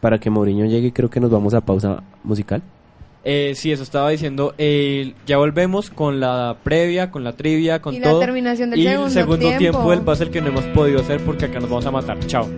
para 0.00 0.18
que 0.18 0.30
Mourinho 0.30 0.66
llegue 0.66 0.88
y 0.88 0.92
creo 0.92 1.10
que 1.10 1.20
nos 1.20 1.30
vamos 1.30 1.54
a 1.54 1.60
pausa 1.60 2.02
musical. 2.24 2.62
Eh, 3.24 3.52
sí, 3.54 3.70
eso 3.70 3.82
estaba 3.82 4.10
diciendo. 4.10 4.54
Eh, 4.58 5.14
ya 5.26 5.36
volvemos 5.36 5.90
con 5.90 6.18
la 6.18 6.56
previa, 6.62 7.10
con 7.10 7.22
la 7.22 7.34
trivia, 7.34 7.80
con 7.80 7.94
y 7.94 8.00
todo. 8.00 8.18
La 8.18 8.26
terminación 8.26 8.70
del 8.70 8.80
y 8.80 8.84
segundo 8.84 9.06
el 9.06 9.12
segundo 9.12 9.46
tiempo, 9.46 9.58
tiempo 9.58 9.90
del 9.90 10.22
el 10.22 10.30
que 10.30 10.40
no 10.40 10.48
hemos 10.48 10.64
podido 10.66 11.00
hacer 11.00 11.20
porque 11.24 11.44
acá 11.44 11.60
nos 11.60 11.70
vamos 11.70 11.86
a 11.86 11.90
matar. 11.92 12.18
Chao. 12.26 12.48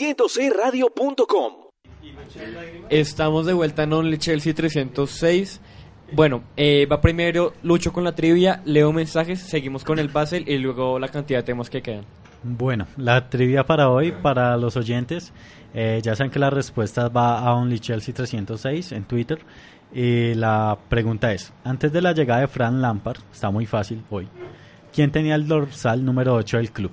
www.300radio.com. 0.00 1.52
Estamos 2.88 3.46
de 3.46 3.52
vuelta 3.52 3.84
en 3.84 3.92
Only 3.92 4.18
Chelsea 4.18 4.54
306. 4.54 5.60
Bueno, 6.12 6.44
eh, 6.56 6.86
va 6.86 7.00
primero 7.00 7.54
Lucho 7.62 7.92
con 7.92 8.04
la 8.04 8.14
trivia, 8.14 8.60
leo 8.64 8.92
mensajes, 8.92 9.40
seguimos 9.40 9.82
con 9.82 9.98
el 9.98 10.08
Basel 10.08 10.46
y 10.48 10.58
luego 10.58 10.98
la 10.98 11.08
cantidad 11.08 11.38
de 11.38 11.44
temas 11.44 11.70
que 11.70 11.80
quedan. 11.80 12.04
Bueno, 12.42 12.86
la 12.96 13.30
trivia 13.30 13.64
para 13.64 13.88
hoy, 13.88 14.12
para 14.12 14.56
los 14.56 14.76
oyentes, 14.76 15.32
eh, 15.72 16.00
ya 16.02 16.14
saben 16.16 16.30
que 16.30 16.38
la 16.38 16.50
respuesta 16.50 17.08
va 17.08 17.38
a 17.38 17.54
Only 17.54 17.78
Chelsea 17.78 18.14
306 18.14 18.92
en 18.92 19.04
Twitter. 19.04 19.40
Y 19.94 20.34
la 20.34 20.78
pregunta 20.88 21.32
es, 21.32 21.52
antes 21.64 21.92
de 21.92 22.02
la 22.02 22.12
llegada 22.12 22.40
de 22.40 22.48
Fran 22.48 22.80
Lampard, 22.82 23.18
está 23.30 23.50
muy 23.50 23.66
fácil 23.66 24.02
hoy, 24.10 24.26
¿quién 24.92 25.12
tenía 25.12 25.34
el 25.34 25.46
dorsal 25.46 26.04
número 26.04 26.34
8 26.34 26.56
del 26.56 26.72
club? 26.72 26.92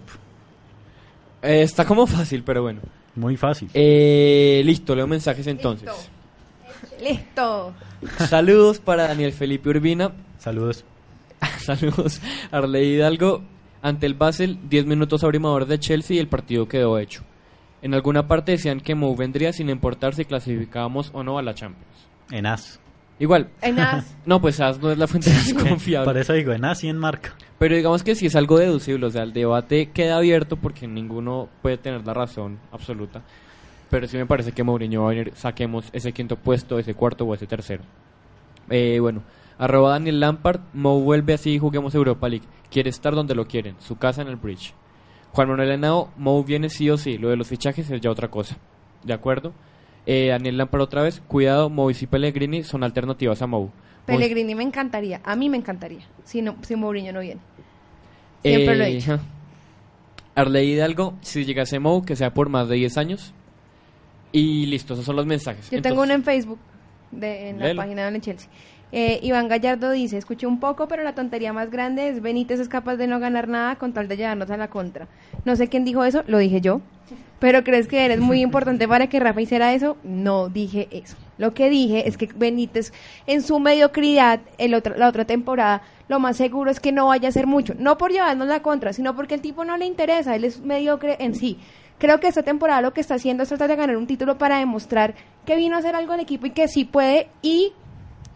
Eh, 1.41 1.61
está 1.61 1.85
como 1.85 2.05
fácil, 2.07 2.43
pero 2.43 2.61
bueno. 2.61 2.81
Muy 3.15 3.37
fácil. 3.37 3.69
Eh, 3.73 4.61
listo, 4.65 4.95
leo 4.95 5.07
mensajes 5.07 5.45
entonces. 5.47 5.89
Listo. 7.01 7.73
Saludos 8.27 8.79
para 8.79 9.07
Daniel 9.07 9.33
Felipe 9.33 9.69
Urbina. 9.69 10.11
Saludos. 10.37 10.85
Saludos. 11.59 12.21
Arley 12.51 12.95
Hidalgo. 12.95 13.41
Ante 13.81 14.05
el 14.05 14.13
Basel, 14.13 14.59
10 14.69 14.85
minutos 14.85 15.23
abrumador 15.23 15.65
de 15.65 15.79
Chelsea 15.79 16.17
y 16.17 16.19
el 16.19 16.27
partido 16.27 16.67
quedó 16.67 16.99
hecho. 16.99 17.23
En 17.81 17.93
alguna 17.93 18.27
parte 18.27 18.51
decían 18.53 18.81
que 18.81 18.93
Mou 18.93 19.15
vendría 19.15 19.53
sin 19.53 19.69
importar 19.69 20.15
si 20.15 20.25
clasificábamos 20.25 21.11
o 21.13 21.23
no 21.23 21.37
a 21.37 21.41
la 21.41 21.53
Champions. 21.53 22.07
En 22.29 22.45
As. 22.45 22.79
Igual. 23.19 23.49
En 23.61 23.79
As. 23.79 24.17
No, 24.25 24.39
pues 24.41 24.59
As 24.59 24.79
no 24.79 24.91
es 24.91 24.97
la 24.97 25.07
fuente 25.07 25.29
más 25.29 25.53
confiable. 25.69 26.05
Por 26.05 26.17
eso 26.17 26.33
digo, 26.33 26.53
en 26.53 26.65
As 26.65 26.83
y 26.83 26.89
en 26.89 26.97
Marca. 26.97 27.35
Pero 27.57 27.75
digamos 27.75 28.03
que 28.03 28.15
si 28.15 28.25
es 28.27 28.35
algo 28.35 28.57
deducible, 28.57 29.05
o 29.05 29.09
sea, 29.09 29.23
el 29.23 29.33
debate 29.33 29.91
queda 29.91 30.17
abierto 30.17 30.55
porque 30.55 30.87
ninguno 30.87 31.49
puede 31.61 31.77
tener 31.77 32.05
la 32.07 32.13
razón 32.13 32.57
absoluta. 32.71 33.21
pero 33.89 34.07
sí 34.07 34.15
me 34.17 34.25
parece 34.25 34.53
que 34.53 34.63
Mourinho 34.63 35.01
va 35.01 35.07
a 35.07 35.09
venir, 35.09 35.33
saquemos 35.35 35.89
ese 35.91 36.13
quinto 36.13 36.37
puesto, 36.37 36.79
ese 36.79 36.93
cuarto 36.93 37.25
o 37.25 37.33
ese 37.33 37.47
tercero. 37.47 37.83
Eh, 38.69 38.99
bueno, 39.01 39.23
arroba 39.57 39.89
Daniel 39.91 40.19
Lampard, 40.21 40.61
Mou 40.73 41.01
vuelve 41.01 41.33
así 41.33 41.55
y 41.55 41.59
juguemos 41.59 41.93
Europa 41.95 42.29
League. 42.29 42.45
Quiere 42.71 42.89
estar 42.89 43.13
donde 43.13 43.35
lo 43.35 43.45
quieren, 43.45 43.75
su 43.79 43.97
casa 43.97 44.21
en 44.21 44.29
el 44.29 44.35
bridge. 44.37 44.73
Juan 45.33 45.49
Manuel 45.49 45.71
Henao, 45.71 46.11
Mou 46.17 46.43
viene 46.45 46.69
sí 46.69 46.89
o 46.89 46.97
sí, 46.97 47.17
lo 47.17 47.29
de 47.29 47.35
los 47.35 47.47
fichajes 47.47 47.89
es 47.91 47.99
ya 47.99 48.09
otra 48.11 48.29
cosa. 48.29 48.57
¿De 49.03 49.11
acuerdo? 49.13 49.53
Eh, 50.11 50.29
Daniel 50.29 50.57
Lampard 50.57 50.81
otra 50.81 51.03
vez, 51.03 51.21
cuidado, 51.27 51.69
Mou 51.69 51.91
y 51.91 51.93
Pellegrini 51.93 52.63
son 52.63 52.83
alternativas 52.83 53.43
a 53.43 53.47
Mou. 53.47 53.69
Pellegrini 54.07 54.55
me 54.55 54.63
encantaría, 54.63 55.21
a 55.23 55.35
mí 55.35 55.49
me 55.49 55.57
encantaría, 55.57 55.99
si, 56.23 56.41
no, 56.41 56.55
si 56.63 56.75
Mourinho 56.75 57.13
no 57.13 57.19
viene. 57.19 57.39
Siempre 58.41 58.75
lo 58.75 58.85
he 58.85 58.87
Eh, 58.89 58.93
dicho. 58.95 59.19
Arley 60.33 60.71
Hidalgo, 60.71 61.13
si 61.21 61.45
llegase 61.45 61.77
Mou, 61.77 62.03
que 62.03 62.15
sea 62.15 62.33
por 62.33 62.49
más 62.49 62.67
de 62.69 62.77
10 62.77 62.97
años. 62.97 63.33
Y 64.31 64.65
listo, 64.65 64.93
esos 64.93 65.05
son 65.05 65.15
los 65.15 65.27
mensajes. 65.27 65.69
Yo 65.69 65.79
tengo 65.79 66.01
uno 66.01 66.13
en 66.13 66.23
Facebook, 66.23 66.57
de, 67.11 67.49
en 67.49 67.59
la 67.59 67.75
página 67.75 68.09
de 68.09 68.19
Chelsea. 68.19 68.49
Eh, 68.91 69.19
Iván 69.21 69.47
Gallardo 69.47 69.91
dice, 69.91 70.17
escuché 70.17 70.47
un 70.47 70.59
poco, 70.59 70.87
pero 70.87 71.03
la 71.03 71.13
tontería 71.13 71.53
más 71.53 71.69
grande 71.69 72.09
es 72.09 72.21
Benítez 72.21 72.59
es 72.59 72.69
capaz 72.69 72.95
de 72.95 73.07
no 73.07 73.19
ganar 73.19 73.47
nada 73.47 73.75
con 73.75 73.93
tal 73.93 74.07
de 74.07 74.17
llevarnos 74.17 74.49
a 74.49 74.57
la 74.57 74.69
contra. 74.69 75.07
No 75.45 75.55
sé 75.55 75.67
quién 75.67 75.85
dijo 75.85 76.03
eso, 76.03 76.23
lo 76.27 76.39
dije 76.39 76.61
yo. 76.61 76.81
Pero 77.39 77.63
¿crees 77.63 77.87
que 77.87 78.03
eres 78.03 78.19
muy 78.19 78.41
importante 78.41 78.87
para 78.87 79.07
que 79.07 79.19
Rafa 79.19 79.41
hiciera 79.41 79.73
eso? 79.73 79.95
No 80.03 80.49
dije 80.49 80.89
eso. 80.91 81.15
Lo 81.37 81.53
que 81.53 81.69
dije 81.69 82.07
es 82.07 82.17
que 82.17 82.27
Benítez 82.35 82.91
en 83.27 83.41
su 83.41 83.59
mediocridad 83.59 84.41
el 84.57 84.73
otra, 84.73 84.97
la 84.97 85.07
otra 85.07 85.23
temporada 85.23 85.81
lo 86.09 86.19
más 86.19 86.35
seguro 86.35 86.69
es 86.69 86.81
que 86.81 86.91
no 86.91 87.07
vaya 87.07 87.27
a 87.27 87.29
hacer 87.29 87.47
mucho. 87.47 87.75
No 87.77 87.97
por 87.97 88.11
llevarnos 88.11 88.47
la 88.47 88.61
contra, 88.61 88.91
sino 88.91 89.15
porque 89.15 89.35
el 89.35 89.41
tipo 89.41 89.63
no 89.63 89.77
le 89.77 89.85
interesa, 89.85 90.35
él 90.35 90.43
es 90.43 90.59
mediocre 90.59 91.15
en 91.19 91.35
sí. 91.35 91.57
Creo 91.97 92.19
que 92.19 92.27
esta 92.27 92.43
temporada 92.43 92.81
lo 92.81 92.93
que 92.93 93.01
está 93.01 93.15
haciendo 93.15 93.43
es 93.43 93.49
tratar 93.49 93.69
de 93.69 93.75
ganar 93.75 93.95
un 93.95 94.07
título 94.07 94.37
para 94.37 94.57
demostrar 94.57 95.15
que 95.45 95.55
vino 95.55 95.75
a 95.75 95.79
hacer 95.79 95.95
algo 95.95 96.13
al 96.13 96.19
equipo 96.19 96.45
y 96.45 96.51
que 96.51 96.67
sí 96.67 96.83
puede 96.83 97.29
y 97.41 97.73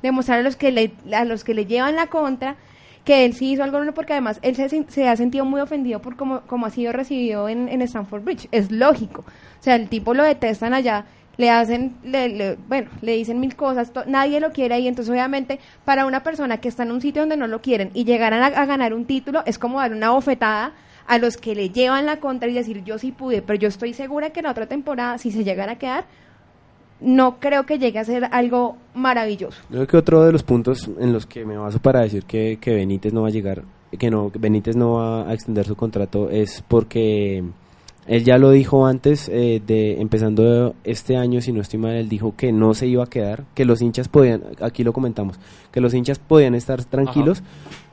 demostrar 0.04 0.40
a 0.40 0.44
los 0.44 0.56
que 0.56 0.72
le, 0.72 0.92
a 1.12 1.26
los 1.26 1.44
que 1.44 1.56
le 1.56 1.66
llevan 1.66 1.96
la 1.96 2.06
contra 2.08 2.56
que 3.04 3.26
él 3.26 3.34
sí 3.34 3.52
hizo 3.52 3.64
algo 3.64 3.78
bueno 3.78 3.94
porque 3.94 4.14
además 4.14 4.40
él 4.44 4.56
se, 4.56 4.70
se 4.88 5.08
ha 5.10 5.16
sentido 5.18 5.44
muy 5.44 5.60
ofendido 5.60 6.00
por 6.02 6.16
cómo, 6.16 6.42
cómo 6.48 6.68
ha 6.68 6.70
sido 6.70 6.94
recibido 6.94 7.50
en, 7.50 7.68
en 7.68 7.82
Stanford 7.82 8.24
Bridge. 8.24 8.48
Es 8.52 8.72
lógico. 8.72 9.22
O 9.22 9.64
sea, 9.64 9.76
el 9.76 9.90
tipo 9.90 10.14
lo 10.14 10.24
detestan 10.24 10.74
allá, 10.74 11.04
le 11.36 11.50
hacen, 11.50 11.96
le, 12.04 12.30
le- 12.30 12.56
bueno, 12.70 12.90
le 13.02 13.14
dicen 13.18 13.42
mil 13.42 13.58
cosas, 13.58 13.92
nadie 14.08 14.40
lo 14.40 14.52
quiere 14.54 14.76
ahí. 14.76 14.88
Entonces, 14.88 15.12
obviamente, 15.12 15.60
para 15.84 16.06
una 16.06 16.24
persona 16.24 16.58
que 16.62 16.70
está 16.70 16.84
en 16.84 16.92
un 16.94 17.02
sitio 17.02 17.24
donde 17.24 17.36
no 17.36 17.48
lo 17.48 17.62
quieren 17.62 17.92
y 17.94 18.06
llegaran 18.06 18.42
a, 18.42 18.66
ganar 18.66 18.94
un 18.94 19.04
título, 19.06 19.44
es 19.46 19.60
como 19.60 19.80
dar 19.80 19.92
una 19.94 20.12
bofetada 20.12 20.72
a 21.06 21.18
los 21.18 21.36
que 21.36 21.56
le 21.56 21.72
llevan 21.72 22.06
la 22.06 22.22
contra 22.22 22.48
y 22.48 22.54
decir 22.54 22.86
yo 22.86 22.98
sí 22.98 23.12
pude, 23.12 23.42
pero 23.42 23.60
yo 23.60 23.68
estoy 23.68 23.94
segura 23.94 24.30
que 24.30 24.42
la 24.42 24.52
otra 24.52 24.68
temporada, 24.68 25.18
si 25.18 25.32
se 25.32 25.44
llegara 25.44 25.74
a 25.74 25.78
quedar, 25.78 26.06
no 27.04 27.40
creo 27.40 27.66
que 27.66 27.78
llegue 27.80 28.00
a 28.00 28.06
ser 28.06 28.26
algo 28.32 28.78
maravilloso. 28.94 29.62
Yo 29.70 29.76
creo 29.78 29.88
que 29.88 29.98
otro 29.98 30.24
de 30.24 30.32
los 30.32 30.44
puntos 30.44 30.90
en 31.00 31.14
los 31.14 31.26
que 31.26 31.46
me 31.46 31.58
baso 31.58 31.80
para 31.80 32.02
decir 32.02 32.24
que, 32.24 32.58
que 32.60 32.74
Benítez 32.74 33.14
no 33.14 33.24
va 33.24 33.28
a 33.28 33.32
llegar, 33.32 33.64
que 33.98 34.10
no, 34.10 34.32
que 34.32 34.40
Benítez 34.40 34.76
no 34.76 34.94
va 34.94 35.30
a 35.30 35.34
extender 35.34 35.66
su 35.66 35.76
contrato 35.76 36.30
es 36.30 36.64
porque 36.68 37.44
él 38.08 38.24
ya 38.24 38.38
lo 38.38 38.52
dijo 38.52 38.86
antes 38.86 39.30
eh, 39.30 39.62
de 39.66 40.02
empezando 40.02 40.76
este 40.84 41.16
año, 41.16 41.42
si 41.42 41.52
no 41.52 41.62
estoy 41.62 41.80
mal, 41.80 41.94
él 41.94 42.10
dijo 42.10 42.36
que 42.36 42.52
no 42.52 42.74
se 42.74 42.88
iba 42.88 43.04
a 43.04 43.08
quedar, 43.08 43.46
que 43.54 43.66
los 43.66 43.82
hinchas 43.82 44.10
podían, 44.10 44.44
aquí 44.62 44.84
lo 44.84 44.92
comentamos, 44.92 45.40
que 45.72 45.80
los 45.80 45.94
hinchas 45.94 46.20
podían 46.20 46.56
estar 46.56 46.84
tranquilos, 46.84 47.44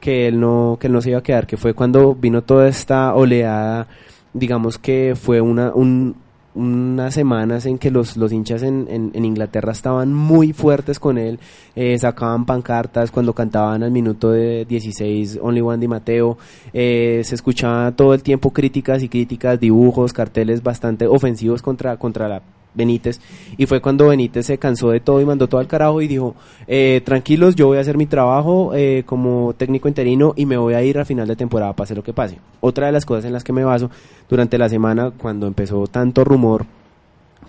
que 0.00 0.26
él 0.26 0.40
no, 0.40 0.78
que 0.80 0.88
él 0.88 0.92
no 0.92 1.00
se 1.00 1.10
iba 1.10 1.18
a 1.18 1.22
quedar, 1.22 1.46
que 1.46 1.56
fue 1.56 1.74
cuando 1.74 2.14
vino 2.14 2.42
toda 2.42 2.66
esta 2.68 3.14
oleada, 3.14 3.86
digamos 4.32 4.78
que 4.78 5.14
fue 5.14 5.40
una, 5.40 5.72
un, 5.74 6.16
unas 6.54 7.14
semanas 7.14 7.66
en 7.66 7.78
que 7.78 7.90
los, 7.90 8.16
los 8.16 8.32
hinchas 8.32 8.62
en, 8.62 8.88
en, 8.88 9.24
Inglaterra 9.24 9.72
estaban 9.72 10.12
muy 10.12 10.52
fuertes 10.52 10.98
con 10.98 11.18
él, 11.18 11.38
eh, 11.76 11.98
sacaban 11.98 12.44
pancartas 12.44 13.10
cuando 13.10 13.32
cantaban 13.32 13.82
al 13.82 13.90
minuto 13.90 14.30
de 14.30 14.64
16 14.64 15.38
Only 15.40 15.60
One 15.60 15.78
Di 15.78 15.88
Mateo, 15.88 16.38
eh, 16.72 17.22
se 17.24 17.34
escuchaba 17.34 17.92
todo 17.92 18.14
el 18.14 18.22
tiempo 18.22 18.52
críticas 18.52 19.02
y 19.02 19.08
críticas, 19.08 19.60
dibujos, 19.60 20.12
carteles 20.12 20.62
bastante 20.62 21.06
ofensivos 21.06 21.62
contra, 21.62 21.96
contra 21.96 22.28
la 22.28 22.42
Benítez. 22.74 23.20
Y 23.56 23.66
fue 23.66 23.80
cuando 23.80 24.08
Benítez 24.08 24.46
se 24.46 24.58
cansó 24.58 24.90
de 24.90 25.00
todo 25.00 25.20
y 25.20 25.24
mandó 25.24 25.48
todo 25.48 25.60
al 25.60 25.66
carajo 25.66 26.00
y 26.00 26.08
dijo 26.08 26.34
eh, 26.66 27.02
tranquilos 27.04 27.56
yo 27.56 27.66
voy 27.66 27.78
a 27.78 27.80
hacer 27.80 27.96
mi 27.96 28.06
trabajo 28.06 28.72
eh, 28.74 29.02
como 29.06 29.54
técnico 29.54 29.88
interino 29.88 30.32
y 30.36 30.46
me 30.46 30.56
voy 30.56 30.74
a 30.74 30.82
ir 30.82 30.98
a 30.98 31.04
final 31.04 31.26
de 31.26 31.36
temporada 31.36 31.72
pase 31.72 31.94
lo 31.94 32.02
que 32.02 32.12
pase. 32.12 32.38
Otra 32.60 32.86
de 32.86 32.92
las 32.92 33.04
cosas 33.04 33.24
en 33.24 33.32
las 33.32 33.44
que 33.44 33.52
me 33.52 33.64
baso 33.64 33.90
durante 34.28 34.58
la 34.58 34.68
semana 34.68 35.10
cuando 35.10 35.46
empezó 35.46 35.86
tanto 35.86 36.24
rumor 36.24 36.66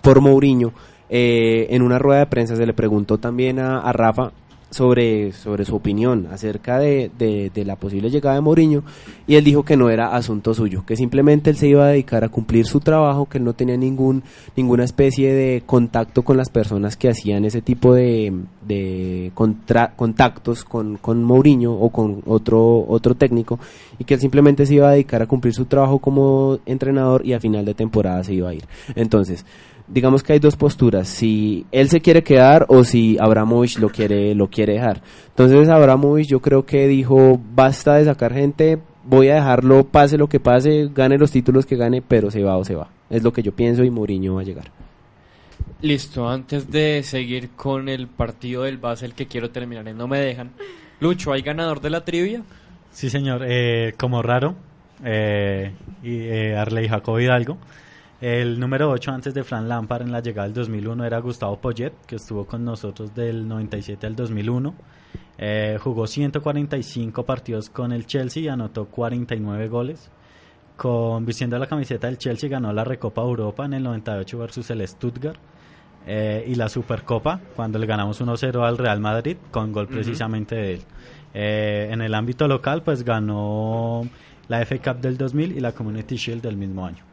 por 0.00 0.20
Mourinho 0.20 0.72
eh, 1.08 1.66
en 1.70 1.82
una 1.82 1.98
rueda 1.98 2.20
de 2.20 2.26
prensa 2.26 2.56
se 2.56 2.66
le 2.66 2.72
preguntó 2.72 3.18
también 3.18 3.58
a, 3.58 3.80
a 3.80 3.92
Rafa 3.92 4.32
sobre, 4.72 5.32
sobre 5.32 5.64
su 5.64 5.76
opinión 5.76 6.26
acerca 6.32 6.78
de, 6.78 7.10
de, 7.18 7.50
de 7.54 7.64
la 7.64 7.76
posible 7.76 8.10
llegada 8.10 8.34
de 8.36 8.40
Mourinho 8.40 8.82
y 9.26 9.36
él 9.36 9.44
dijo 9.44 9.62
que 9.64 9.76
no 9.76 9.90
era 9.90 10.16
asunto 10.16 10.54
suyo, 10.54 10.84
que 10.84 10.96
simplemente 10.96 11.50
él 11.50 11.56
se 11.56 11.68
iba 11.68 11.84
a 11.84 11.88
dedicar 11.88 12.24
a 12.24 12.30
cumplir 12.30 12.66
su 12.66 12.80
trabajo, 12.80 13.26
que 13.26 13.38
él 13.38 13.44
no 13.44 13.52
tenía 13.52 13.76
ningún, 13.76 14.22
ninguna 14.56 14.84
especie 14.84 15.32
de 15.32 15.62
contacto 15.64 16.22
con 16.22 16.36
las 16.36 16.48
personas 16.48 16.96
que 16.96 17.10
hacían 17.10 17.44
ese 17.44 17.62
tipo 17.62 17.94
de, 17.94 18.32
de 18.66 19.30
contra- 19.34 19.92
contactos 19.94 20.64
con, 20.64 20.96
con 20.96 21.22
Mourinho 21.22 21.72
o 21.72 21.90
con 21.90 22.22
otro, 22.26 22.84
otro 22.88 23.14
técnico 23.14 23.58
y 23.98 24.04
que 24.04 24.14
él 24.14 24.20
simplemente 24.20 24.66
se 24.66 24.74
iba 24.74 24.88
a 24.88 24.92
dedicar 24.92 25.22
a 25.22 25.26
cumplir 25.26 25.52
su 25.54 25.66
trabajo 25.66 25.98
como 25.98 26.58
entrenador 26.66 27.26
y 27.26 27.34
a 27.34 27.40
final 27.40 27.64
de 27.64 27.74
temporada 27.74 28.24
se 28.24 28.34
iba 28.34 28.48
a 28.48 28.54
ir. 28.54 28.64
Entonces, 28.94 29.44
digamos 29.88 30.22
que 30.22 30.34
hay 30.34 30.38
dos 30.38 30.56
posturas, 30.56 31.08
si 31.08 31.66
él 31.72 31.88
se 31.88 32.00
quiere 32.00 32.22
quedar 32.22 32.66
o 32.68 32.84
si 32.84 33.16
Abramovich 33.18 33.78
lo 33.78 33.88
quiere 33.88 34.34
lo 34.34 34.48
quiere 34.48 34.74
dejar. 34.74 35.02
Entonces 35.28 35.68
Abramovich 35.68 36.28
yo 36.28 36.40
creo 36.40 36.64
que 36.64 36.88
dijo, 36.88 37.40
basta 37.54 37.94
de 37.94 38.04
sacar 38.04 38.32
gente, 38.32 38.78
voy 39.04 39.28
a 39.28 39.36
dejarlo, 39.36 39.84
pase 39.84 40.16
lo 40.16 40.28
que 40.28 40.40
pase, 40.40 40.88
gane 40.94 41.18
los 41.18 41.30
títulos 41.30 41.66
que 41.66 41.76
gane, 41.76 42.02
pero 42.02 42.30
se 42.30 42.42
va 42.42 42.56
o 42.56 42.64
se 42.64 42.74
va. 42.74 42.88
Es 43.10 43.22
lo 43.22 43.32
que 43.32 43.42
yo 43.42 43.52
pienso 43.52 43.84
y 43.84 43.90
Mourinho 43.90 44.34
va 44.34 44.40
a 44.40 44.44
llegar. 44.44 44.70
Listo, 45.82 46.28
antes 46.28 46.70
de 46.70 47.02
seguir 47.02 47.50
con 47.50 47.88
el 47.88 48.06
partido 48.06 48.62
del 48.62 48.78
Basel 48.78 49.14
que 49.14 49.26
quiero 49.26 49.50
terminar 49.50 49.86
en 49.88 49.96
No 49.98 50.06
Me 50.06 50.20
Dejan. 50.20 50.52
Lucho, 51.00 51.32
¿hay 51.32 51.42
ganador 51.42 51.80
de 51.80 51.90
la 51.90 52.04
trivia? 52.04 52.42
Sí, 52.92 53.10
señor. 53.10 53.42
Eh, 53.44 53.94
como 53.98 54.22
raro, 54.22 54.54
eh, 55.04 55.72
y, 56.02 56.20
eh, 56.20 56.56
Arley 56.56 56.88
Jacob 56.88 57.18
Hidalgo. 57.18 57.58
El 58.22 58.60
número 58.60 58.88
8 58.88 59.10
antes 59.10 59.34
de 59.34 59.42
Fran 59.42 59.68
Lampard 59.68 60.02
en 60.02 60.12
la 60.12 60.20
llegada 60.20 60.46
del 60.46 60.54
2001 60.54 61.04
era 61.04 61.18
Gustavo 61.18 61.60
Poyet, 61.60 61.92
que 62.06 62.14
estuvo 62.14 62.46
con 62.46 62.64
nosotros 62.64 63.12
del 63.12 63.48
97 63.48 64.06
al 64.06 64.14
2001. 64.14 64.74
Eh, 65.38 65.76
jugó 65.82 66.06
145 66.06 67.24
partidos 67.24 67.68
con 67.68 67.90
el 67.90 68.06
Chelsea 68.06 68.44
y 68.44 68.48
anotó 68.48 68.84
49 68.84 69.66
goles. 69.66 70.08
Con, 70.76 71.26
vistiendo 71.26 71.58
la 71.58 71.66
camiseta 71.66 72.06
del 72.06 72.16
Chelsea 72.16 72.48
ganó 72.48 72.72
la 72.72 72.84
Recopa 72.84 73.22
Europa 73.22 73.64
en 73.64 73.72
el 73.74 73.82
98 73.82 74.38
versus 74.38 74.70
el 74.70 74.86
Stuttgart. 74.86 75.40
eh, 76.06 76.44
y 76.46 76.54
la 76.54 76.68
Supercopa 76.68 77.40
cuando 77.56 77.80
le 77.80 77.86
ganamos 77.86 78.20
1-0 78.20 78.64
al 78.64 78.78
Real 78.78 79.00
Madrid 79.00 79.36
con 79.50 79.72
gol 79.72 79.88
precisamente 79.88 80.54
de 80.54 80.74
él. 80.74 80.82
Eh, 81.34 81.88
en 81.90 82.00
el 82.02 82.14
ámbito 82.14 82.46
local 82.46 82.82
pues 82.84 83.02
ganó 83.02 84.02
la 84.46 84.64
FA 84.64 84.78
Cup 84.78 85.00
del 85.00 85.16
2000 85.18 85.56
y 85.56 85.60
la 85.60 85.72
Community 85.72 86.14
Shield 86.14 86.42
del 86.42 86.56
mismo 86.56 86.86
año. 86.86 87.11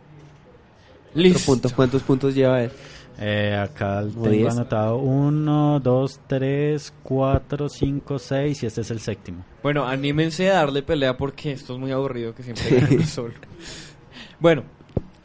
Otro 1.15 1.39
punto, 1.45 1.69
¿Cuántos 1.75 2.03
puntos 2.03 2.35
lleva 2.35 2.63
él? 2.63 2.71
Eh, 3.21 3.53
acá 3.53 4.01
¿Como 4.01 4.23
tengo 4.23 4.29
diez? 4.29 4.53
anotado 4.53 4.97
1, 4.97 5.81
2, 5.81 6.19
3, 6.27 6.93
4, 7.03 7.69
5, 7.69 8.19
6 8.19 8.63
y 8.63 8.65
este 8.65 8.81
es 8.81 8.91
el 8.91 8.99
séptimo. 9.01 9.43
Bueno, 9.61 9.85
anímense 9.85 10.49
a 10.49 10.55
darle 10.55 10.83
pelea 10.83 11.17
porque 11.17 11.51
esto 11.51 11.73
es 11.73 11.79
muy 11.79 11.91
aburrido 11.91 12.33
que 12.33 12.43
siempre 12.43 12.87
uno 12.95 13.05
solo. 13.05 13.33
Bueno, 14.39 14.63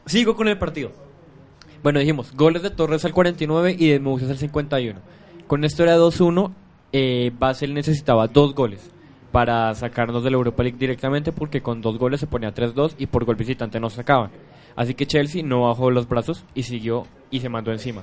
sigo 0.07 0.35
con 0.35 0.49
el 0.49 0.59
partido. 0.59 0.91
Bueno, 1.85 2.01
dijimos, 2.01 2.35
goles 2.35 2.63
de 2.63 2.71
Torres 2.71 3.05
al 3.05 3.13
49 3.13 3.77
y 3.79 3.91
de 3.91 4.01
Mouses 4.01 4.31
al 4.31 4.39
51. 4.39 4.99
Con 5.47 5.65
esto 5.65 5.83
era 5.85 5.97
2-1, 5.97 6.51
eh, 6.93 7.31
Basel 7.39 7.75
necesitaba 7.75 8.27
dos 8.27 8.55
goles 8.55 8.91
para 9.31 9.75
sacarnos 9.75 10.25
de 10.25 10.31
la 10.31 10.37
Europa 10.37 10.63
League 10.63 10.79
directamente 10.79 11.31
porque 11.31 11.61
con 11.61 11.81
dos 11.83 11.99
goles 11.99 12.21
se 12.21 12.27
ponía 12.27 12.55
3-2 12.55 12.95
y 12.99 13.07
por 13.07 13.25
gol 13.25 13.37
visitante 13.37 13.79
nos 13.79 13.93
sacaban. 13.93 14.31
Así 14.77 14.95
que 14.95 15.07
Chelsea 15.07 15.43
no 15.43 15.63
bajó 15.69 15.91
los 15.91 16.09
brazos 16.09 16.45
y 16.55 16.63
siguió 16.65 17.07
y 17.31 17.41
se 17.41 17.49
mandó 17.49 17.71
encima. 17.73 18.03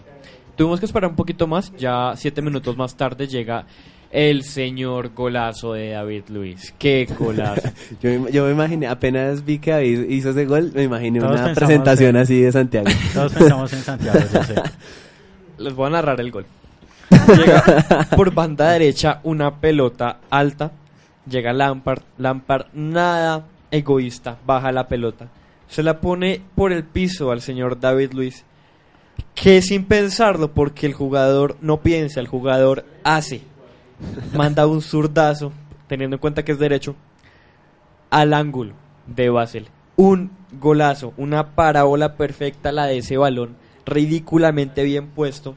Tuvimos 0.55 0.79
que 0.79 0.85
esperar 0.85 1.09
un 1.09 1.15
poquito 1.15 1.47
más, 1.47 1.73
ya 1.77 2.13
siete 2.15 2.41
minutos 2.41 2.77
más 2.77 2.95
tarde 2.95 3.27
llega 3.27 3.65
el 4.11 4.43
señor 4.43 5.13
golazo 5.13 5.73
de 5.73 5.91
David 5.91 6.23
Luis. 6.29 6.73
¡Qué 6.77 7.07
golazo! 7.17 7.69
Yo, 8.01 8.19
me- 8.19 8.31
yo 8.31 8.45
me 8.45 8.51
imaginé, 8.51 8.87
apenas 8.87 9.45
vi 9.45 9.57
que 9.59 9.71
David 9.71 10.09
hizo 10.09 10.31
ese 10.31 10.45
gol, 10.45 10.71
me 10.75 10.83
imaginé 10.83 11.19
Todos 11.21 11.39
una 11.39 11.53
presentación 11.53 12.15
en- 12.17 12.21
así 12.21 12.41
de 12.41 12.51
Santiago. 12.51 12.87
Todos 13.13 13.31
pensamos 13.33 13.71
en 13.73 13.79
Santiago, 13.81 14.19
yo 14.33 14.43
sé. 14.43 14.55
Les 15.57 15.73
voy 15.73 15.87
a 15.87 15.89
narrar 15.91 16.19
el 16.19 16.31
gol. 16.31 16.45
Llega 17.37 18.07
por 18.15 18.33
banda 18.33 18.71
derecha 18.71 19.19
una 19.23 19.55
pelota 19.55 20.17
alta. 20.29 20.71
Llega 21.29 21.53
Lampard. 21.53 22.01
Lampard 22.17 22.65
nada 22.73 23.45
egoísta. 23.69 24.37
Baja 24.45 24.71
la 24.71 24.87
pelota. 24.87 25.27
Se 25.71 25.83
la 25.83 26.01
pone 26.01 26.41
por 26.53 26.73
el 26.73 26.83
piso 26.83 27.31
al 27.31 27.39
señor 27.39 27.79
David 27.79 28.11
Luis. 28.11 28.43
que 29.33 29.61
sin 29.61 29.85
pensarlo, 29.85 30.53
porque 30.53 30.85
el 30.85 30.93
jugador 30.93 31.55
no 31.61 31.81
piensa, 31.81 32.19
el 32.19 32.27
jugador 32.27 32.83
hace, 33.05 33.43
manda 34.35 34.67
un 34.67 34.81
zurdazo, 34.81 35.53
teniendo 35.87 36.17
en 36.17 36.19
cuenta 36.19 36.43
que 36.43 36.51
es 36.51 36.59
derecho, 36.59 36.97
al 38.09 38.33
ángulo 38.33 38.73
de 39.07 39.29
Basel. 39.29 39.67
Un 39.95 40.31
golazo, 40.59 41.13
una 41.15 41.55
parábola 41.55 42.17
perfecta 42.17 42.73
la 42.73 42.87
de 42.87 42.97
ese 42.97 43.15
balón, 43.15 43.55
ridículamente 43.85 44.83
bien 44.83 45.07
puesto. 45.07 45.55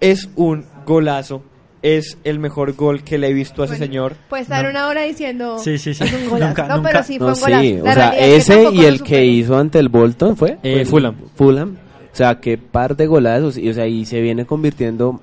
Es 0.00 0.30
un 0.34 0.66
golazo. 0.84 1.44
Es 1.80 2.18
el 2.24 2.38
mejor 2.40 2.74
gol 2.74 3.04
que 3.04 3.18
le 3.18 3.28
he 3.28 3.32
visto 3.32 3.62
a 3.62 3.66
ese 3.66 3.74
Bueno, 3.74 3.86
señor. 3.86 4.16
Puede 4.28 4.42
estar 4.42 4.66
una 4.68 4.88
hora 4.88 5.02
diciendo. 5.02 5.58
Sí, 5.58 5.78
sí, 5.78 5.94
sí. 5.94 6.02
Es 6.04 6.12
un 6.12 6.28
golazo. 6.28 6.48
Nunca- 6.48 6.66
no, 6.68 6.76
nunca- 6.78 6.88
pero 6.90 7.02
sí 7.04 7.18
fue 7.18 7.26
No, 7.28 7.34
un 7.34 7.40
golazo. 7.40 7.62
sí, 7.62 7.72
La 7.74 7.80
o 7.80 7.84
sea, 7.84 7.94
realidad 7.94 8.18
es 8.36 8.46
que 8.46 8.52
ese 8.54 8.70
y 8.74 8.84
el 8.84 9.02
que 9.02 9.24
hizo 9.24 9.56
ante 9.58 9.78
el 9.78 9.88
Bolton 9.88 10.36
fue 10.36 10.58
Eh, 10.62 10.84
Fulham. 10.84 11.14
Fulham. 11.36 11.76
O 12.12 12.16
sea, 12.18 12.40
que 12.40 12.58
par 12.58 12.96
de 12.96 13.06
golazos 13.06 13.56
y 13.56 13.68
o 13.68 13.74
sea, 13.74 13.86
y 13.86 14.04
se 14.06 14.20
viene 14.20 14.44
convirtiendo 14.44 15.20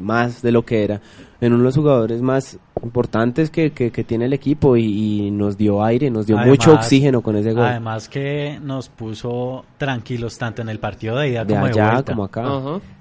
más 0.00 0.40
de 0.42 0.52
lo 0.52 0.64
que 0.64 0.84
era 0.84 1.00
en 1.42 1.52
uno 1.52 1.58
de 1.62 1.64
los 1.64 1.76
jugadores 1.76 2.22
más 2.22 2.58
importantes 2.82 3.50
que, 3.50 3.72
que, 3.72 3.90
que 3.90 4.04
tiene 4.04 4.24
el 4.26 4.32
equipo 4.32 4.76
y, 4.76 5.26
y 5.26 5.30
nos 5.30 5.58
dio 5.58 5.84
aire, 5.84 6.08
nos 6.10 6.26
dio 6.26 6.38
mucho 6.38 6.72
oxígeno 6.72 7.20
con 7.20 7.36
ese 7.36 7.52
gol. 7.52 7.64
Además 7.66 8.08
que 8.08 8.58
nos 8.62 8.88
puso 8.88 9.64
tranquilos 9.76 10.38
tanto 10.38 10.62
en 10.62 10.68
el 10.68 10.78
partido 10.78 11.16
de 11.16 11.28
ida 11.30 11.44
de 11.44 11.52
como 11.54 11.66
de 11.66 11.72
allá 11.72 11.92
vuelta. 11.92 12.12
como 12.12 12.24
acá. 12.24 12.42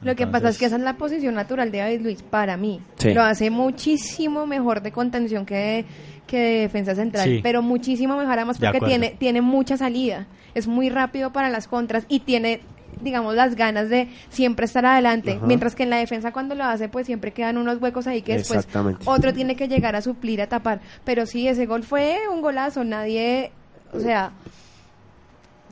Lo 0.01 0.15
que 0.15 0.27
pasa 0.27 0.49
es 0.49 0.57
que 0.57 0.65
esa 0.65 0.75
es 0.75 0.81
la 0.81 0.97
posición 0.97 1.35
natural 1.35 1.71
de 1.71 1.77
David 1.77 2.01
Luis 2.01 2.23
para 2.23 2.57
mí. 2.57 2.81
Sí. 2.97 3.13
Lo 3.13 3.21
hace 3.21 3.49
muchísimo 3.49 4.45
mejor 4.47 4.81
de 4.81 4.91
contención 4.91 5.45
que 5.45 5.55
de, 5.55 5.85
que 6.27 6.37
de 6.37 6.59
defensa 6.61 6.95
central, 6.95 7.25
Sí. 7.29 7.39
pero 7.43 7.61
muchísimo 7.61 8.17
mejor 8.17 8.33
además 8.33 8.59
De 8.59 8.67
porque 8.71 8.85
tiene, 8.85 9.15
tiene 9.17 9.41
mucha 9.41 9.77
salida. 9.77 10.27
Es 10.55 10.67
muy 10.67 10.89
rápido 10.89 11.31
para 11.31 11.49
las 11.49 11.67
contras 11.67 12.05
y 12.09 12.21
tiene 12.21 12.61
digamos 13.01 13.35
las 13.35 13.55
ganas 13.55 13.89
de 13.89 14.09
siempre 14.29 14.65
estar 14.65 14.85
adelante, 14.85 15.33
Ajá. 15.33 15.45
mientras 15.45 15.75
que 15.75 15.83
en 15.83 15.89
la 15.89 15.97
defensa 15.97 16.31
cuando 16.31 16.55
lo 16.55 16.63
hace 16.63 16.89
pues 16.89 17.05
siempre 17.05 17.31
quedan 17.31 17.57
unos 17.57 17.81
huecos 17.81 18.07
ahí 18.07 18.21
que 18.21 18.37
después 18.37 18.67
otro 19.05 19.33
tiene 19.33 19.55
que 19.55 19.67
llegar 19.67 19.95
a 19.95 20.01
suplir, 20.01 20.41
a 20.41 20.47
tapar, 20.47 20.81
pero 21.03 21.25
sí 21.25 21.47
ese 21.47 21.65
gol 21.65 21.83
fue 21.83 22.19
un 22.31 22.41
golazo, 22.41 22.83
nadie, 22.83 23.51
o 23.93 23.99
sea, 23.99 24.31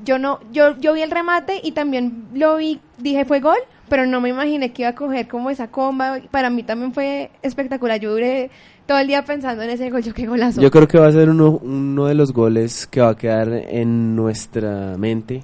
yo 0.03 0.17
no, 0.17 0.39
yo, 0.51 0.77
yo 0.77 0.93
vi 0.93 1.01
el 1.01 1.11
remate 1.11 1.59
y 1.63 1.71
también 1.71 2.25
lo 2.33 2.57
vi, 2.57 2.79
dije 2.97 3.25
fue 3.25 3.39
gol, 3.39 3.59
pero 3.89 4.05
no 4.05 4.21
me 4.21 4.29
imaginé 4.29 4.71
que 4.71 4.83
iba 4.83 4.89
a 4.89 4.95
coger 4.95 5.27
como 5.27 5.49
esa 5.49 5.69
comba. 5.69 6.19
Para 6.31 6.49
mí 6.49 6.63
también 6.63 6.93
fue 6.93 7.31
espectacular. 7.41 7.99
Yo 7.99 8.11
duré 8.11 8.51
todo 8.85 8.99
el 8.99 9.07
día 9.07 9.25
pensando 9.25 9.63
en 9.63 9.71
ese 9.71 9.89
gol, 9.89 10.03
yo 10.03 10.13
qué 10.13 10.27
golazo. 10.27 10.61
Yo 10.61 10.71
creo 10.71 10.87
que 10.87 10.99
va 10.99 11.07
a 11.07 11.11
ser 11.11 11.29
uno, 11.29 11.59
uno 11.61 12.05
de 12.05 12.15
los 12.15 12.31
goles 12.31 12.87
que 12.87 13.01
va 13.01 13.09
a 13.09 13.17
quedar 13.17 13.51
en 13.51 14.15
nuestra 14.15 14.95
mente 14.97 15.43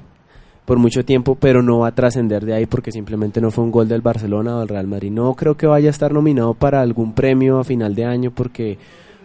por 0.66 0.78
mucho 0.80 1.06
tiempo, 1.06 1.36
pero 1.36 1.62
no 1.62 1.80
va 1.80 1.90
a 1.90 1.96
trascender 1.96 2.44
de 2.46 2.54
ahí 2.56 2.66
porque 2.66 2.92
simplemente 2.92 3.40
no 3.40 3.52
fue 3.52 3.64
un 3.64 3.72
gol 3.72 3.88
del 3.88 4.02
Barcelona 4.02 4.56
o 4.56 4.60
del 4.60 4.68
Real 4.70 4.88
Madrid. 4.88 5.12
No 5.12 5.34
creo 5.36 5.56
que 5.56 5.68
vaya 5.68 5.90
a 5.90 5.92
estar 5.92 6.12
nominado 6.12 6.54
para 6.56 6.82
algún 6.82 7.14
premio 7.14 7.60
a 7.60 7.64
final 7.64 7.94
de 7.94 8.06
año 8.06 8.32
porque 8.32 8.78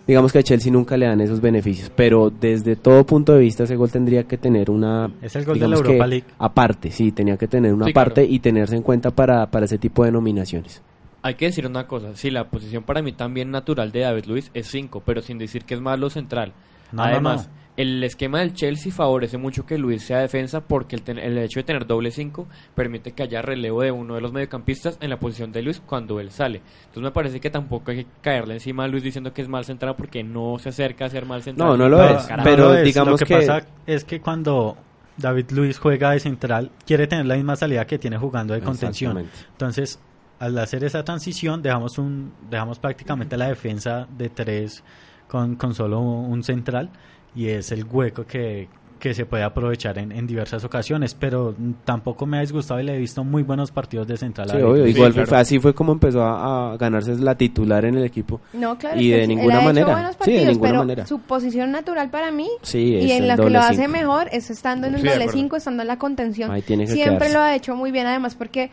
digamos 0.07 0.33
que 0.33 0.41
a 0.41 0.43
Chelsea 0.43 0.71
nunca 0.73 0.97
le 0.97 1.07
dan 1.07 1.21
esos 1.21 1.41
beneficios, 1.41 1.91
pero 1.95 2.31
desde 2.31 2.77
todo 2.77 3.05
punto 3.07 3.33
de 3.33 3.41
vista 3.41 3.65
ese 3.65 3.77
gol 3.77 3.91
tendría 3.91 4.25
que 4.25 4.37
tener 4.37 4.71
una 4.71 5.11
Es 5.23 5.35
el 5.37 5.45
gol 5.45 5.59
de 5.59 5.69
la 5.69 5.77
Europa 5.77 6.07
League. 6.07 6.25
aparte, 6.39 6.91
sí, 6.91 7.13
tenía 7.13 7.37
que 7.37 7.47
tener 7.49 7.73
una 7.73 7.87
Sí, 7.87 7.93
claro. 7.93 8.09
parte 8.11 8.25
y 8.25 8.39
tenerse 8.41 8.77
en 8.77 8.83
cuenta 8.83 9.11
para, 9.11 9.47
para 9.47 9.65
ese 9.67 9.79
tipo 9.79 10.05
de 10.05 10.13
nominaciones. 10.13 10.83
Hay 11.23 11.35
que 11.35 11.47
decir 11.47 11.67
una 11.67 11.87
cosa, 11.87 12.17
sí, 12.17 12.31
la 12.31 12.45
posición 12.49 12.83
para 12.83 13.03
mí 13.03 13.13
también 13.13 13.51
natural 13.51 13.93
de 13.93 14.01
David 14.01 14.25
Luis 14.27 14.51
es 14.55 14.67
5, 14.69 15.03
pero 15.07 15.21
sin 15.23 15.39
decir 15.39 15.65
que 15.65 15.75
es 15.75 15.81
malo 15.81 16.11
central. 16.11 16.53
No, 16.93 17.03
Además, 17.05 17.47
no, 17.47 17.53
el 17.81 18.03
esquema 18.05 18.41
del 18.41 18.53
Chelsea 18.55 18.93
favorece 18.93 19.39
mucho 19.39 19.65
que 19.67 19.79
Luis 19.79 20.03
sea 20.03 20.19
defensa 20.19 20.61
porque 20.61 20.97
el, 20.97 21.03
ten- 21.03 21.19
el 21.19 21.39
hecho 21.39 21.61
de 21.61 21.65
tener 21.65 21.87
doble 21.87 22.11
5 22.11 22.47
permite 22.75 23.13
que 23.13 23.23
haya 23.23 23.43
relevo 23.43 23.83
de 23.83 23.91
uno 23.93 24.15
de 24.15 24.21
los 24.21 24.33
mediocampistas 24.33 24.99
en 25.01 25.11
la 25.11 25.19
posición 25.19 25.53
de 25.53 25.63
Luis 25.63 25.81
cuando 25.85 26.21
él 26.21 26.31
sale. 26.31 26.63
Entonces 26.81 27.03
me 27.03 27.11
parece 27.11 27.41
que 27.41 27.51
tampoco 27.51 27.91
hay 27.91 28.05
que 28.05 28.11
caerle 28.23 28.55
encima 28.55 28.85
a 28.85 28.89
Luis 28.89 29.03
diciendo 29.03 29.33
que 29.33 29.43
es 29.43 29.49
mal 29.49 29.65
central 29.65 29.95
porque 29.97 30.23
no 30.25 30.59
se 30.59 30.71
acerca 30.71 31.05
a 31.07 31.11
ser 31.11 31.27
mal 31.27 31.43
central. 31.43 31.69
No, 31.69 31.77
no 31.77 31.89
lo 31.89 31.99
Pero, 31.99 32.19
es, 32.19 32.25
carajo. 32.27 32.49
pero 32.49 32.65
lo 32.71 32.75
es. 32.75 32.85
digamos 32.85 33.11
lo 33.13 33.17
que, 33.19 33.25
que- 33.27 33.35
pasa 33.37 33.67
es 33.87 34.05
que 34.05 34.21
cuando 34.21 34.77
David 35.17 35.51
Luis 35.51 35.79
juega 35.79 36.13
de 36.13 36.21
central 36.21 36.71
quiere 36.87 37.07
tener 37.07 37.27
la 37.27 37.37
misma 37.37 37.57
salida 37.57 37.87
que 37.87 37.99
tiene 37.99 38.17
jugando 38.19 38.55
de 38.55 38.61
contención. 38.61 39.27
Entonces, 39.53 40.01
al 40.39 40.57
hacer 40.59 40.83
esa 40.85 41.05
transición 41.05 41.61
dejamos 41.63 41.99
un 41.99 42.33
dejamos 42.51 42.79
prácticamente 42.79 43.37
la 43.37 43.49
defensa 43.49 44.07
de 44.17 44.31
tres 44.31 44.83
con, 45.29 45.57
con 45.57 45.75
solo 45.75 46.01
un 46.01 46.43
central 46.43 46.91
y 47.35 47.49
es 47.49 47.71
el 47.73 47.85
hueco 47.85 48.25
que, 48.27 48.69
que 48.99 49.15
se 49.15 49.25
puede 49.25 49.43
aprovechar 49.45 49.97
en, 49.99 50.13
en 50.13 50.27
diversas 50.27 50.63
ocasiones, 50.65 51.15
pero 51.15 51.55
tampoco 51.87 52.27
me 52.27 52.37
ha 52.37 52.41
disgustado 52.43 52.81
y 52.81 52.83
le 52.83 52.95
he 52.97 52.99
visto 52.99 53.25
muy 53.25 53.43
buenos 53.43 53.71
partidos 53.71 54.07
de 54.07 54.17
central. 54.19 54.51
a 54.51 54.55
Sí, 54.57 54.61
obvio, 54.63 54.87
igual 54.87 55.13
claro. 55.15 55.27
fue- 55.29 55.39
así 55.39 55.59
fue 55.59 55.73
como 55.75 55.93
empezó 55.93 56.23
a, 56.23 56.73
a 56.73 56.77
ganarse 56.77 57.15
la 57.17 57.35
titular 57.35 57.85
en 57.87 57.97
el 57.97 58.05
equipo. 58.05 58.41
No, 58.53 58.77
claro. 58.77 59.01
Y 59.01 59.09
de 59.11 59.27
ninguna 59.27 59.61
manera. 59.63 60.13
Sí, 60.23 60.33
de 60.33 60.45
ninguna 60.47 60.69
pero 60.71 60.79
manera. 60.81 61.07
Su 61.07 61.21
posición 61.21 61.71
natural 61.71 62.11
para 62.11 62.31
mí 62.31 62.49
Sí, 62.63 62.97
es 62.97 63.05
y 63.07 63.13
en 63.13 63.27
la 63.29 63.37
que 63.37 63.49
lo 63.49 63.59
hace 63.61 63.77
cinco. 63.77 63.91
mejor 63.91 64.29
es 64.33 64.51
estando 64.51 64.87
en 64.87 64.95
el 64.97 65.01
doble 65.01 65.13
acuerdo. 65.15 65.33
5, 65.33 65.57
estando 65.57 65.83
en 65.83 65.89
la 65.89 65.99
contención. 65.99 66.51
Ahí 66.51 66.61
tiene 66.63 66.85
que 66.85 66.93
Siempre 66.93 67.15
quedarse. 67.29 67.35
lo 67.35 67.41
ha 67.41 67.55
hecho 67.55 67.75
muy 67.77 67.91
bien, 67.93 68.07
además 68.07 68.35
porque 68.35 68.71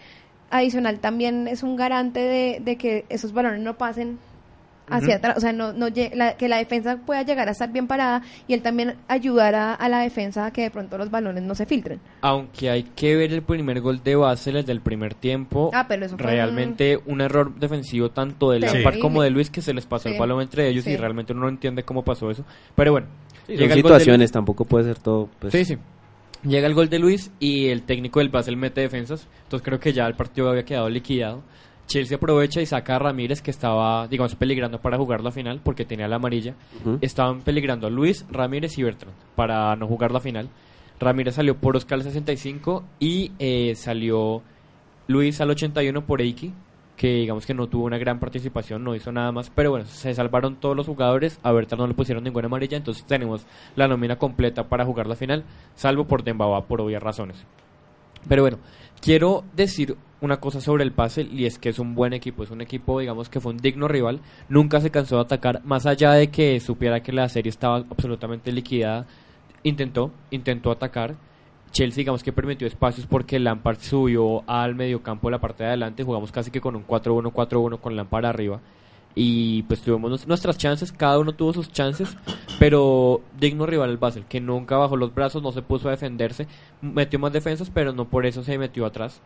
adicional 0.50 1.00
también 1.00 1.48
es 1.48 1.64
un 1.64 1.76
garante 1.76 2.20
de, 2.20 2.60
de 2.64 2.76
que 2.78 3.06
esos 3.10 3.34
balones 3.34 3.62
no 3.62 3.78
pasen 3.78 4.18
hacia 4.90 5.16
atrás, 5.18 5.38
o 5.38 5.40
sea, 5.42 5.54
no, 5.54 5.74
no 5.74 5.88
lle- 5.90 6.14
la- 6.14 6.38
que 6.38 6.48
la 6.48 6.58
defensa 6.58 6.98
pueda 7.06 7.22
llegar 7.24 7.48
a 7.48 7.52
estar 7.52 7.72
bien 7.72 7.88
parada 7.88 8.22
y 8.48 8.54
él 8.54 8.62
también 8.62 8.96
ayudará 9.08 9.74
a 9.74 9.90
la 9.90 10.00
defensa 10.00 10.46
a 10.46 10.52
que 10.52 10.62
de 10.64 10.72
pronto 10.72 10.98
los 10.98 11.12
balones 11.12 11.44
no 11.44 11.56
se 11.56 11.66
filtren. 11.66 12.00
Aunque 12.22 12.70
hay 12.70 12.84
que 12.84 13.16
ver 13.16 13.34
el 13.34 13.42
primer 13.42 13.82
gol 13.82 14.02
de 14.04 14.16
Basel, 14.16 14.56
el 14.58 14.66
del 14.66 14.82
primer 14.82 15.14
tiempo. 15.14 15.72
Ah, 15.74 15.86
pero 15.88 16.06
eso 16.06 16.18
fue 16.18 16.26
realmente 16.32 16.98
un... 17.06 17.22
error 17.22 17.54
defensivo 17.56 18.10
tanto 18.12 18.52
de. 18.52 18.60
Lampard 18.60 19.00
como 19.00 19.22
de 19.22 19.30
Luis 19.30 19.50
que 19.50 19.62
se 19.62 19.74
les 19.74 19.86
pasó 19.86 20.08
Sí. 20.08 20.14
el 20.16 20.20
balón 20.20 20.42
entre 20.42 20.68
ellos 20.70 20.86
y 20.88 20.92
Sí. 20.92 20.98
realmente 20.98 21.34
uno 21.34 21.42
no 21.44 21.50
entiende 21.50 21.84
cómo 21.84 22.04
pasó 22.04 22.30
eso. 22.32 22.46
Pero 22.76 22.92
bueno, 22.92 23.08
llega 23.48 23.74
el 23.74 23.82
gol 23.82 23.98
de- 23.98 24.28
tampoco 24.28 24.66
puede 24.66 24.86
ser 24.86 25.00
todo. 25.00 25.30
Pues, 25.40 25.52
Sí, 25.52 25.66
sí. 25.66 25.78
Llega 26.44 26.68
el 26.68 26.76
gol 26.76 26.88
de 26.90 27.00
Luis 27.00 27.32
y 27.40 27.68
el 27.68 27.82
técnico 27.84 28.20
del 28.20 28.30
Basel 28.30 28.56
mete 28.58 28.82
defensas. 28.82 29.28
Entonces 29.44 29.66
creo 29.66 29.80
que 29.80 29.92
ya 29.92 30.06
el 30.06 30.14
partido 30.16 30.50
había 30.50 30.64
quedado 30.64 30.88
liquidado. 30.90 31.42
Chelsea 31.88 32.18
aprovecha 32.18 32.62
y 32.62 32.66
saca 32.66 32.98
a 32.98 33.00
Ramírez 33.00 33.42
que 33.42 33.50
estaba, 33.50 34.08
digamos, 34.08 34.36
peligrando 34.36 34.80
para 34.80 34.98
jugar 34.98 35.24
la 35.24 35.32
final 35.32 35.62
porque 35.64 35.86
tenía 35.86 36.08
la 36.08 36.18
amarilla. 36.18 36.54
Estaban 37.02 37.42
peligrando 37.42 37.90
Luis, 37.90 38.26
Ramírez 38.30 38.78
y 38.78 38.84
Bertrand 38.84 39.16
para 39.36 39.76
no 39.76 39.88
jugar 39.88 40.12
la 40.12 40.20
final. 40.20 40.50
Ramírez 41.00 41.36
salió 41.36 41.56
por 41.56 41.76
Oscar 41.76 42.00
al 42.00 42.04
65 42.04 42.84
y 43.00 43.32
eh, 43.40 43.74
salió 43.76 44.42
Luis 45.08 45.40
al 45.42 45.50
81 45.50 46.06
por 46.06 46.22
Eiki, 46.22 46.54
que 46.98 47.14
digamos 47.14 47.46
que 47.46 47.54
no 47.54 47.68
tuvo 47.68 47.86
una 47.86 47.98
gran 47.98 48.20
participación, 48.20 48.84
no 48.84 48.96
hizo 48.96 49.12
nada 49.12 49.32
más, 49.32 49.52
pero 49.54 49.70
bueno, 49.70 49.86
se 49.86 50.14
salvaron 50.14 50.56
todos 50.56 50.76
los 50.76 50.88
jugadores, 50.88 51.40
a 51.44 51.52
Bertrand 51.52 51.82
no 51.82 51.88
le 51.88 51.94
pusieron 51.94 52.24
ninguna 52.24 52.48
amarilla, 52.48 52.78
entonces 52.78 53.06
tenemos 53.06 53.46
la 53.76 53.88
nómina 53.88 54.18
completa 54.18 54.68
para 54.68 54.86
jugar 54.86 55.08
la 55.08 55.16
final, 55.16 55.46
salvo 55.76 56.06
por 56.06 56.24
Dembaba 56.24 56.66
por 56.66 56.82
obvias 56.82 57.04
razones. 57.04 57.46
Pero 58.28 58.44
bueno, 58.44 58.58
quiero 59.02 59.44
decir 59.56 59.98
una 60.22 60.38
cosa 60.38 60.62
sobre 60.62 60.84
el 60.84 60.92
Basel 60.92 61.30
y 61.32 61.46
es 61.46 61.60
que 61.60 61.70
es 61.70 61.80
un 61.80 61.94
buen 61.96 62.14
equipo, 62.14 62.44
es 62.44 62.52
un 62.52 62.62
equipo 62.62 63.00
digamos 63.00 63.30
que 63.30 63.40
fue 63.40 63.52
un 63.52 63.58
digno 63.58 63.88
rival, 63.88 64.22
nunca 64.50 64.82
se 64.82 64.90
cansó 64.90 65.16
de 65.16 65.22
atacar, 65.22 65.62
más 65.64 65.86
allá 65.86 66.14
de 66.14 66.30
que 66.30 66.60
supiera 66.60 67.02
que 67.02 67.12
la 67.12 67.30
serie 67.30 67.50
estaba 67.50 67.78
absolutamente 67.78 68.52
liquidada, 68.52 69.06
intentó, 69.64 70.12
intentó 70.32 70.72
atacar. 70.72 71.16
Chelsea 71.72 71.98
digamos 71.98 72.24
que 72.24 72.32
permitió 72.32 72.66
espacios 72.66 73.06
porque 73.06 73.40
Lampard 73.40 73.80
subió 73.80 74.50
al 74.50 74.74
mediocampo 74.74 75.28
de 75.28 75.32
la 75.34 75.40
parte 75.40 75.64
de 75.64 75.70
adelante, 75.70 76.04
jugamos 76.04 76.32
casi 76.32 76.50
que 76.50 76.62
con 76.62 76.76
un 76.76 76.88
4-1, 76.88 77.32
4-1 77.32 77.80
con 77.80 77.96
Lampard 77.96 78.26
arriba 78.26 78.62
y 79.20 79.64
pues 79.64 79.82
tuvimos 79.82 80.28
nuestras 80.28 80.60
chances, 80.60 80.92
cada 80.92 81.18
uno 81.18 81.34
tuvo 81.34 81.52
sus 81.52 81.72
chances, 81.72 82.16
pero 82.60 83.22
digno 83.40 83.66
rival 83.66 83.90
el 83.90 83.98
Basel, 83.98 84.26
que 84.26 84.40
nunca 84.40 84.78
bajó 84.78 84.96
los 84.96 85.16
brazos, 85.16 85.42
no 85.42 85.52
se 85.52 85.64
puso 85.64 85.88
a 85.88 85.92
defenderse, 85.92 86.46
metió 86.84 87.18
más 87.18 87.34
defensas, 87.34 87.72
pero 87.74 87.94
no 87.94 88.06
por 88.06 88.28
eso 88.28 88.44
se 88.44 88.60
metió 88.60 88.86
atrás. 88.86 89.20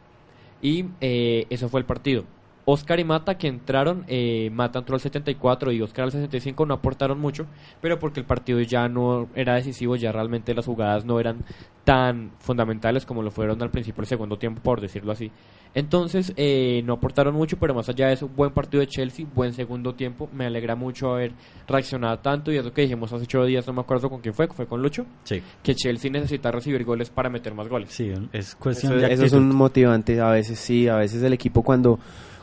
Y 0.61 0.85
eh, 1.01 1.45
eso 1.49 1.67
fue 1.67 1.81
el 1.81 1.85
partido. 1.85 2.23
Oscar 2.65 2.99
y 2.99 3.03
Mata 3.03 3.37
que 3.37 3.47
entraron, 3.47 4.05
eh, 4.07 4.49
Mata 4.51 4.79
entró 4.79 4.95
al 4.95 5.01
74 5.01 5.71
y 5.71 5.81
Oscar 5.81 6.05
al 6.05 6.11
65 6.11 6.65
no 6.65 6.75
aportaron 6.75 7.19
mucho, 7.19 7.45
pero 7.81 7.99
porque 7.99 8.19
el 8.19 8.25
partido 8.25 8.59
ya 8.61 8.87
no 8.87 9.27
era 9.35 9.55
decisivo, 9.55 9.95
ya 9.95 10.11
realmente 10.11 10.53
las 10.53 10.65
jugadas 10.65 11.05
no 11.05 11.19
eran 11.19 11.37
tan 11.83 12.31
fundamentales 12.39 13.05
como 13.05 13.23
lo 13.23 13.31
fueron 13.31 13.61
al 13.63 13.71
principio 13.71 14.01
del 14.01 14.07
segundo 14.07 14.37
tiempo, 14.37 14.61
por 14.61 14.79
decirlo 14.81 15.11
así. 15.11 15.31
Entonces 15.73 16.33
eh, 16.35 16.81
no 16.85 16.93
aportaron 16.93 17.33
mucho, 17.33 17.57
pero 17.57 17.73
más 17.73 17.87
allá 17.87 18.07
de 18.07 18.13
eso, 18.13 18.27
buen 18.27 18.51
partido 18.51 18.81
de 18.81 18.87
Chelsea, 18.87 19.25
buen 19.33 19.53
segundo 19.53 19.95
tiempo, 19.95 20.29
me 20.33 20.45
alegra 20.45 20.75
mucho 20.75 21.13
haber 21.13 21.31
reaccionado 21.67 22.19
tanto 22.19 22.51
y 22.51 22.57
es 22.57 22.65
lo 22.65 22.73
que 22.73 22.81
dijimos 22.81 23.11
hace 23.13 23.23
ocho 23.23 23.45
días, 23.45 23.65
no 23.67 23.73
me 23.73 23.81
acuerdo 23.81 24.09
con 24.09 24.19
quién 24.19 24.33
fue, 24.33 24.47
fue 24.47 24.67
con 24.67 24.81
Lucho, 24.81 25.05
Sí, 25.23 25.41
que 25.63 25.73
Chelsea 25.73 26.11
necesita 26.11 26.51
recibir 26.51 26.83
goles 26.83 27.09
para 27.09 27.29
meter 27.29 27.53
más 27.55 27.69
goles. 27.69 27.89
sí, 27.89 28.11
es 28.33 28.53
cuestión 28.55 28.93
Eso, 28.93 29.01
de 29.07 29.13
eso 29.13 29.25
es 29.25 29.33
un 29.33 29.55
motivante, 29.55 30.19
a 30.19 30.29
veces 30.29 30.59
sí, 30.59 30.89
a 30.89 30.97
veces 30.97 31.23
el 31.23 31.31
equipo 31.33 31.63
cuando 31.63 31.99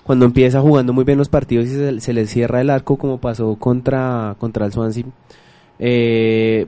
cuando 0.08 0.24
empieza 0.24 0.62
jugando 0.62 0.94
muy 0.94 1.04
bien 1.04 1.18
los 1.18 1.28
partidos 1.28 1.66
y 1.66 1.68
se, 1.68 2.00
se 2.00 2.14
le 2.14 2.26
cierra 2.26 2.62
el 2.62 2.70
arco 2.70 2.96
como 2.96 3.18
pasó 3.18 3.56
contra, 3.56 4.36
contra 4.38 4.64
el 4.64 4.72
Swansea, 4.72 5.04
eh, 5.78 6.66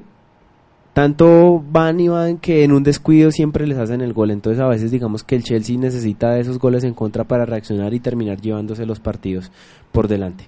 tanto 0.93 1.65
van 1.67 1.99
y 2.01 2.09
van 2.09 2.37
que 2.37 2.65
en 2.65 2.73
un 2.73 2.83
descuido 2.83 3.31
siempre 3.31 3.67
les 3.67 3.79
hacen 3.79 4.03
el 4.03 4.13
gol. 4.13 4.31
Entonces 4.31 4.61
a 4.61 4.69
veces 4.69 4.91
digamos 4.91 5.25
que 5.25 5.37
el 5.37 5.43
Chelsea 5.43 5.79
necesita 5.79 6.33
de 6.33 6.41
esos 6.41 6.59
goles 6.59 6.85
en 6.85 6.93
contra 6.93 7.25
para 7.25 7.47
reaccionar 7.47 7.95
y 7.95 8.01
terminar 8.01 8.43
llevándose 8.43 8.85
los 8.85 9.01
partidos 9.01 9.51
por 9.91 10.07
delante. 10.07 10.47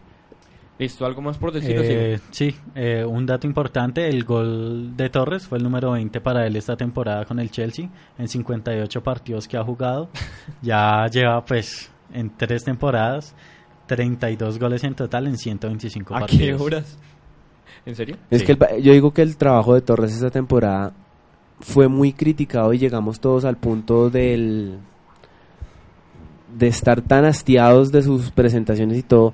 ¿Listo? 0.78 1.06
¿Algo 1.06 1.22
más 1.22 1.38
por 1.38 1.50
decir? 1.50 1.74
Eh, 1.82 2.20
sí, 2.30 2.54
eh, 2.74 3.06
un 3.06 3.24
dato 3.24 3.46
importante, 3.46 4.06
el 4.06 4.24
gol 4.24 4.94
de 4.98 5.08
Torres 5.08 5.46
fue 5.46 5.56
el 5.56 5.64
número 5.64 5.92
20 5.92 6.20
para 6.20 6.46
él 6.46 6.56
esta 6.56 6.76
temporada 6.76 7.24
con 7.24 7.40
el 7.40 7.50
Chelsea 7.50 7.88
en 8.18 8.28
58 8.28 9.02
partidos 9.02 9.48
que 9.48 9.56
ha 9.56 9.64
jugado. 9.64 10.10
ya 10.60 11.06
lleva 11.06 11.42
pues 11.42 11.90
en 12.14 12.30
tres 12.36 12.64
temporadas 12.64 13.34
32 13.86 14.58
goles 14.58 14.84
en 14.84 14.94
total 14.94 15.26
en 15.26 15.36
125 15.36 16.14
¿A 16.14 16.20
partidos. 16.20 16.58
qué 16.58 16.64
horas? 16.64 16.98
¿En 17.84 17.94
serio? 17.96 18.16
Es 18.30 18.40
Sí. 18.40 18.46
que 18.46 18.52
el 18.52 18.58
pa- 18.58 18.76
yo 18.78 18.92
digo 18.92 19.12
que 19.12 19.22
el 19.22 19.36
trabajo 19.36 19.74
de 19.74 19.80
Torres 19.80 20.12
esta 20.12 20.30
temporada 20.30 20.92
fue 21.60 21.88
muy 21.88 22.12
criticado 22.12 22.72
y 22.72 22.78
llegamos 22.78 23.20
todos 23.20 23.44
al 23.44 23.56
punto 23.56 24.08
del 24.10 24.78
de 26.56 26.66
estar 26.68 27.00
tan 27.00 27.24
hastiados 27.24 27.90
de 27.92 28.02
sus 28.02 28.30
presentaciones 28.30 28.98
y 28.98 29.02
todo, 29.02 29.32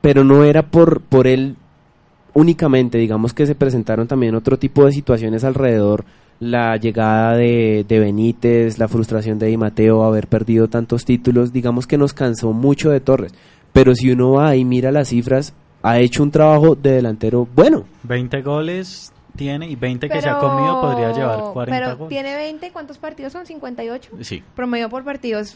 pero 0.00 0.24
no 0.24 0.44
era 0.44 0.62
por 0.70 1.00
por 1.02 1.26
él 1.26 1.56
únicamente, 2.34 2.98
digamos 2.98 3.32
que 3.32 3.46
se 3.46 3.54
presentaron 3.54 4.06
también 4.08 4.34
otro 4.34 4.58
tipo 4.58 4.84
de 4.84 4.92
situaciones 4.92 5.44
alrededor, 5.44 6.04
la 6.40 6.76
llegada 6.76 7.36
de, 7.36 7.84
de 7.88 7.98
Benítez, 7.98 8.78
la 8.78 8.88
frustración 8.88 9.38
de 9.38 9.46
Di 9.46 9.56
Mateo, 9.56 10.04
haber 10.04 10.26
perdido 10.28 10.68
tantos 10.68 11.04
títulos, 11.04 11.52
digamos 11.52 11.86
que 11.86 11.98
nos 11.98 12.12
cansó 12.12 12.52
mucho 12.52 12.90
de 12.90 13.00
Torres, 13.00 13.32
pero 13.72 13.94
si 13.94 14.10
uno 14.10 14.32
va 14.32 14.54
y 14.56 14.64
mira 14.64 14.92
las 14.92 15.08
cifras, 15.08 15.54
ha 15.82 15.98
hecho 15.98 16.22
un 16.22 16.30
trabajo 16.30 16.74
de 16.74 16.92
delantero 16.92 17.46
bueno. 17.54 17.84
20 18.02 18.42
goles 18.42 19.12
tiene 19.36 19.68
y 19.68 19.76
20 19.76 20.08
que 20.08 20.20
se 20.20 20.28
ha 20.28 20.38
comido 20.38 20.80
podría 20.80 21.12
llevar 21.12 21.52
40 21.52 21.64
Pero 21.64 21.96
goles. 21.96 22.08
tiene 22.08 22.34
20, 22.34 22.70
¿cuántos 22.72 22.98
partidos 22.98 23.32
son? 23.32 23.46
58. 23.46 24.10
Sí. 24.20 24.42
Promedio 24.54 24.88
por 24.88 25.04
partidos. 25.04 25.54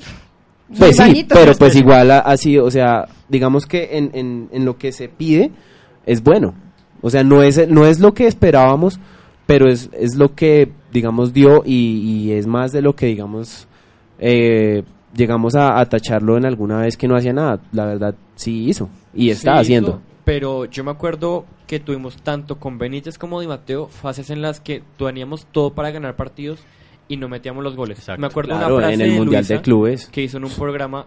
Pues 0.78 0.96
sí, 0.96 1.26
pero 1.28 1.52
pues 1.54 1.74
igual 1.74 2.12
sido, 2.36 2.64
o 2.64 2.70
sea, 2.70 3.08
digamos 3.28 3.66
que 3.66 3.96
en, 3.98 4.10
en, 4.14 4.48
en 4.52 4.64
lo 4.64 4.78
que 4.78 4.92
se 4.92 5.08
pide 5.08 5.50
es 6.06 6.22
bueno. 6.22 6.54
O 7.02 7.10
sea, 7.10 7.24
no 7.24 7.42
es, 7.42 7.66
no 7.68 7.86
es 7.86 7.98
lo 7.98 8.14
que 8.14 8.26
esperábamos, 8.26 9.00
pero 9.50 9.68
es, 9.68 9.90
es 9.92 10.16
lo 10.16 10.34
que, 10.34 10.70
digamos, 10.92 11.32
dio 11.32 11.62
y, 11.64 11.74
y 12.28 12.32
es 12.32 12.46
más 12.46 12.72
de 12.72 12.82
lo 12.82 12.94
que, 12.94 13.06
digamos, 13.06 13.66
eh, 14.18 14.82
llegamos 15.14 15.54
a, 15.56 15.78
a 15.80 15.86
tacharlo 15.86 16.36
en 16.36 16.46
alguna 16.46 16.78
vez 16.80 16.96
que 16.96 17.08
no 17.08 17.16
hacía 17.16 17.32
nada. 17.32 17.60
La 17.72 17.84
verdad, 17.86 18.14
sí 18.36 18.68
hizo 18.68 18.88
y 19.14 19.30
está 19.30 19.54
Sí, 19.54 19.60
haciendo. 19.60 19.90
hizo, 19.90 20.00
pero 20.24 20.64
yo 20.66 20.84
me 20.84 20.90
acuerdo 20.90 21.44
que 21.66 21.80
tuvimos 21.80 22.16
tanto 22.22 22.58
con 22.58 22.78
Benítez 22.78 23.18
como 23.18 23.40
Di 23.40 23.46
Mateo 23.46 23.88
fases 23.88 24.30
en 24.30 24.42
las 24.42 24.60
que 24.60 24.82
teníamos 24.98 25.46
todo 25.46 25.72
para 25.72 25.90
ganar 25.90 26.16
partidos 26.16 26.60
y 27.08 27.16
no 27.16 27.28
metíamos 27.28 27.64
los 27.64 27.74
goles. 27.76 27.98
Exacto. 27.98 28.20
Me 28.20 28.26
acuerdo 28.28 28.56
Claro, 28.56 28.76
una 28.76 28.86
frase 28.86 28.94
en 28.94 29.00
el 29.02 29.10
de 29.12 29.16
Mundial 29.18 29.40
Luisa 29.42 29.54
de 29.54 29.60
Clubes. 29.62 30.06
que 30.08 30.22
hizo 30.22 30.36
en 30.38 30.44
un 30.44 30.50
programa 30.52 31.06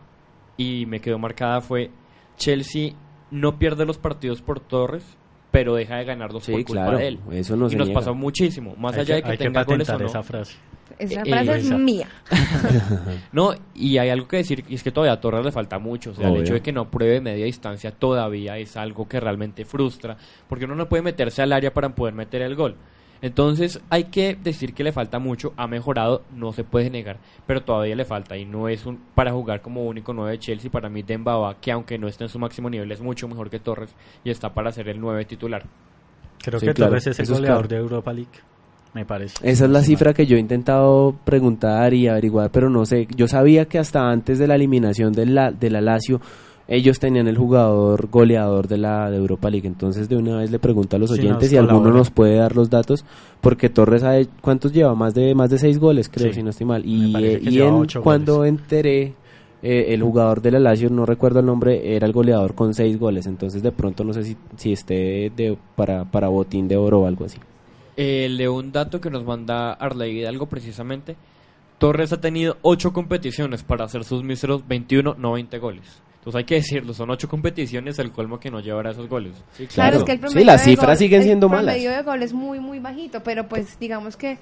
y 0.58 0.86
me 0.86 1.00
quedó 1.00 1.18
marcada 1.20 1.62
fue 1.62 1.92
Chelsea 2.38 2.94
no 3.32 3.58
pierde 3.58 3.86
los 3.86 3.98
partidos 3.98 4.42
por 4.42 4.60
Torres, 4.60 5.04
pero 5.54 5.76
deja 5.76 5.98
de 5.98 6.04
ganarlos 6.06 6.44
Sí, 6.44 6.52
por 6.52 6.66
culpa 6.66 6.82
claro, 6.82 6.98
de 6.98 7.08
él. 7.10 7.20
eso 7.32 7.56
no 7.56 7.68
y 7.68 7.70
se 7.70 7.76
nos 7.78 7.88
niega. 7.88 8.00
pasó 8.02 8.16
muchísimo, 8.16 8.76
más 8.76 8.96
Hay 8.96 9.02
allá 9.02 9.08
que- 9.08 9.14
de 9.16 9.22
que 9.22 9.30
hay 9.32 9.38
que 9.38 9.44
tenga 9.46 9.64
goles 9.64 9.88
o 9.90 10.00
no. 10.00 10.06
esa 10.08 10.24
frase. 10.24 10.56
Esa 10.98 11.22
Eh, 11.22 11.26
frase 11.30 11.56
es 11.60 11.72
mía. 11.72 12.08
No, 13.32 13.54
y 13.76 13.98
hay 13.98 14.10
algo 14.10 14.28
que 14.28 14.38
decir, 14.38 14.64
y 14.68 14.76
es 14.76 14.84
que 14.84 14.92
todavía 14.92 15.14
a 15.14 15.22
Torres 15.22 15.46
le 15.46 15.52
falta 15.52 15.80
mucho. 15.80 16.12
O 16.12 16.14
sea, 16.16 16.30
el 16.30 16.38
hecho 16.42 16.54
de 16.54 16.62
que 16.62 16.72
no 16.72 16.90
pruebe 16.90 17.22
media 17.22 17.46
distancia 17.46 17.92
todavía 17.92 18.58
es 18.58 18.76
algo 18.78 19.08
que 19.08 19.20
realmente 19.20 19.64
frustra, 19.66 20.18
porque 20.48 20.66
uno 20.66 20.76
no 20.76 20.90
puede 20.90 21.04
meterse 21.04 21.42
al 21.42 21.54
área 21.54 21.74
para 21.74 21.90
poder 21.96 22.14
meter 22.14 22.42
el 22.42 22.56
gol. 22.56 22.76
Entonces, 23.24 23.80
hay 23.90 24.04
que 24.06 24.36
decir 24.36 24.74
que 24.74 24.84
le 24.84 24.92
falta 24.92 25.18
mucho, 25.18 25.54
ha 25.56 25.66
mejorado, 25.66 26.24
no 26.36 26.52
se 26.52 26.66
puede 26.66 26.90
negar, 26.90 27.18
pero 27.48 27.64
todavía 27.64 27.96
le 27.96 28.04
falta 28.04 28.36
y 28.38 28.44
no 28.44 28.68
es 28.68 28.86
un 28.86 29.00
para 29.16 29.32
jugar 29.32 29.62
como 29.62 29.86
único 29.86 30.12
9 30.14 30.32
de 30.32 30.40
Chelsea. 30.40 30.70
Para 30.70 30.90
mí, 30.90 31.04
Dembaba, 31.04 31.56
que 31.62 31.72
aunque 31.72 31.98
no 31.98 32.10
esté 32.10 32.26
en 32.26 32.30
su 32.30 32.38
máximo 32.38 32.70
nivel, 32.70 32.92
es 32.92 33.02
mucho 33.02 33.30
mejor 33.30 33.50
que 33.50 33.60
Torres 33.60 33.96
y 34.26 34.30
está 34.30 34.54
para 34.54 34.74
ser 34.74 34.90
el 34.90 35.00
9 35.00 35.24
titular. 35.24 35.64
Creo 36.44 36.60
Sí, 36.60 36.66
que 36.66 36.74
claro, 36.74 36.90
Torres 36.92 37.08
es 37.08 37.18
el 37.20 37.24
es 37.24 37.32
goleador 37.32 37.68
claro. 37.68 37.68
de 37.70 37.82
Europa 37.82 38.12
League, 38.12 38.30
me 38.94 39.06
parece. 39.06 39.38
Esa 39.50 39.64
es 39.64 39.72
la 39.72 39.82
cifra 39.84 40.14
que 40.14 40.26
yo 40.26 40.36
he 40.36 40.40
intentado 40.42 41.16
preguntar 41.24 41.94
y 41.94 42.10
averiguar, 42.10 42.52
pero 42.52 42.70
no 42.70 42.86
sé. 42.86 43.08
Yo 43.16 43.30
sabía 43.30 43.66
que 43.70 43.80
hasta 43.80 44.02
antes 44.02 44.38
de 44.38 44.48
la 44.48 44.56
eliminación 44.56 45.14
de 45.14 45.28
la, 45.28 45.50
de 45.54 45.70
la 45.70 45.80
Lazio, 45.80 46.20
ellos 46.76 47.00
tenían 47.00 47.28
el 47.28 47.38
jugador 47.38 48.10
goleador 48.10 48.68
de 48.68 48.78
la 48.78 49.10
de 49.12 49.18
Europa 49.18 49.50
League. 49.50 49.68
Entonces, 49.68 50.10
de 50.10 50.16
una 50.18 50.38
vez 50.38 50.52
le 50.52 50.60
pregunto 50.60 50.96
a 50.96 51.00
los 51.00 51.12
oyentes 51.12 51.50
si 51.50 51.58
alguno 51.58 51.92
nos 51.92 52.10
puede 52.12 52.36
dar 52.38 52.56
los 52.56 52.70
datos, 52.70 53.06
porque 53.42 53.70
Torres, 53.70 54.04
ha 54.04 54.20
he- 54.20 54.28
¿cuántos 54.42 54.74
lleva? 54.74 54.96
Más 54.96 55.14
de 55.14 55.36
más 55.36 55.50
de 55.50 55.58
seis 55.60 55.78
goles, 55.80 56.10
creo, 56.10 56.30
Sí, 56.30 56.36
si 56.36 56.44
no 56.44 56.50
estoy 56.52 56.66
mal. 56.66 56.84
Y, 56.86 57.14
eh, 57.18 57.40
y 57.42 57.62
en- 57.62 57.74
ocho 57.74 58.02
cuando 58.02 58.38
goles. 58.38 58.50
enteré, 58.50 59.14
eh, 59.62 59.94
el 59.94 60.02
jugador 60.04 60.42
de 60.42 60.52
la 60.52 60.60
Lazio, 60.60 60.90
no 60.90 61.06
recuerdo 61.06 61.40
el 61.40 61.46
nombre, 61.46 61.96
era 61.96 62.06
el 62.06 62.12
goleador 62.14 62.54
con 62.56 62.74
seis 62.74 63.00
goles. 63.00 63.26
Entonces, 63.28 63.62
de 63.64 63.72
pronto, 63.72 64.04
no 64.04 64.14
sé 64.14 64.24
si, 64.24 64.38
si 64.58 64.74
esté 64.74 65.32
de, 65.36 65.58
para, 65.76 66.06
para 66.06 66.28
botín 66.28 66.68
de 66.68 66.76
oro 66.78 67.02
o 67.02 67.08
algo 67.08 67.26
así. 67.26 67.38
Eh, 67.96 68.28
leo 68.30 68.56
un 68.56 68.72
dato 68.72 69.00
que 69.00 69.10
nos 69.12 69.24
manda 69.24 69.74
Arley 69.74 70.20
Hidalgo 70.20 70.48
precisamente. 70.48 71.16
Torres 71.78 72.12
ha 72.14 72.20
tenido 72.22 72.58
8 72.62 72.94
competiciones 72.94 73.62
para 73.64 73.86
hacer 73.86 74.04
sus 74.04 74.24
míseros 74.24 74.68
21, 74.68 75.16
no 75.18 75.34
20 75.34 75.60
goles. 75.60 76.02
Entonces 76.24 76.40
hay 76.40 76.44
que 76.46 76.56
decirlo, 76.56 76.94
son 76.94 77.10
8 77.12 77.28
competiciones 77.28 78.00
el 78.00 78.12
colmo 78.14 78.40
que 78.40 78.50
no 78.50 78.62
llevará 78.62 78.92
esos 78.92 79.10
goles. 79.10 79.34
Claro, 79.74 79.98
es 79.98 80.04
que 80.06 80.14
el 80.14 80.20
promedio 80.20 80.40
Sí, 80.40 80.46
las 80.46 80.64
cifras 80.64 80.88
gol- 80.92 80.98
siguen 80.98 81.24
siendo 81.24 81.48
El 81.48 81.52
malas. 81.52 81.76
promedio 81.76 81.92
de 81.92 82.02
gol 82.02 82.24
es 82.24 82.32
muy, 82.32 82.60
muy 82.62 82.80
bajito, 82.80 83.22
pero 83.24 83.50
pues 83.50 83.78
digamos 83.78 84.16
que 84.16 84.38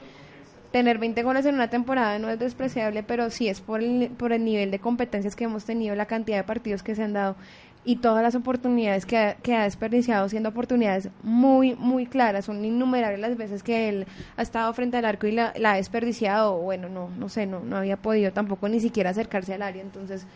tener 0.72 1.00
20 1.00 1.24
goles 1.24 1.46
en 1.48 1.56
una 1.56 1.70
temporada 1.72 2.20
no 2.20 2.30
es 2.30 2.38
despreciable, 2.38 3.02
pero 3.02 3.32
sí 3.32 3.48
es 3.50 3.62
por 3.62 3.82
el, 3.82 4.10
por 4.12 4.32
el 4.32 4.46
nivel 4.46 4.70
de 4.70 4.78
competencias 4.78 5.36
que 5.36 5.46
hemos 5.46 5.66
tenido, 5.66 5.96
la 5.96 6.06
cantidad 6.06 6.38
de 6.38 6.44
partidos 6.44 6.84
que 6.84 6.94
se 6.94 7.02
han 7.04 7.14
dado 7.14 7.36
y 7.84 7.96
todas 7.96 8.22
las 8.22 8.36
oportunidades 8.36 9.08
que 9.08 9.18
ha, 9.18 9.34
que 9.38 9.56
ha 9.56 9.64
desperdiciado, 9.64 10.30
siendo 10.30 10.50
oportunidades 10.50 11.10
muy, 11.24 11.74
muy 11.74 12.06
claras. 12.06 12.46
Son 12.46 12.64
innumerables 12.64 13.20
las 13.20 13.36
veces 13.36 13.64
que 13.64 13.90
él 13.90 14.06
ha 14.38 14.44
estado 14.44 14.72
frente 14.74 14.98
al 14.98 15.06
arco 15.06 15.26
y 15.26 15.32
la, 15.32 15.52
la 15.58 15.72
ha 15.72 15.76
desperdiciado, 15.78 16.56
o 16.58 16.60
bueno, 16.62 16.90
no, 16.90 17.10
no 17.18 17.28
sé, 17.28 17.48
no, 17.48 17.62
no 17.62 17.78
había 17.78 17.98
podido 17.98 18.32
tampoco 18.34 18.70
ni 18.70 18.80
siquiera 18.80 19.10
acercarse 19.10 19.56
al 19.56 19.64
área. 19.64 19.82
Entonces, 19.82 20.28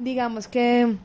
digamos 0.00 0.48
que 0.48 0.96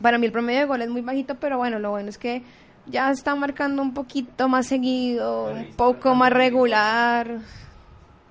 para 0.00 0.18
mí 0.18 0.26
el 0.26 0.32
promedio 0.32 0.60
de 0.60 0.66
gol 0.66 0.82
es 0.82 0.88
muy 0.88 1.02
bajito, 1.02 1.34
pero 1.34 1.58
bueno, 1.58 1.78
lo 1.78 1.90
bueno 1.90 2.08
es 2.08 2.18
que 2.18 2.42
ya 2.86 3.10
está 3.10 3.34
marcando 3.34 3.82
un 3.82 3.92
poquito 3.92 4.48
más 4.48 4.66
seguido, 4.66 5.52
un 5.52 5.66
poco 5.76 6.14
más 6.14 6.32
regular. 6.32 7.38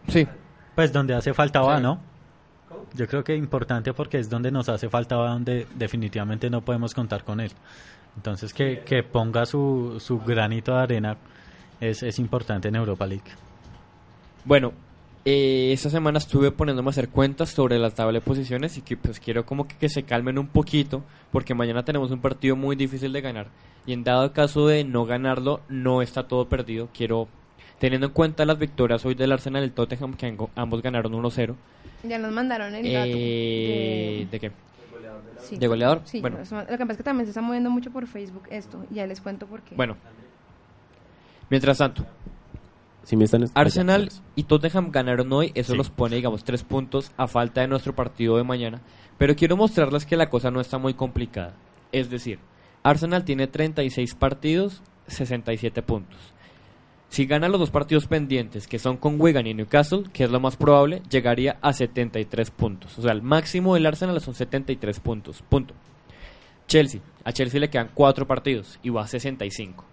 Sí. 0.07 0.27
Pues 0.75 0.91
donde 0.91 1.13
hace 1.13 1.33
falta 1.33 1.61
va, 1.61 1.79
¿no? 1.79 1.99
Yo 2.93 3.07
creo 3.07 3.23
que 3.23 3.33
es 3.33 3.39
importante 3.39 3.93
porque 3.93 4.17
es 4.17 4.29
donde 4.29 4.51
nos 4.51 4.69
hace 4.69 4.89
falta 4.89 5.17
va, 5.17 5.29
donde 5.31 5.67
definitivamente 5.75 6.49
no 6.49 6.61
podemos 6.61 6.93
contar 6.93 7.23
con 7.23 7.39
él. 7.39 7.51
Entonces 8.15 8.53
que, 8.53 8.81
que 8.85 9.03
ponga 9.03 9.45
su, 9.45 9.97
su 9.99 10.19
granito 10.19 10.73
de 10.73 10.81
arena 10.81 11.17
es, 11.79 12.01
es 12.01 12.17
importante 12.17 12.69
en 12.69 12.75
Europa 12.75 13.05
League. 13.05 13.31
Bueno, 14.45 14.73
eh, 15.25 15.71
esta 15.73 15.89
semana 15.89 16.17
estuve 16.17 16.51
poniéndome 16.51 16.89
a 16.89 16.91
hacer 16.91 17.09
cuentas 17.09 17.49
sobre 17.49 17.77
la 17.77 17.89
tabla 17.91 18.13
de 18.13 18.21
posiciones 18.21 18.77
y 18.77 18.81
que 18.81 18.97
pues 18.97 19.19
quiero 19.19 19.45
como 19.45 19.67
que, 19.67 19.75
que 19.75 19.89
se 19.89 20.03
calmen 20.03 20.37
un 20.39 20.47
poquito 20.47 21.03
porque 21.31 21.53
mañana 21.53 21.83
tenemos 21.83 22.11
un 22.11 22.19
partido 22.21 22.55
muy 22.55 22.75
difícil 22.75 23.11
de 23.13 23.21
ganar 23.21 23.47
y 23.85 23.93
en 23.93 24.03
dado 24.03 24.31
caso 24.33 24.67
de 24.67 24.83
no 24.83 25.05
ganarlo 25.05 25.61
no 25.69 26.01
está 26.01 26.27
todo 26.27 26.47
perdido. 26.47 26.89
Quiero 26.93 27.27
teniendo 27.79 28.07
en 28.07 28.13
cuenta 28.13 28.45
las 28.45 28.57
victorias 28.59 29.05
hoy 29.05 29.15
del 29.15 29.31
Arsenal 29.31 29.61
y 29.63 29.65
el 29.65 29.71
Tottenham 29.71 30.13
que 30.15 30.27
ambo- 30.35 30.49
ambos 30.55 30.81
ganaron 30.81 31.13
1-0. 31.13 31.55
Ya 32.03 32.17
nos 32.17 32.31
mandaron 32.31 32.73
el 32.75 32.83
dato. 32.93 33.09
Eh, 33.13 34.25
de- 34.25 34.27
¿De 34.31 34.39
qué? 34.39 34.51
sí. 35.41 35.57
¿De 35.57 35.67
goleador? 35.67 36.01
Sí, 36.05 36.21
Bueno. 36.21 36.37
lo 36.37 36.43
que 36.43 36.77
pasa 36.77 36.91
es 36.91 36.97
que 36.97 37.03
también 37.03 37.25
se 37.25 37.31
está 37.31 37.41
moviendo 37.41 37.69
mucho 37.69 37.91
por 37.91 38.05
Facebook 38.07 38.43
esto, 38.49 38.85
y 38.91 38.95
ya 38.95 39.07
les 39.07 39.19
cuento 39.21 39.47
por 39.47 39.61
qué. 39.61 39.75
Bueno. 39.75 39.95
Mientras 41.49 41.77
tanto, 41.77 42.05
Si 43.03 43.15
me 43.17 43.25
están 43.25 43.45
Arsenal 43.55 44.09
y 44.35 44.43
Tottenham 44.43 44.91
ganaron 44.91 45.31
hoy, 45.33 45.51
eso 45.55 45.71
Sí. 45.71 45.77
los 45.77 45.89
pone, 45.89 46.15
digamos, 46.17 46.43
tres 46.43 46.63
puntos 46.63 47.11
a 47.17 47.27
falta 47.27 47.61
de 47.61 47.67
nuestro 47.67 47.95
partido 47.95 48.37
de 48.37 48.43
mañana. 48.43 48.81
Pero 49.17 49.35
quiero 49.35 49.57
mostrarles 49.57 50.05
que 50.05 50.15
la 50.17 50.29
cosa 50.29 50.51
no 50.51 50.61
está 50.61 50.77
muy 50.77 50.93
complicada. 50.93 51.55
Es 51.91 52.09
decir, 52.09 52.39
Arsenal 52.83 53.23
tiene 53.25 53.47
36 53.47 54.13
partidos, 54.15 54.83
67 55.07 55.81
puntos. 55.81 56.19
Si 57.09 57.25
gana 57.25 57.49
los 57.49 57.59
dos 57.59 57.71
partidos 57.71 58.05
pendientes, 58.05 58.67
que 58.67 58.77
son 58.77 58.97
con 58.97 59.19
Wigan 59.19 59.47
y 59.47 59.55
Newcastle, 59.55 60.03
que 60.13 60.25
es 60.25 60.29
lo 60.29 60.39
más 60.39 60.55
probable, 60.57 61.01
llegaría 61.09 61.57
a 61.61 61.73
73 61.73 62.51
puntos. 62.51 62.99
O 62.99 63.01
sea, 63.01 63.11
el 63.13 63.23
máximo 63.23 63.73
del 63.73 63.87
Arsenal 63.87 64.21
son 64.21 64.35
73 64.35 64.99
puntos. 64.99 65.41
Punto. 65.49 65.73
Chelsea. 66.67 67.01
A 67.23 67.33
Chelsea 67.33 67.59
le 67.59 67.69
quedan 67.71 67.89
cuatro 67.95 68.27
partidos 68.27 68.79
y 68.83 68.89
va 68.91 69.01
a 69.01 69.07
65. 69.07 69.83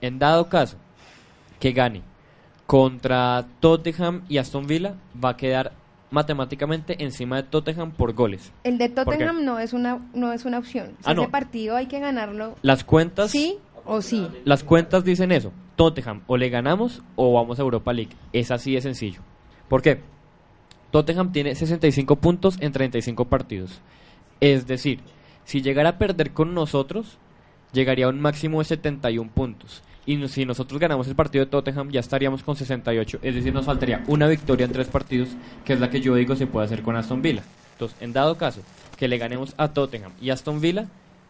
En 0.00 0.18
dado 0.18 0.48
caso 0.48 0.78
que 1.60 1.72
gane 1.72 2.02
contra 2.76 3.44
Tottenham 3.60 4.22
y 4.30 4.38
Aston 4.38 4.66
Villa, 4.66 4.94
va 5.22 5.28
a 5.28 5.36
quedar 5.36 5.72
matemáticamente 6.10 7.04
encima 7.04 7.36
de 7.36 7.42
Tottenham 7.42 7.90
por 7.92 8.14
goles. 8.14 8.50
el 8.64 8.78
de. 8.78 8.88
Tottenham 8.88 9.44
no 9.44 9.58
es 9.58 9.74
una 9.74 9.98
no 10.14 10.32
es 10.32 10.46
una 10.46 10.56
opción. 10.58 10.96
Si 11.00 11.10
Ah, 11.10 11.12
no. 11.12 11.24
ese 11.24 11.30
partido 11.30 11.76
hay 11.76 11.84
que 11.84 12.00
ganarlo 12.00 12.56
Las 12.62 12.82
cuentas, 12.82 13.30
sí 13.30 13.58
o 13.84 14.00
sí. 14.00 14.26
las 14.46 14.64
cuentas 14.64 15.04
dicen 15.04 15.32
eso. 15.32 15.52
Tottenham 15.76 16.22
o 16.26 16.38
le 16.38 16.48
ganamos 16.48 17.02
o 17.14 17.34
vamos 17.34 17.58
a 17.58 17.62
Europa 17.62 17.92
League. 17.92 18.16
Es 18.32 18.50
así 18.50 18.72
de 18.72 18.80
sencillo. 18.80 19.20
¿Por 19.68 19.82
qué? 19.82 20.00
Tottenham 20.92 21.30
tiene 21.30 21.54
65 21.54 22.16
puntos 22.16 22.56
en 22.58 22.72
35 22.72 23.26
partidos. 23.26 23.82
Es 24.40 24.66
decir, 24.66 25.00
si 25.44 25.60
llegara 25.60 25.90
a 25.90 25.98
perder 25.98 26.30
con 26.32 26.54
nosotros, 26.54 27.18
llegaría 27.74 28.06
a 28.06 28.08
un 28.08 28.18
máximo 28.22 28.60
de 28.60 28.64
71 28.64 29.30
puntos. 29.30 29.82
Y 30.04 30.26
si 30.28 30.44
nosotros 30.44 30.80
ganamos 30.80 31.06
el 31.06 31.14
partido 31.14 31.44
de 31.44 31.50
Tottenham, 31.50 31.90
ya 31.90 32.00
estaríamos 32.00 32.42
con 32.42 32.56
68. 32.56 33.18
Es 33.22 33.34
decir, 33.34 33.52
nos 33.52 33.66
faltaría 33.66 34.02
una 34.08 34.26
victoria 34.26 34.66
en 34.66 34.72
tres 34.72 34.88
partidos, 34.88 35.28
que 35.64 35.74
es 35.74 35.80
la 35.80 35.90
que 35.90 36.00
yo 36.00 36.14
digo 36.16 36.34
se 36.34 36.46
puede 36.46 36.66
hacer 36.66 36.82
con 36.82 36.96
Aston 36.96 37.22
Villa. 37.22 37.42
Entonces, 37.74 37.96
en 38.00 38.12
dado 38.12 38.36
caso 38.36 38.60
que 38.96 39.08
le 39.08 39.18
ganemos 39.18 39.54
a 39.56 39.68
Tottenham 39.68 40.12
y 40.20 40.30
Aston 40.30 40.60
Villa, 40.60 40.86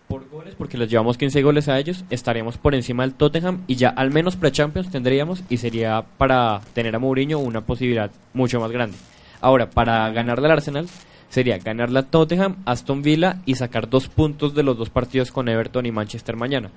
por 0.09 0.29
goles, 0.29 0.55
porque 0.57 0.77
les 0.77 0.91
llevamos 0.91 1.17
15 1.17 1.43
goles 1.43 1.69
a 1.69 1.79
ellos, 1.79 2.05
estaremos 2.11 2.59
por 2.59 2.75
encima 2.75 3.03
del 3.03 3.15
Tottenham 3.15 3.63
y 3.67 3.77
ya 3.77 3.89
al 3.89 4.11
menos 4.11 4.37
pre-Champions 4.37 4.91
tendríamos 4.91 5.43
y 5.49 5.59
sería 5.59 6.05
para 6.19 6.61
tener 6.75 6.95
a 6.95 6.99
Mourinho 6.99 7.39
una 7.39 7.63
posibilidad 7.63 8.11
mucho 8.35 8.61
más 8.61 8.71
grande. 8.71 8.97
Ahora, 9.41 9.71
para 9.71 10.11
ganarle 10.11 10.47
al 10.47 10.53
Arsenal, 10.53 10.87
sería 11.29 11.59
ganarle 11.59 11.99
a 12.01 12.03
Tottenham, 12.03 12.57
Aston 12.67 13.03
Villa 13.03 13.39
y 13.47 13.55
sacar 13.55 13.89
dos 13.89 14.09
puntos 14.09 14.55
de 14.55 14.63
los 14.63 14.77
dos 14.77 14.91
partidos 14.91 15.33
con 15.33 15.49
Everton 15.49 15.87
y 15.87 15.93
Manchester 15.93 16.37
mañana. 16.37 16.71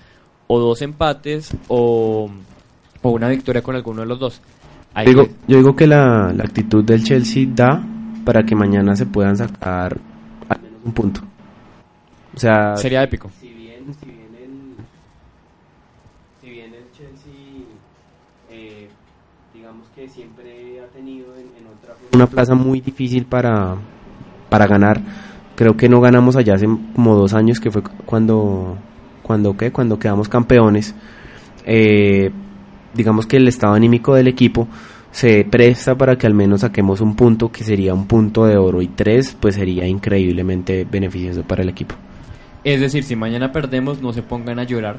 O 0.48 0.60
dos 0.60 0.82
empates 0.82 1.52
o, 1.68 2.30
o 3.02 3.10
una 3.10 3.30
victoria 3.30 3.62
con 3.64 3.76
alguno 3.76 4.02
de 4.02 4.08
los 4.08 4.20
dos. 4.20 4.41
Ahí 4.93 5.08
Digo, 5.08 5.26
que- 5.26 5.32
yo 5.48 5.58
digo 5.58 5.76
que 5.76 5.88
la, 5.88 6.32
la 6.34 6.43
actitud 6.43 6.84
del 6.84 7.04
Chelsea 7.04 7.46
da 7.54 7.84
para 8.24 8.43
que 8.43 8.56
mañana 8.56 8.96
se 8.96 9.06
puedan 9.06 9.36
sacar 9.38 9.98
al 10.50 10.62
menos 10.62 10.80
un 10.86 10.91
punto. 10.93 11.22
O 12.36 12.39
sea, 12.39 12.76
sería 12.78 13.04
épico. 13.04 13.30
si 13.39 13.48
bien, 13.50 13.86
si 14.00 14.06
bien 14.06 14.28
el, 14.41 14.76
si 16.41 16.50
bien 16.50 16.74
el 16.74 16.84
Chelsea, 16.91 17.34
eh, 18.52 18.88
digamos 19.54 19.88
que 19.96 20.08
siempre 20.10 20.80
ha 20.82 20.88
tenido 20.88 21.34
en, 21.36 21.41
en 21.60 21.68
otra 21.78 21.96
una 22.14 22.28
plaza 22.28 22.56
muy 22.56 22.82
difícil 22.82 23.26
para, 23.26 23.76
para 24.50 24.68
ganar, 24.68 25.02
creo 25.56 25.76
que 25.76 25.89
no 25.89 26.02
ganamos 26.02 26.36
allá 26.36 26.56
hace 26.56 26.66
como 26.96 27.16
dos 27.16 27.34
años, 27.34 27.60
que 27.60 27.72
fue 27.72 27.82
cuando, 28.06 28.78
cuando, 29.26 29.57
¿qué? 29.57 29.71
cuando 29.71 29.97
quedamos 29.97 30.30
campeones. 30.30 30.93
Eh, 31.65 32.30
digamos 32.93 33.26
que 33.26 33.38
el 33.38 33.47
estado 33.47 33.73
anímico 33.73 34.13
del 34.13 34.28
equipo 34.28 34.67
se 35.11 35.43
presta 35.45 35.95
para 35.97 36.15
que 36.17 36.28
al 36.28 36.36
menos 36.36 36.61
saquemos 36.61 37.01
un 37.01 37.15
punto 37.15 37.51
que 37.51 37.63
sería 37.63 37.93
un 37.93 38.05
punto 38.05 38.45
de 38.45 38.57
oro 38.57 38.82
y 38.82 38.88
tres 38.88 39.36
pues 39.39 39.55
sería 39.55 39.88
increíblemente 39.88 40.86
beneficioso 40.89 41.41
para 41.41 41.63
el 41.63 41.69
equipo. 41.69 41.95
Es 42.63 42.80
decir, 42.80 43.03
si 43.03 43.15
mañana 43.15 43.51
perdemos, 43.51 44.01
no 44.01 44.13
se 44.13 44.21
pongan 44.21 44.59
a 44.59 44.63
llorar. 44.63 44.97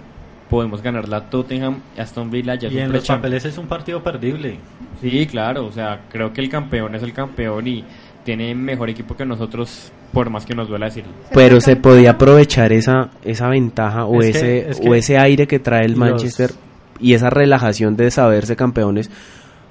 Podemos 0.50 0.82
ganar 0.82 1.08
la 1.08 1.28
Tottenham, 1.28 1.80
Aston 1.98 2.30
Villa, 2.30 2.54
ya 2.54 2.68
Y 2.68 2.78
en 2.78 2.92
los 2.92 3.06
papeles 3.06 3.44
es 3.44 3.58
un 3.58 3.66
partido 3.66 4.02
perdible. 4.02 4.58
Sí, 5.00 5.26
claro, 5.26 5.66
o 5.66 5.72
sea, 5.72 6.02
creo 6.10 6.32
que 6.32 6.40
el 6.40 6.48
campeón 6.48 6.94
es 6.94 7.02
el 7.02 7.12
campeón 7.12 7.66
y 7.66 7.84
tiene 8.24 8.54
mejor 8.54 8.90
equipo 8.90 9.16
que 9.16 9.24
nosotros, 9.24 9.92
por 10.12 10.30
más 10.30 10.46
que 10.46 10.54
nos 10.54 10.68
duela 10.68 10.86
decirlo. 10.86 11.12
Pero 11.32 11.60
se 11.60 11.76
podía 11.76 12.12
aprovechar 12.12 12.72
esa, 12.72 13.10
esa 13.24 13.48
ventaja 13.48 14.04
o 14.06 14.20
Es 14.22 14.32
que- 14.32 14.38
ese, 14.38 14.70
es 14.70 14.80
que 14.80 14.88
o 14.88 14.94
ese 14.94 15.18
aire 15.18 15.46
que 15.46 15.58
trae 15.58 15.84
el 15.84 15.92
los- 15.92 15.98
Manchester 16.00 16.50
y 16.98 17.14
esa 17.14 17.28
relajación 17.30 17.96
de 17.96 18.10
saberse 18.10 18.56
campeones 18.56 19.10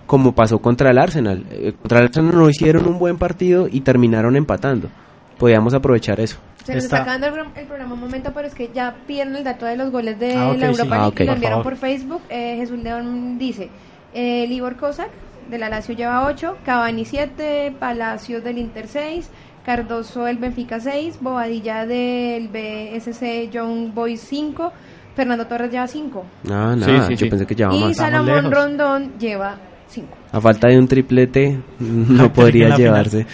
como 0.05 0.33
pasó 0.35 0.59
contra 0.59 0.91
el 0.91 0.99
Arsenal. 0.99 1.43
Eh, 1.49 1.73
contra 1.81 1.99
el 1.99 2.05
Arsenal 2.05 2.35
no 2.35 2.49
hicieron 2.49 2.85
un 2.87 2.99
buen 2.99 3.17
partido 3.17 3.67
y 3.71 3.81
terminaron 3.81 4.35
empatando. 4.35 4.89
Podíamos 5.39 5.73
aprovechar 5.73 6.19
eso. 6.19 6.37
Se 6.63 6.75
nos 6.75 6.83
Está- 6.85 7.01
acabando 7.01 7.27
el, 7.27 7.33
pro- 7.33 7.45
el 7.55 7.65
programa 7.67 7.93
un 7.95 7.99
momento, 7.99 8.31
pero 8.33 8.47
es 8.47 8.53
que 8.55 8.69
ya 8.73 8.95
pidieron 9.07 9.35
el 9.35 9.43
dato 9.43 9.65
de 9.65 9.75
los 9.75 9.91
goles 9.91 10.19
de 10.19 10.35
Ah, 10.35 10.49
ok, 10.51 10.57
la 10.57 10.67
sí. 10.73 10.79
Europa 10.81 10.95
Ah, 10.95 10.97
League 10.99 11.07
ok. 11.09 11.19
y 11.19 11.23
lo 11.23 11.27
Por 11.27 11.35
enviaron 11.35 11.59
favor. 11.63 11.73
por 11.73 11.79
Facebook. 11.79 12.21
Eh, 12.29 12.55
Jesús 12.57 12.79
León 12.79 13.37
dice, 13.37 13.69
eh, 14.13 14.45
Libor 14.47 14.75
Cossack 14.77 15.09
de 15.49 15.57
la 15.59 15.69
Lazio 15.69 15.93
lleva 15.95 16.25
8, 16.27 16.57
Cavani 16.65 17.05
7, 17.05 17.73
Palacios 17.79 18.43
del 18.43 18.57
Inter 18.59 18.87
6, 18.87 19.29
Cardoso 19.65 20.25
del 20.25 20.37
Benfica 20.37 20.79
6, 20.79 21.17
Bobadilla 21.21 21.85
del 21.85 22.49
BSC 22.49 23.49
John 23.53 23.93
Boy 23.95 24.15
5, 24.17 24.71
Fernando 25.15 25.47
Torres 25.47 25.71
lleva 25.71 25.87
5 25.87 26.25
Ah, 26.51 26.75
Sí, 26.77 26.79
nada, 26.91 27.07
sí, 27.07 27.13
yo 27.15 27.17
sí. 27.25 27.29
pensé 27.29 27.45
que 27.47 27.55
llevaba 27.55 27.75
y 27.75 27.79
más. 27.81 27.91
Estamos 27.91 28.27
Salomón. 28.27 28.51
Rondón 28.51 29.13
lleva 29.19 29.55
5. 29.87 30.07
A 30.33 30.41
falta 30.41 30.67
de 30.67 30.77
un 30.77 30.87
triplete, 30.87 31.57
no 31.79 32.31
podría 32.33 32.75
llevarse. 32.75 33.25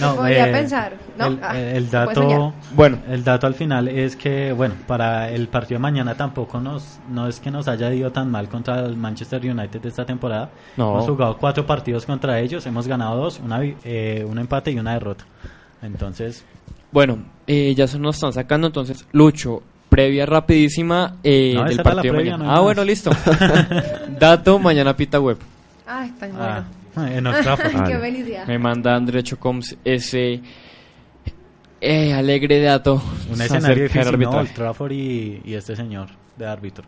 No, 0.00 0.16
Podría 0.16 0.48
eh, 0.48 0.52
pensar, 0.52 0.92
¿no? 1.18 1.26
El, 1.26 1.38
Ah, 1.42 1.58
el 1.60 1.90
dato. 1.90 2.54
Bueno. 2.74 2.98
el 3.08 3.22
dato 3.22 3.46
al 3.46 3.54
final 3.54 3.88
es 3.88 4.16
que, 4.16 4.52
bueno, 4.52 4.74
para 4.86 5.30
el 5.30 5.48
partido 5.48 5.78
de 5.78 5.82
mañana 5.82 6.14
tampoco 6.14 6.58
nos, 6.60 7.00
no 7.10 7.26
es 7.28 7.38
que 7.40 7.50
nos 7.50 7.68
haya 7.68 7.92
ido 7.92 8.10
tan 8.12 8.30
mal 8.30 8.48
contra 8.48 8.80
el 8.80 8.96
Manchester 8.96 9.44
United 9.44 9.80
de 9.80 9.88
esta 9.88 10.06
temporada. 10.06 10.50
No. 10.78 10.92
Hemos 10.92 11.06
jugado 11.10 11.36
cuatro 11.36 11.66
partidos 11.66 12.06
contra 12.06 12.40
ellos, 12.40 12.64
hemos 12.66 12.86
ganado 12.88 13.16
dos, 13.20 13.40
una, 13.44 13.60
eh, 13.62 14.24
un 14.26 14.38
empate 14.38 14.70
y 14.70 14.78
una 14.78 14.94
derrota. 14.94 15.24
Entonces, 15.82 16.44
Bueno, 16.92 17.18
eh, 17.46 17.74
ya 17.76 17.86
se 17.86 17.98
nos 17.98 18.16
están 18.16 18.32
sacando, 18.32 18.66
entonces, 18.68 19.06
Lucho, 19.12 19.62
previa 20.00 20.26
rapidísima 20.26 21.16
eh, 21.22 21.52
No, 21.54 21.64
del 21.64 21.76
partido 21.82 22.14
previa, 22.14 22.32
mañana. 22.36 22.44
no 22.44 22.50
hay 22.50 22.56
ah, 22.58 22.60
bueno, 22.62 22.84
listo. 22.84 23.10
Dato, 24.18 24.58
mañana 24.58 24.96
pita 24.96 25.20
web. 25.20 25.38
Ay, 25.86 26.10
tan 26.18 26.32
ah, 26.38 26.64
bueno. 26.94 27.12
en 27.12 27.26
Old 27.28 27.42
Trafford. 27.42 27.70
Qué 27.86 27.94
Ah. 27.94 28.00
felicidad. 28.00 28.46
Me 28.46 28.58
manda 28.58 28.94
André 28.96 29.22
Chocoms 29.22 29.76
ese 29.84 30.40
eh, 31.80 32.12
alegre 32.12 32.60
dato. 32.62 33.02
un 33.30 33.40
escenario 33.40 33.84
difícil, 33.84 34.18
¿no? 34.20 34.30
Old 34.30 34.52
Trafford 34.54 34.92
y, 34.92 35.42
y 35.44 35.54
este 35.54 35.76
señor 35.76 36.08
de 36.36 36.46
árbitro. 36.46 36.84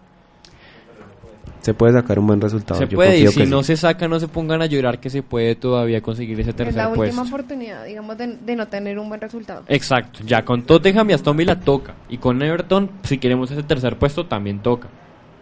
Se 1.63 1.73
puede 1.75 1.93
sacar 1.95 2.19
un 2.19 2.27
buen 2.27 2.41
resultado. 2.41 2.79
Se 2.81 2.87
yo 2.89 2.97
puede, 2.97 3.19
y 3.21 3.27
si 3.29 3.41
que 3.41 3.47
no 3.47 3.63
sí. 3.63 3.69
se 3.69 3.77
saca, 3.79 4.09
no 4.09 4.19
se 4.21 4.29
pongan 4.29 4.61
a 4.63 4.67
llorar 4.67 4.99
que 5.01 5.09
se 5.11 5.23
puede 5.23 5.55
todavía 5.55 6.01
conseguir 6.03 6.39
ese 6.41 6.51
Es 6.51 6.57
la 6.59 6.65
tercer 6.65 6.87
última 6.89 7.05
puesto. 7.05 7.23
oportunidad, 7.23 7.85
digamos, 7.85 8.19
de, 8.19 8.37
de 8.37 8.57
no 8.57 8.67
tener 8.69 8.99
un 8.99 9.09
buen 9.09 9.21
resultado. 9.21 9.63
Exacto, 9.69 10.21
ya 10.27 10.45
con 10.45 10.63
Tottenham 10.65 11.09
y 11.11 11.13
Aston 11.15 11.37
Villa 11.37 11.59
toca. 11.59 11.95
Y 12.09 12.19
con 12.19 12.43
Everton, 12.43 12.91
si 13.05 13.19
queremos 13.19 13.51
ese 13.51 13.63
tercer 13.63 13.97
puesto, 13.99 14.27
también 14.27 14.59
toca. 14.61 14.89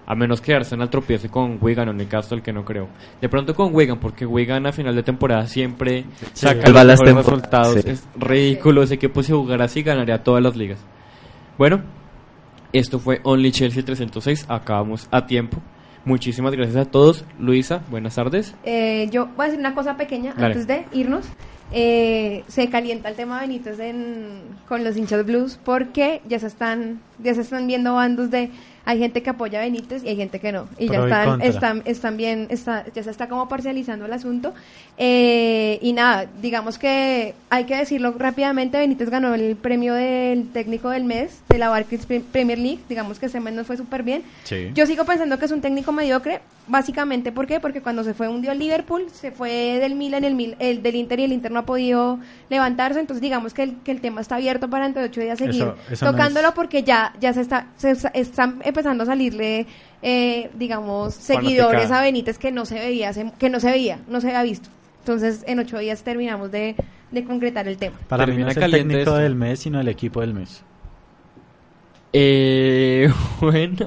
A 0.06 0.14
menos 0.16 0.40
que 0.40 0.52
Arsenal 0.52 0.90
tropiece 0.90 1.28
con 1.28 1.56
Wigan 1.60 1.88
o 1.88 1.92
Newcastle, 1.92 2.42
que 2.42 2.52
no 2.52 2.64
creo. 2.64 2.88
De 3.20 3.28
pronto 3.28 3.54
con 3.54 3.72
Wigan, 3.74 3.98
porque 4.00 4.26
Wigan 4.26 4.66
a 4.66 4.72
final 4.72 4.94
de 4.96 5.04
temporada 5.04 5.46
siempre 5.46 6.04
saca 6.32 6.62
Salva 6.62 6.84
los 6.84 7.00
las 7.00 7.14
resultados. 7.14 7.74
sí. 7.80 7.90
Es 7.90 8.08
ridículo, 8.16 8.82
ese 8.82 8.94
equipo 8.94 9.22
si 9.22 9.32
jugara 9.32 9.66
así 9.66 9.82
ganaría 9.82 10.22
todas 10.22 10.42
las 10.42 10.56
ligas. 10.56 10.80
Bueno, 11.56 11.80
esto 12.72 12.98
fue 12.98 13.20
Only 13.22 13.52
Chelsea 13.52 13.84
306, 13.84 14.46
acabamos 14.48 15.06
a 15.10 15.26
tiempo. 15.26 15.58
Muchísimas 16.04 16.52
gracias 16.52 16.76
a 16.76 16.84
todos. 16.90 17.24
Luisa, 17.38 17.82
buenas 17.90 18.14
tardes. 18.14 18.54
Eh, 18.64 19.08
yo 19.12 19.26
voy 19.36 19.44
a 19.44 19.48
decir 19.48 19.60
una 19.60 19.74
cosa 19.74 19.96
pequeña 19.96 20.32
Dale. 20.32 20.46
antes 20.46 20.66
de 20.66 20.86
irnos. 20.92 21.26
Eh, 21.72 22.42
se 22.48 22.68
calienta 22.68 23.08
el 23.10 23.14
tema 23.14 23.40
Benítez 23.40 23.78
en- 23.78 24.40
con 24.68 24.82
los 24.82 24.96
hinchas 24.96 25.24
blues 25.24 25.60
porque 25.64 26.20
ya 26.28 26.38
se 26.40 26.48
están 26.48 27.00
ya 27.22 27.32
se 27.34 27.42
están 27.42 27.66
viendo 27.68 27.94
bandos 27.94 28.30
de 28.30 28.50
hay 28.84 28.98
gente 28.98 29.22
que 29.22 29.30
apoya 29.30 29.58
a 29.60 29.62
Benítez 29.62 30.02
y 30.04 30.08
hay 30.08 30.16
gente 30.16 30.40
que 30.40 30.52
no. 30.52 30.68
Y 30.78 30.86
ya 30.88 30.94
Pro 30.94 31.04
están 31.06 31.40
están 31.42 31.82
están 31.84 32.16
bien 32.16 32.46
está, 32.50 32.84
ya 32.94 33.02
se 33.02 33.10
está 33.10 33.28
como 33.28 33.48
parcializando 33.48 34.06
el 34.06 34.12
asunto. 34.12 34.52
Eh, 35.02 35.78
y 35.80 35.92
nada 35.92 36.26
digamos 36.42 36.78
que 36.78 37.34
hay 37.48 37.64
que 37.64 37.74
decirlo 37.76 38.14
rápidamente 38.18 38.76
Benítez 38.78 39.08
ganó 39.08 39.34
el 39.34 39.56
premio 39.56 39.94
del 39.94 40.48
técnico 40.50 40.90
del 40.90 41.04
mes 41.04 41.40
de 41.48 41.58
la 41.58 41.68
Barclays 41.70 42.04
Pre- 42.06 42.20
Premier 42.20 42.58
League. 42.58 42.80
Digamos 42.88 43.18
que 43.18 43.26
ese 43.26 43.40
mes 43.40 43.54
nos 43.54 43.66
fue 43.66 43.76
súper 43.76 44.02
bien. 44.02 44.22
Sí. 44.44 44.70
yo 44.74 44.86
sigo 44.86 45.04
pensando 45.04 45.38
que 45.38 45.44
es 45.46 45.50
un 45.52 45.60
técnico 45.60 45.92
mediocre, 45.92 46.40
básicamente 46.68 47.32
¿por 47.32 47.46
qué? 47.46 47.60
Porque 47.60 47.80
cuando 47.80 48.04
se 48.04 48.14
fue 48.14 48.28
hundió 48.28 48.52
el 48.52 48.58
Liverpool, 48.58 49.06
se 49.12 49.30
fue 49.30 49.78
del 49.80 49.94
Milan, 49.94 50.24
el, 50.24 50.56
el 50.58 50.82
del 50.82 50.94
Inter 50.96 51.20
y 51.20 51.24
el 51.24 51.32
Inter 51.32 51.50
no 51.50 51.60
ha 51.60 51.66
podido 51.66 52.18
levantarse, 52.50 53.00
entonces 53.00 53.20
digamos 53.22 53.54
que 53.54 53.62
el, 53.62 53.76
que 53.82 53.90
el 53.92 54.00
tema 54.00 54.20
está 54.20 54.36
abierto 54.36 54.68
para 54.68 54.86
entre 54.86 55.04
ocho 55.04 55.20
días 55.20 55.38
seguir 55.38 55.62
Eso- 55.62 55.76
eso 55.90 56.04
no 56.04 56.12
tocándolo 56.12 56.48
es- 56.48 56.54
porque 56.54 56.82
ya 56.82 57.14
ya 57.20 57.32
se 57.32 57.40
está 57.40 57.66
se 57.76 57.90
está- 57.92 58.10
están 58.14 58.60
empezando 58.70 59.04
a 59.04 59.06
salirle 59.06 59.66
eh, 60.02 60.50
digamos 60.54 61.14
seguidores 61.14 61.90
a 61.90 62.00
Benítez 62.02 62.38
que 62.38 62.50
no 62.50 62.64
se 62.64 62.74
veía 62.76 63.12
que 63.38 63.50
no 63.50 63.60
se 63.60 63.70
veía, 63.70 63.98
no 64.08 64.20
se 64.20 64.28
había 64.28 64.42
visto. 64.42 64.68
Entonces 65.00 65.44
en 65.46 65.58
ocho 65.58 65.78
días 65.78 66.02
terminamos 66.02 66.50
de, 66.50 66.74
de 67.10 67.24
concretar 67.24 67.68
el 67.68 67.76
tema. 67.76 67.96
Para 68.08 68.26
mí 68.26 68.32
no 68.32 68.46
Termina 68.46 68.50
es 68.50 68.56
el 68.56 68.70
técnico 68.70 68.98
esto. 69.00 69.16
del 69.16 69.34
mes, 69.34 69.60
sino 69.60 69.80
el 69.80 69.88
equipo 69.88 70.20
del 70.20 70.34
mes. 70.34 70.62
Eh, 72.12 73.12
bueno, 73.40 73.86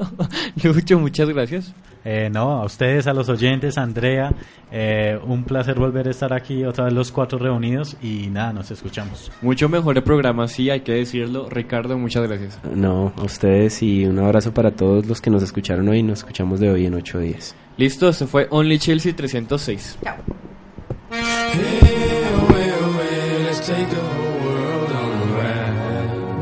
Lucho, 0.63 0.99
muchas 0.99 1.29
gracias. 1.29 1.73
Eh, 2.05 2.29
no, 2.29 2.61
a 2.61 2.65
ustedes, 2.65 3.07
a 3.07 3.13
los 3.13 3.29
oyentes, 3.29 3.77
a 3.77 3.83
Andrea, 3.83 4.33
eh, 4.71 5.17
un 5.25 5.45
placer 5.45 5.79
volver 5.79 6.09
a 6.09 6.11
estar 6.11 6.33
aquí 6.33 6.65
otra 6.65 6.85
vez 6.85 6.93
los 6.93 7.13
cuatro 7.13 7.39
reunidos 7.39 7.95
y 8.01 8.27
nada, 8.27 8.51
nos 8.51 8.71
escuchamos. 8.71 9.31
Mucho 9.41 9.69
mejor 9.69 9.95
el 9.95 10.03
programa, 10.03 10.47
sí, 10.49 10.69
hay 10.69 10.81
que 10.81 10.91
decirlo. 10.91 11.49
Ricardo, 11.49 11.97
muchas 11.97 12.27
gracias. 12.27 12.59
No, 12.75 13.13
a 13.15 13.23
ustedes 13.23 13.81
y 13.81 14.05
un 14.05 14.19
abrazo 14.19 14.53
para 14.53 14.71
todos 14.71 15.05
los 15.05 15.21
que 15.21 15.29
nos 15.29 15.43
escucharon 15.43 15.87
hoy. 15.87 16.03
Nos 16.03 16.19
escuchamos 16.19 16.59
de 16.59 16.71
hoy 16.71 16.85
en 16.87 16.95
ocho 16.95 17.19
días. 17.19 17.55
Listo, 17.77 18.09
este 18.09 18.27
fue 18.27 18.47
Only 18.49 18.79
Chelsea 18.79 19.15
306. 19.15 19.99
Chao. 20.03 20.15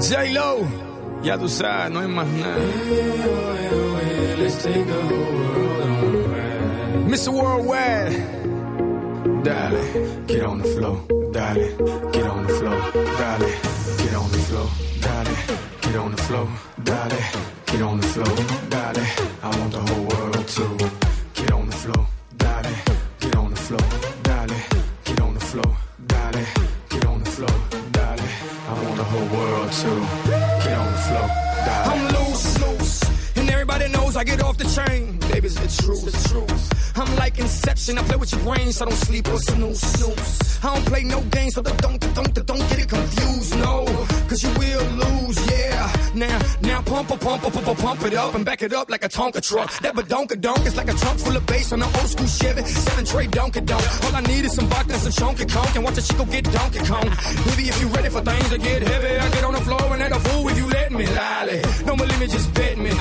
J-Lo, 0.02 0.66
ya 1.24 1.38
tú 1.38 1.48
sabes, 1.48 1.92
no 1.92 2.00
hay 2.00 2.08
más 2.08 2.28
nada. 2.28 2.58
Mr. 7.08 7.30
Worldwide. 7.30 8.42
Dale, 9.44 9.82
get 10.28 10.44
on 10.44 10.60
the 10.60 10.68
floor. 10.76 10.98
Dale, 11.32 11.76
get 12.14 12.24
on 12.24 12.48
the 12.48 12.54
floor. 12.54 12.80
Dale, 12.94 13.50
get 13.98 14.16
on 14.16 14.32
the 14.32 14.38
floor. 14.48 14.70
Dale, 15.02 15.36
get 15.82 15.96
on 15.98 16.12
the 16.12 16.18
floor. 16.22 16.48
Dale, 16.84 17.20
get 17.66 17.82
on 17.82 18.00
the 18.00 18.08
floor. 18.08 18.36
Dale, 18.70 19.06
I 19.44 19.58
want 19.58 19.72
the 19.72 19.80
whole 19.80 20.04
world 20.06 20.48
to 20.48 20.78
get 21.34 21.52
on 21.52 21.66
the 21.68 21.76
floor. 21.76 22.06
Dale, 22.38 22.76
get 23.20 23.36
on 23.36 23.50
the 23.50 23.58
floor. 23.58 23.86
Dale, 24.24 24.58
get 25.04 25.20
on 25.22 25.34
the 25.34 25.40
floor. 25.40 25.78
Dale, 26.08 26.46
get 26.90 27.06
on 27.06 27.24
the 27.24 27.30
floor. 27.32 27.58
Dale, 27.92 28.30
I 28.70 28.84
want 28.84 28.96
the 28.96 29.04
whole 29.04 29.28
world 29.38 29.72
to 29.72 30.31
I'm 31.74 32.11
everybody 33.72 33.98
knows 33.98 34.16
I 34.18 34.24
get 34.24 34.42
off 34.44 34.58
the 34.58 34.66
chain. 34.66 35.18
Baby, 35.32 35.48
it's 35.48 35.56
the 35.56 35.84
truth, 35.84 36.06
the 36.06 36.30
truth. 36.30 36.98
I'm 36.98 37.16
like 37.16 37.40
Inception, 37.40 37.98
I 37.98 38.04
play 38.04 38.18
with 38.18 38.32
your 38.32 38.42
brain, 38.42 38.72
so 38.72 38.86
don't 38.86 38.96
sleep 38.96 39.28
or 39.30 39.38
snooze, 39.38 39.80
snooze. 39.80 40.60
I 40.64 40.76
don't 40.76 40.86
play 40.86 41.04
no 41.04 41.22
games, 41.22 41.56
so 41.56 41.62
don't, 41.62 41.78
don't, 41.82 42.46
don't 42.46 42.70
get 42.70 42.80
it 42.80 42.90
confused, 42.90 43.58
no. 43.58 43.86
Cause 44.28 44.44
you 44.44 44.50
will 44.60 44.86
lose, 45.04 45.38
yeah. 45.52 46.12
Now, 46.14 46.40
now 46.62 46.82
pump, 46.82 47.12
a 47.12 47.18
pump, 47.18 47.44
pump, 47.44 47.54
pump, 47.56 47.80
pump 47.80 48.04
it 48.04 48.14
up 48.14 48.36
and 48.36 48.44
back 48.46 48.62
it 48.62 48.74
up 48.74 48.90
like 48.90 49.04
a 49.04 49.10
Tonka 49.10 49.42
truck. 49.42 49.72
That 49.80 49.96
badonka 49.96 50.40
donk 50.40 50.66
is 50.66 50.76
like 50.76 50.90
a 50.90 50.94
trunk 50.94 51.20
full 51.20 51.36
of 51.36 51.46
bass 51.46 51.72
on 51.72 51.82
an 51.82 51.88
old 51.88 52.10
school 52.10 52.28
Chevy. 52.28 52.64
Seven 52.64 53.06
tray 53.06 53.28
donkey 53.28 53.62
donk. 53.62 54.04
All 54.06 54.16
I 54.16 54.22
need 54.22 54.46
is 54.46 54.54
some 54.54 54.68
vodka 54.68 54.94
and 54.94 55.02
some 55.02 55.12
chunky 55.14 55.46
conk 55.46 55.76
and 55.76 55.84
watch 55.84 55.98
a 55.98 56.02
chico 56.02 56.26
get 56.26 56.44
Donkey 56.52 56.80
Kong. 56.80 57.10
Baby, 57.46 57.70
if 57.70 57.82
you 57.82 57.88
ready 57.88 58.10
for 58.10 58.22
things 58.22 58.50
to 58.50 58.58
get 58.58 58.82
heavy, 58.82 59.18
I 59.18 59.30
get 59.32 59.44
on 59.46 59.54
the 59.54 59.62
floor 59.62 59.94
and 59.94 60.04
act 60.04 60.16
a 60.16 60.20
fool 60.20 60.50
if 60.50 60.58
you 60.58 60.68
let 60.68 60.92
me. 60.92 61.08
Lolly, 61.08 61.62
no 61.86 61.96
more 61.96 62.08
limit, 62.08 62.30
just 62.30 62.54
bet 62.54 62.78
me. 62.78 62.92